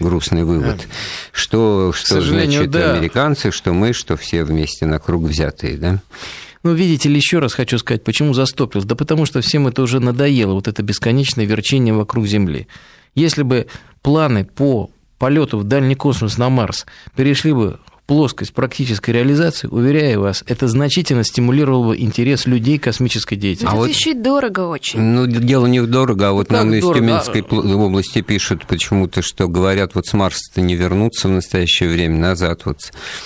грустный 0.00 0.44
вывод. 0.44 0.86
Что, 1.32 1.92
что 1.92 2.20
значит 2.20 2.70
да. 2.70 2.94
американцы, 2.94 3.50
что 3.50 3.72
мы, 3.72 3.92
что 3.92 4.16
все 4.16 4.44
вместе 4.44 4.86
на 4.86 4.98
круг 4.98 5.24
взятые, 5.24 5.76
да? 5.76 6.02
Ну, 6.62 6.72
видите 6.72 7.10
ли, 7.10 7.16
еще 7.16 7.40
раз 7.40 7.52
хочу 7.52 7.78
сказать, 7.78 8.04
почему 8.04 8.32
застопился. 8.32 8.88
Да 8.88 8.94
потому 8.94 9.26
что 9.26 9.42
всем 9.42 9.66
это 9.66 9.82
уже 9.82 10.00
надоело, 10.00 10.54
вот 10.54 10.66
это 10.66 10.82
бесконечное 10.82 11.44
верчение 11.44 11.92
вокруг 11.92 12.26
Земли. 12.26 12.68
Если 13.14 13.42
бы 13.42 13.66
планы 14.00 14.44
по 14.44 14.90
полету 15.18 15.58
в 15.58 15.64
дальний 15.64 15.94
космос 15.94 16.38
на 16.38 16.48
Марс 16.48 16.86
перешли 17.16 17.52
бы 17.52 17.78
плоскость 18.06 18.52
практической 18.52 19.10
реализации, 19.10 19.68
уверяю 19.68 20.22
вас, 20.22 20.44
это 20.46 20.68
значительно 20.68 21.24
стимулировало 21.24 21.88
бы 21.88 21.98
интерес 21.98 22.46
людей 22.46 22.78
к 22.78 22.84
космической 22.84 23.36
деятельности. 23.36 23.74
А 23.74 23.78
вот 23.78 23.88
еще 23.88 24.10
и 24.10 24.14
дорого 24.14 24.68
очень. 24.68 25.00
Ну, 25.00 25.26
дело 25.26 25.66
не 25.66 25.80
в 25.80 25.86
дорого, 25.86 26.28
а 26.28 26.32
вот 26.32 26.50
ну, 26.50 26.56
нам 26.56 26.74
из 26.74 26.84
Тюменской 26.84 27.42
а... 27.48 27.54
области 27.54 28.20
пишут 28.20 28.66
почему-то, 28.66 29.22
что 29.22 29.48
говорят, 29.48 29.94
вот 29.94 30.06
с 30.06 30.12
Марса-то 30.12 30.60
не 30.60 30.74
вернуться 30.74 31.28
в 31.28 31.30
настоящее 31.30 31.88
время, 31.88 32.18
назад 32.18 32.62
вот. 32.64 32.78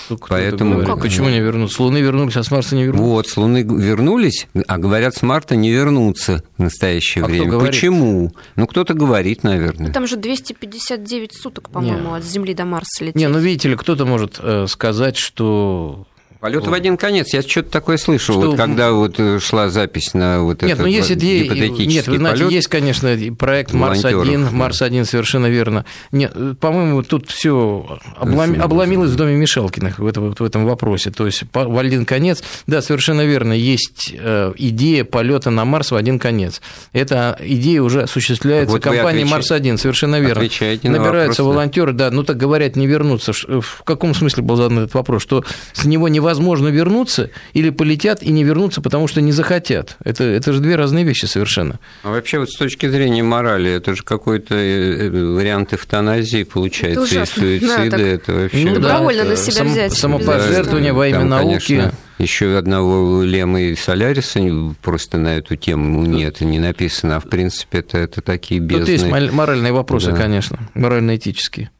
Ну, 0.09 0.17
Поэтому... 0.27 0.81
Ну, 0.81 0.97
Почему 0.97 1.29
не 1.29 1.39
вернуться? 1.39 1.75
С 1.75 1.79
Луны 1.79 1.97
вернулись, 1.97 2.37
а 2.37 2.43
с 2.43 2.51
Марса 2.51 2.75
не 2.75 2.85
вернулись? 2.85 3.05
Вот, 3.05 3.27
с 3.27 3.37
Луны 3.37 3.63
вернулись, 3.63 4.47
а 4.67 4.77
говорят, 4.77 5.15
с 5.15 5.21
Марта 5.21 5.55
не 5.55 5.71
вернуться 5.71 6.43
в 6.57 6.61
настоящее 6.61 7.23
а 7.25 7.27
время. 7.27 7.59
Почему? 7.59 8.31
Ну, 8.55 8.67
кто-то 8.67 8.93
говорит, 8.93 9.43
наверное. 9.43 9.87
Ну, 9.87 9.93
там 9.93 10.07
же 10.07 10.15
259 10.15 11.33
суток, 11.33 11.69
по-моему, 11.69 12.13
от 12.13 12.23
Земли 12.23 12.53
до 12.53 12.65
Марса 12.65 13.03
лететь. 13.03 13.15
Не, 13.15 13.27
ну, 13.27 13.39
видите 13.39 13.69
ли, 13.69 13.75
кто-то 13.75 14.05
может 14.05 14.39
э, 14.39 14.67
сказать, 14.69 15.17
что 15.17 16.05
Полет 16.39 16.65
в 16.65 16.71
один 16.71 16.95
конец. 16.95 17.33
Я 17.33 17.41
что-то 17.41 17.69
такое 17.69 17.97
слышал, 17.97 18.35
что... 18.35 18.51
вот 18.51 18.57
когда 18.57 18.93
вот 18.93 19.19
э, 19.19 19.39
шла 19.39 19.69
запись 19.69 20.13
на 20.13 20.41
вот 20.41 20.61
нет, 20.61 20.71
этот 20.71 20.85
ну, 20.85 20.87
есть 20.87 21.11
идея, 21.11 21.43
гипотетический 21.43 21.85
Нет, 21.85 22.07
вы 22.07 22.17
знаете, 22.17 22.39
полет 22.39 22.53
есть, 22.53 22.67
конечно, 22.69 23.17
проект 23.37 23.73
Марс-1, 23.73 24.51
Марс-1 24.51 25.03
совершенно 25.03 25.47
верно. 25.47 25.83
Нет, 26.13 26.33
по-моему, 26.61 27.03
тут 27.03 27.29
все 27.29 27.99
облом... 28.15 28.61
обломилось 28.61 29.11
в 29.11 29.15
доме 29.17 29.35
Мишелкиных 29.35 29.99
в 29.99 30.07
этом, 30.07 30.33
в 30.33 30.41
этом 30.41 30.65
вопросе. 30.65 31.11
То 31.11 31.25
есть 31.25 31.43
в 31.51 31.77
один 31.77 32.05
конец, 32.05 32.41
да, 32.67 32.81
совершенно 32.81 33.25
верно, 33.25 33.51
есть 33.51 34.15
э, 34.17 34.53
идея 34.55 35.03
полета 35.03 35.49
на 35.49 35.65
Марс 35.65 35.91
в 35.91 35.95
один 35.97 36.19
конец. 36.19 36.61
Эта 36.93 37.37
идея 37.41 37.81
уже 37.81 38.03
осуществляется 38.03 38.71
вот 38.71 38.81
компанией 38.81 39.23
отвеч... 39.23 39.49
Марс-1, 39.49 39.77
совершенно 39.77 40.21
верно. 40.21 40.43
Набираются 40.83 41.43
вопрос, 41.43 41.55
волонтеры, 41.55 41.91
да. 41.91 42.09
да, 42.09 42.15
ну 42.15 42.23
так 42.23 42.37
говорят, 42.37 42.77
не 42.77 42.87
вернуться. 42.87 43.33
В 43.33 43.83
каком 43.83 44.15
смысле 44.15 44.41
был 44.41 44.55
задан 44.55 44.79
этот 44.79 44.93
вопрос? 44.93 45.21
Что 45.21 45.43
с 45.73 45.83
него 45.83 46.07
невозможно 46.07 46.28
невозможно 46.29 46.67
вернуться, 46.67 47.31
или 47.53 47.71
полетят 47.71 48.21
и 48.21 48.31
не 48.31 48.43
вернутся, 48.43 48.81
потому 48.81 49.07
что 49.07 49.21
не 49.21 49.31
захотят. 49.31 49.97
Это, 50.03 50.23
это 50.23 50.53
же 50.53 50.59
две 50.59 50.75
разные 50.75 51.03
вещи 51.03 51.25
совершенно. 51.25 51.79
А 52.03 52.11
вообще 52.11 52.39
вот 52.39 52.49
с 52.49 52.57
точки 52.57 52.87
зрения 52.87 53.23
морали, 53.23 53.71
это 53.71 53.95
же 53.95 54.03
какой-то 54.03 54.55
э, 54.55 55.07
э, 55.07 55.09
вариант 55.09 55.73
эвтаназии 55.73 56.43
получается, 56.43 57.01
это 57.15 57.45
и 57.45 57.59
суицида, 57.59 57.97
да, 57.97 58.07
это 58.07 58.33
вообще... 58.33 58.65
Ну, 58.65 58.75
добровольно 58.75 59.23
да, 59.23 59.29
на 59.29 59.35
себя 59.35 59.53
сам, 59.53 59.67
взять. 59.69 59.93
Самопожертвование 59.93 60.93
во 60.93 61.07
имя 61.07 61.19
Там, 61.19 61.29
науки. 61.29 61.67
Конечно, 61.67 61.93
еще 62.19 62.57
одного 62.57 63.23
Лема 63.23 63.61
и 63.61 63.75
Соляриса 63.75 64.39
просто 64.81 65.17
на 65.17 65.37
эту 65.37 65.55
тему 65.55 66.05
нет, 66.05 66.41
не 66.41 66.59
написано, 66.59 67.15
а 67.15 67.19
в 67.19 67.29
принципе 67.29 67.79
это, 67.79 67.97
это 67.97 68.21
такие 68.21 68.59
бездны. 68.59 68.85
Тут 68.85 68.89
есть 68.89 69.33
моральные 69.33 69.73
вопросы, 69.73 70.11
да. 70.11 70.17
конечно, 70.17 70.59
морально-этические. 70.75 71.71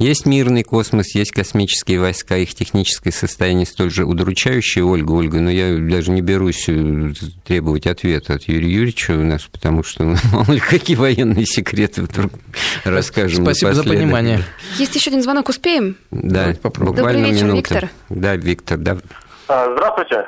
Есть 0.00 0.24
мирный 0.24 0.62
космос, 0.62 1.14
есть 1.14 1.30
космические 1.30 2.00
войска, 2.00 2.34
их 2.38 2.54
техническое 2.54 3.12
состояние 3.12 3.66
столь 3.66 3.90
же 3.90 4.06
удручающее, 4.06 4.82
Ольга, 4.82 5.12
Ольга, 5.12 5.40
но 5.40 5.50
я 5.50 5.76
даже 5.76 6.10
не 6.10 6.22
берусь 6.22 6.70
э, 6.70 7.12
требовать 7.44 7.86
ответа 7.86 8.32
от 8.32 8.44
Юрия 8.44 8.70
Юрьевича 8.70 9.10
у 9.10 9.22
нас, 9.22 9.42
потому 9.42 9.82
что 9.82 10.04
ну, 10.04 10.16
мало 10.32 10.50
ли 10.50 10.58
какие 10.58 10.96
военные 10.96 11.44
секреты 11.44 12.00
вдруг 12.00 12.32
расскажем. 12.84 13.44
Спасибо 13.44 13.74
за 13.74 13.84
понимание. 13.84 14.42
Есть 14.78 14.94
еще 14.94 15.10
один 15.10 15.22
звонок, 15.22 15.50
успеем? 15.50 15.98
Да, 16.10 16.54
попробуем. 16.62 16.96
Добрый 16.96 17.22
вечер, 17.22 17.44
минута. 17.44 17.74
Виктор. 17.74 17.90
Да, 18.08 18.36
Виктор, 18.36 18.78
да. 18.78 18.96
А, 19.48 19.70
здравствуйте. 19.74 20.26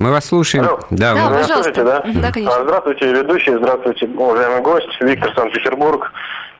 Мы 0.00 0.10
вас 0.10 0.24
слушаем. 0.24 0.64
Алло. 0.66 0.80
Да, 0.90 1.14
да 1.14 1.30
мы 1.30 1.42
пожалуйста. 1.42 1.84
Да? 1.84 2.04
да, 2.12 2.32
конечно. 2.32 2.56
А, 2.56 2.64
здравствуйте, 2.64 3.12
ведущий, 3.12 3.56
здравствуйте, 3.56 4.06
уважаемый 4.06 4.62
гость, 4.62 4.88
Виктор 5.00 5.32
Санкт-Петербург. 5.36 6.10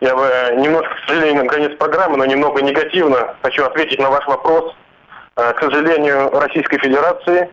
Я 0.01 0.15
бы 0.15 0.31
немножко, 0.57 0.95
к 0.95 1.09
сожалению, 1.09 1.45
на 1.45 1.49
конец 1.49 1.73
программы, 1.79 2.19
но 2.19 2.27
немного 2.27 2.63
негативно 2.63 3.35
хочу 3.43 3.65
ответить 3.65 3.99
на 3.99 4.11
ваш 4.11 4.27
вопрос. 4.27 4.75
Э, 5.37 5.53
к 5.55 5.61
сожалению, 5.61 6.31
Российской 6.31 6.79
Федерации, 6.79 7.51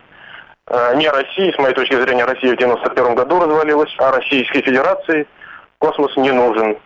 э, 0.67 0.95
не 0.95 1.09
России, 1.09 1.53
с 1.53 1.57
моей 1.57 1.73
точки 1.73 1.95
зрения, 1.95 2.25
Россия 2.25 2.53
в 2.53 2.57
91 2.57 3.15
году 3.15 3.39
развалилась, 3.39 3.93
а 3.97 4.11
Российской 4.11 4.61
Федерации 4.61 5.25
космос 5.79 6.15
не 6.17 6.31
нужен. 6.31 6.77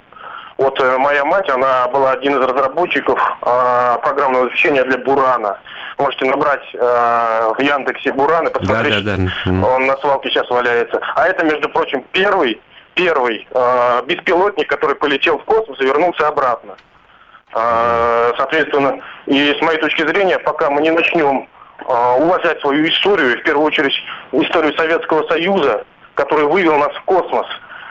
Вот 0.57 0.79
э, 0.79 0.97
моя 0.97 1.25
мать, 1.25 1.49
она 1.49 1.87
была 1.87 2.11
один 2.11 2.37
из 2.37 2.47
разработчиков 2.47 3.19
программного 3.41 4.45
обеспечения 4.45 4.83
для 4.83 4.97
Бурана. 4.99 5.59
Можете 5.97 6.25
набрать 6.25 6.73
в 6.73 7.57
Яндексе 7.59 8.11
Буран 8.11 8.47
и 8.47 8.51
посмотреть. 8.51 9.03
Да, 9.03 9.15
да, 9.17 9.31
да. 9.45 9.67
Он 9.67 9.87
на 9.87 9.97
свалке 9.97 10.29
сейчас 10.29 10.47
валяется. 10.49 10.99
А 11.15 11.27
это, 11.27 11.43
между 11.43 11.69
прочим, 11.69 12.03
первый 12.11 12.61
первый 12.97 13.47
э, 13.49 14.01
беспилотник, 14.05 14.67
который 14.67 14.95
полетел 14.95 15.37
в 15.37 15.45
космос 15.45 15.79
и 15.79 15.85
вернулся 15.85 16.27
обратно. 16.27 16.75
Э, 17.53 18.33
соответственно, 18.35 18.99
и 19.27 19.55
с 19.57 19.61
моей 19.61 19.79
точки 19.79 20.05
зрения, 20.05 20.39
пока 20.39 20.69
мы 20.69 20.81
не 20.81 20.91
начнем 20.91 21.47
э, 21.79 22.15
уважать 22.19 22.59
свою 22.59 22.85
историю, 22.89 23.39
в 23.39 23.43
первую 23.43 23.67
очередь 23.67 23.95
историю 24.33 24.75
Советского 24.75 25.25
Союза, 25.27 25.85
который 26.15 26.45
вывел 26.45 26.77
нас 26.77 26.93
в 26.95 27.01
космос, 27.03 27.45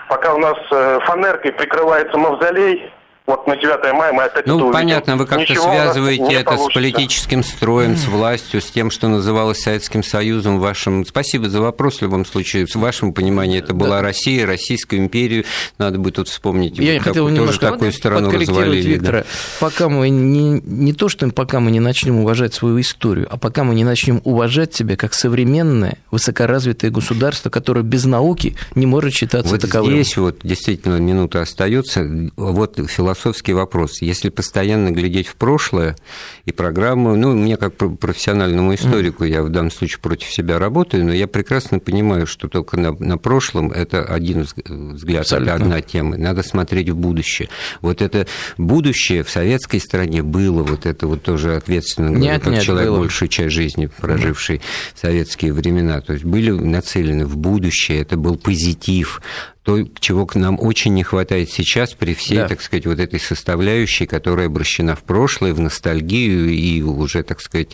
пока 0.09 0.35
у 0.35 0.39
нас 0.39 0.59
э, 0.71 1.01
фанеркой 1.05 1.53
прикрывается 1.53 2.19
мавзолей, 2.19 2.93
вот 3.27 3.47
на 3.49 3.57
9 3.57 3.93
мая 3.93 4.13
мы 4.13 4.23
опять 4.25 4.47
Ну, 4.47 4.71
понятно, 4.71 5.17
вы 5.17 5.27
как-то 5.27 5.53
связываете 5.53 6.33
это 6.33 6.45
получится. 6.45 6.71
с 6.71 6.75
политическим 6.75 7.43
строем, 7.43 7.97
с 7.97 8.07
властью, 8.07 8.61
с 8.61 8.67
тем, 8.67 8.93
что 8.93 9.09
называлось 9.09 9.61
Советским 9.61 10.05
Союзом. 10.05 10.61
Вашим... 10.61 11.05
Спасибо 11.05 11.49
за 11.49 11.61
вопрос 11.61 11.99
в 11.99 12.03
любом 12.03 12.25
случае. 12.25 12.67
В 12.67 12.77
вашем 12.77 13.13
понимании 13.13 13.59
это 13.59 13.75
была 13.75 13.97
да. 13.97 14.03
Россия, 14.03 14.47
Российскую 14.47 15.01
империю. 15.01 15.45
Надо 15.79 15.99
бы 15.99 16.13
тут 16.13 16.29
вспомнить. 16.29 16.79
Я 16.79 16.99
как, 16.99 17.09
хотел 17.09 17.35
тоже 17.35 17.59
такую 17.59 17.91
страну 17.91 18.31
развалили. 18.31 18.91
Виктора. 18.91 19.21
Да. 19.21 19.27
Пока 19.59 19.89
мы 19.89 20.09
не, 20.09 20.61
не 20.65 20.93
то, 20.93 21.09
что 21.09 21.29
пока 21.31 21.59
мы 21.59 21.73
не 21.73 21.81
начнем 21.81 22.21
уважать 22.21 22.55
свою 22.55 22.81
историю, 22.81 23.27
а 23.29 23.37
пока 23.39 23.65
мы 23.65 23.75
не 23.75 23.83
начнем 23.83 24.21
уважать 24.23 24.73
себя 24.75 24.97
как 24.97 25.15
современное, 25.15 25.99
высокоразвитое 26.13 26.93
государство, 26.93 27.51
которое 27.51 27.83
без 27.83 28.05
науки 28.05 28.55
не 28.77 28.87
может 28.87 29.15
считаться 29.15 29.51
вот 29.51 29.61
таковым. 29.61 29.95
Здесь 29.95 30.17
вот 30.17 30.39
действительно 30.45 30.99
минута 30.99 31.41
остается. 31.41 32.31
Вот 32.37 32.79
философия 32.89 33.16
философский 33.17 33.55
вопрос. 33.55 34.03
Если 34.03 34.29
постоянно 34.29 34.91
глядеть 34.91 35.27
в 35.27 35.37
прошлое 35.37 35.97
и 36.45 36.53
программу, 36.53 37.17
ну, 37.17 37.35
мне 37.35 37.57
как 37.57 37.75
профессиональному 37.75 38.75
историку, 38.75 39.25
я 39.25 39.43
в 39.43 39.49
данном 39.49 39.71
случае 39.71 39.99
против 40.01 40.31
себя 40.31 40.59
работаю, 40.59 41.05
но 41.05 41.13
я 41.13 41.27
прекрасно 41.27 41.79
понимаю, 41.79 42.27
что 42.27 42.49
только 42.49 42.77
на, 42.77 42.93
на 42.93 43.19
прошлом 43.19 43.73
это 43.73 44.05
один 44.05 44.47
взгляд, 44.67 45.23
Абсолютно. 45.23 45.55
одна 45.55 45.81
тема. 45.81 46.17
Надо 46.17 46.43
смотреть 46.43 46.91
в 46.91 46.97
будущее. 46.97 47.49
Вот 47.81 48.03
это 48.03 48.27
будущее 48.59 49.25
в 49.25 49.31
советской 49.31 49.81
стране 49.81 50.23
было, 50.23 50.63
вот 50.63 50.87
это 50.87 51.07
вот 51.07 51.23
тоже 51.23 51.57
ответственно 51.57 52.09
говорю, 52.09 52.25
нет, 52.25 52.43
как 52.43 52.53
нет, 52.53 52.63
человек 52.63 52.91
было. 52.91 52.99
большую 53.01 53.29
часть 53.29 53.55
жизни 53.55 53.87
проживший 53.87 54.61
в 54.95 55.01
советские 55.01 55.53
времена. 55.53 56.01
То 56.01 56.13
есть 56.13 56.25
были 56.25 56.51
нацелены 56.51 57.27
в 57.27 57.37
будущее, 57.37 58.01
это 58.01 58.17
был 58.17 58.37
позитив, 58.37 59.21
то, 59.67 59.85
чего 59.99 60.27
к 60.27 60.37
нам 60.37 60.61
очень 60.61 60.95
не 60.95 61.03
хватает 61.03 61.51
сейчас 61.51 61.93
при 61.93 62.15
всей, 62.15 62.37
да. 62.37 62.47
так 62.47 62.63
сказать, 62.63 62.87
вот 62.87 63.01
этой 63.01 63.19
составляющей, 63.19 64.07
которая 64.07 64.47
обращена 64.47 64.95
в 64.95 65.03
прошлое, 65.03 65.55
в 65.55 65.61
ностальгию 65.61 66.51
и 66.51 66.83
уже, 66.83 67.25
так 67.25 67.41
сказать, 67.41 67.71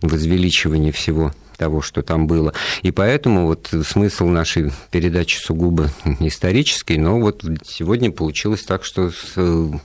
возвеличивание 0.00 0.90
всего 0.90 1.34
того, 1.58 1.82
что 1.82 2.00
там 2.00 2.26
было. 2.26 2.54
И 2.80 2.92
поэтому 2.92 3.46
вот 3.46 3.68
смысл 3.86 4.26
нашей 4.26 4.72
передачи 4.90 5.36
сугубо 5.36 5.90
исторический, 6.20 6.96
но 6.96 7.20
вот 7.20 7.44
сегодня 7.62 8.10
получилось 8.10 8.62
так, 8.62 8.82
что... 8.82 9.12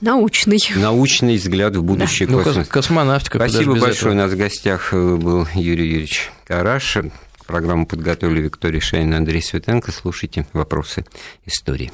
Научный. 0.00 0.58
Научный 0.76 1.36
взгляд 1.36 1.76
в 1.76 1.82
будущее 1.82 2.26
да. 2.26 2.36
космос. 2.36 2.56
Ну, 2.56 2.64
космонавтика. 2.70 3.36
Спасибо 3.36 3.74
большое. 3.74 3.92
Этого. 3.92 4.12
У 4.12 4.16
нас 4.16 4.32
в 4.32 4.36
гостях 4.38 4.94
э, 4.94 5.16
был 5.16 5.46
Юрий 5.54 5.88
Юрьевич 5.88 6.30
Караш. 6.46 6.96
Программу 7.50 7.84
подготовили 7.84 8.42
Виктория 8.42 8.80
Шейна 8.80 9.16
Андрей 9.16 9.42
Светенко. 9.42 9.90
Слушайте 9.90 10.46
вопросы 10.52 11.04
истории. 11.46 11.90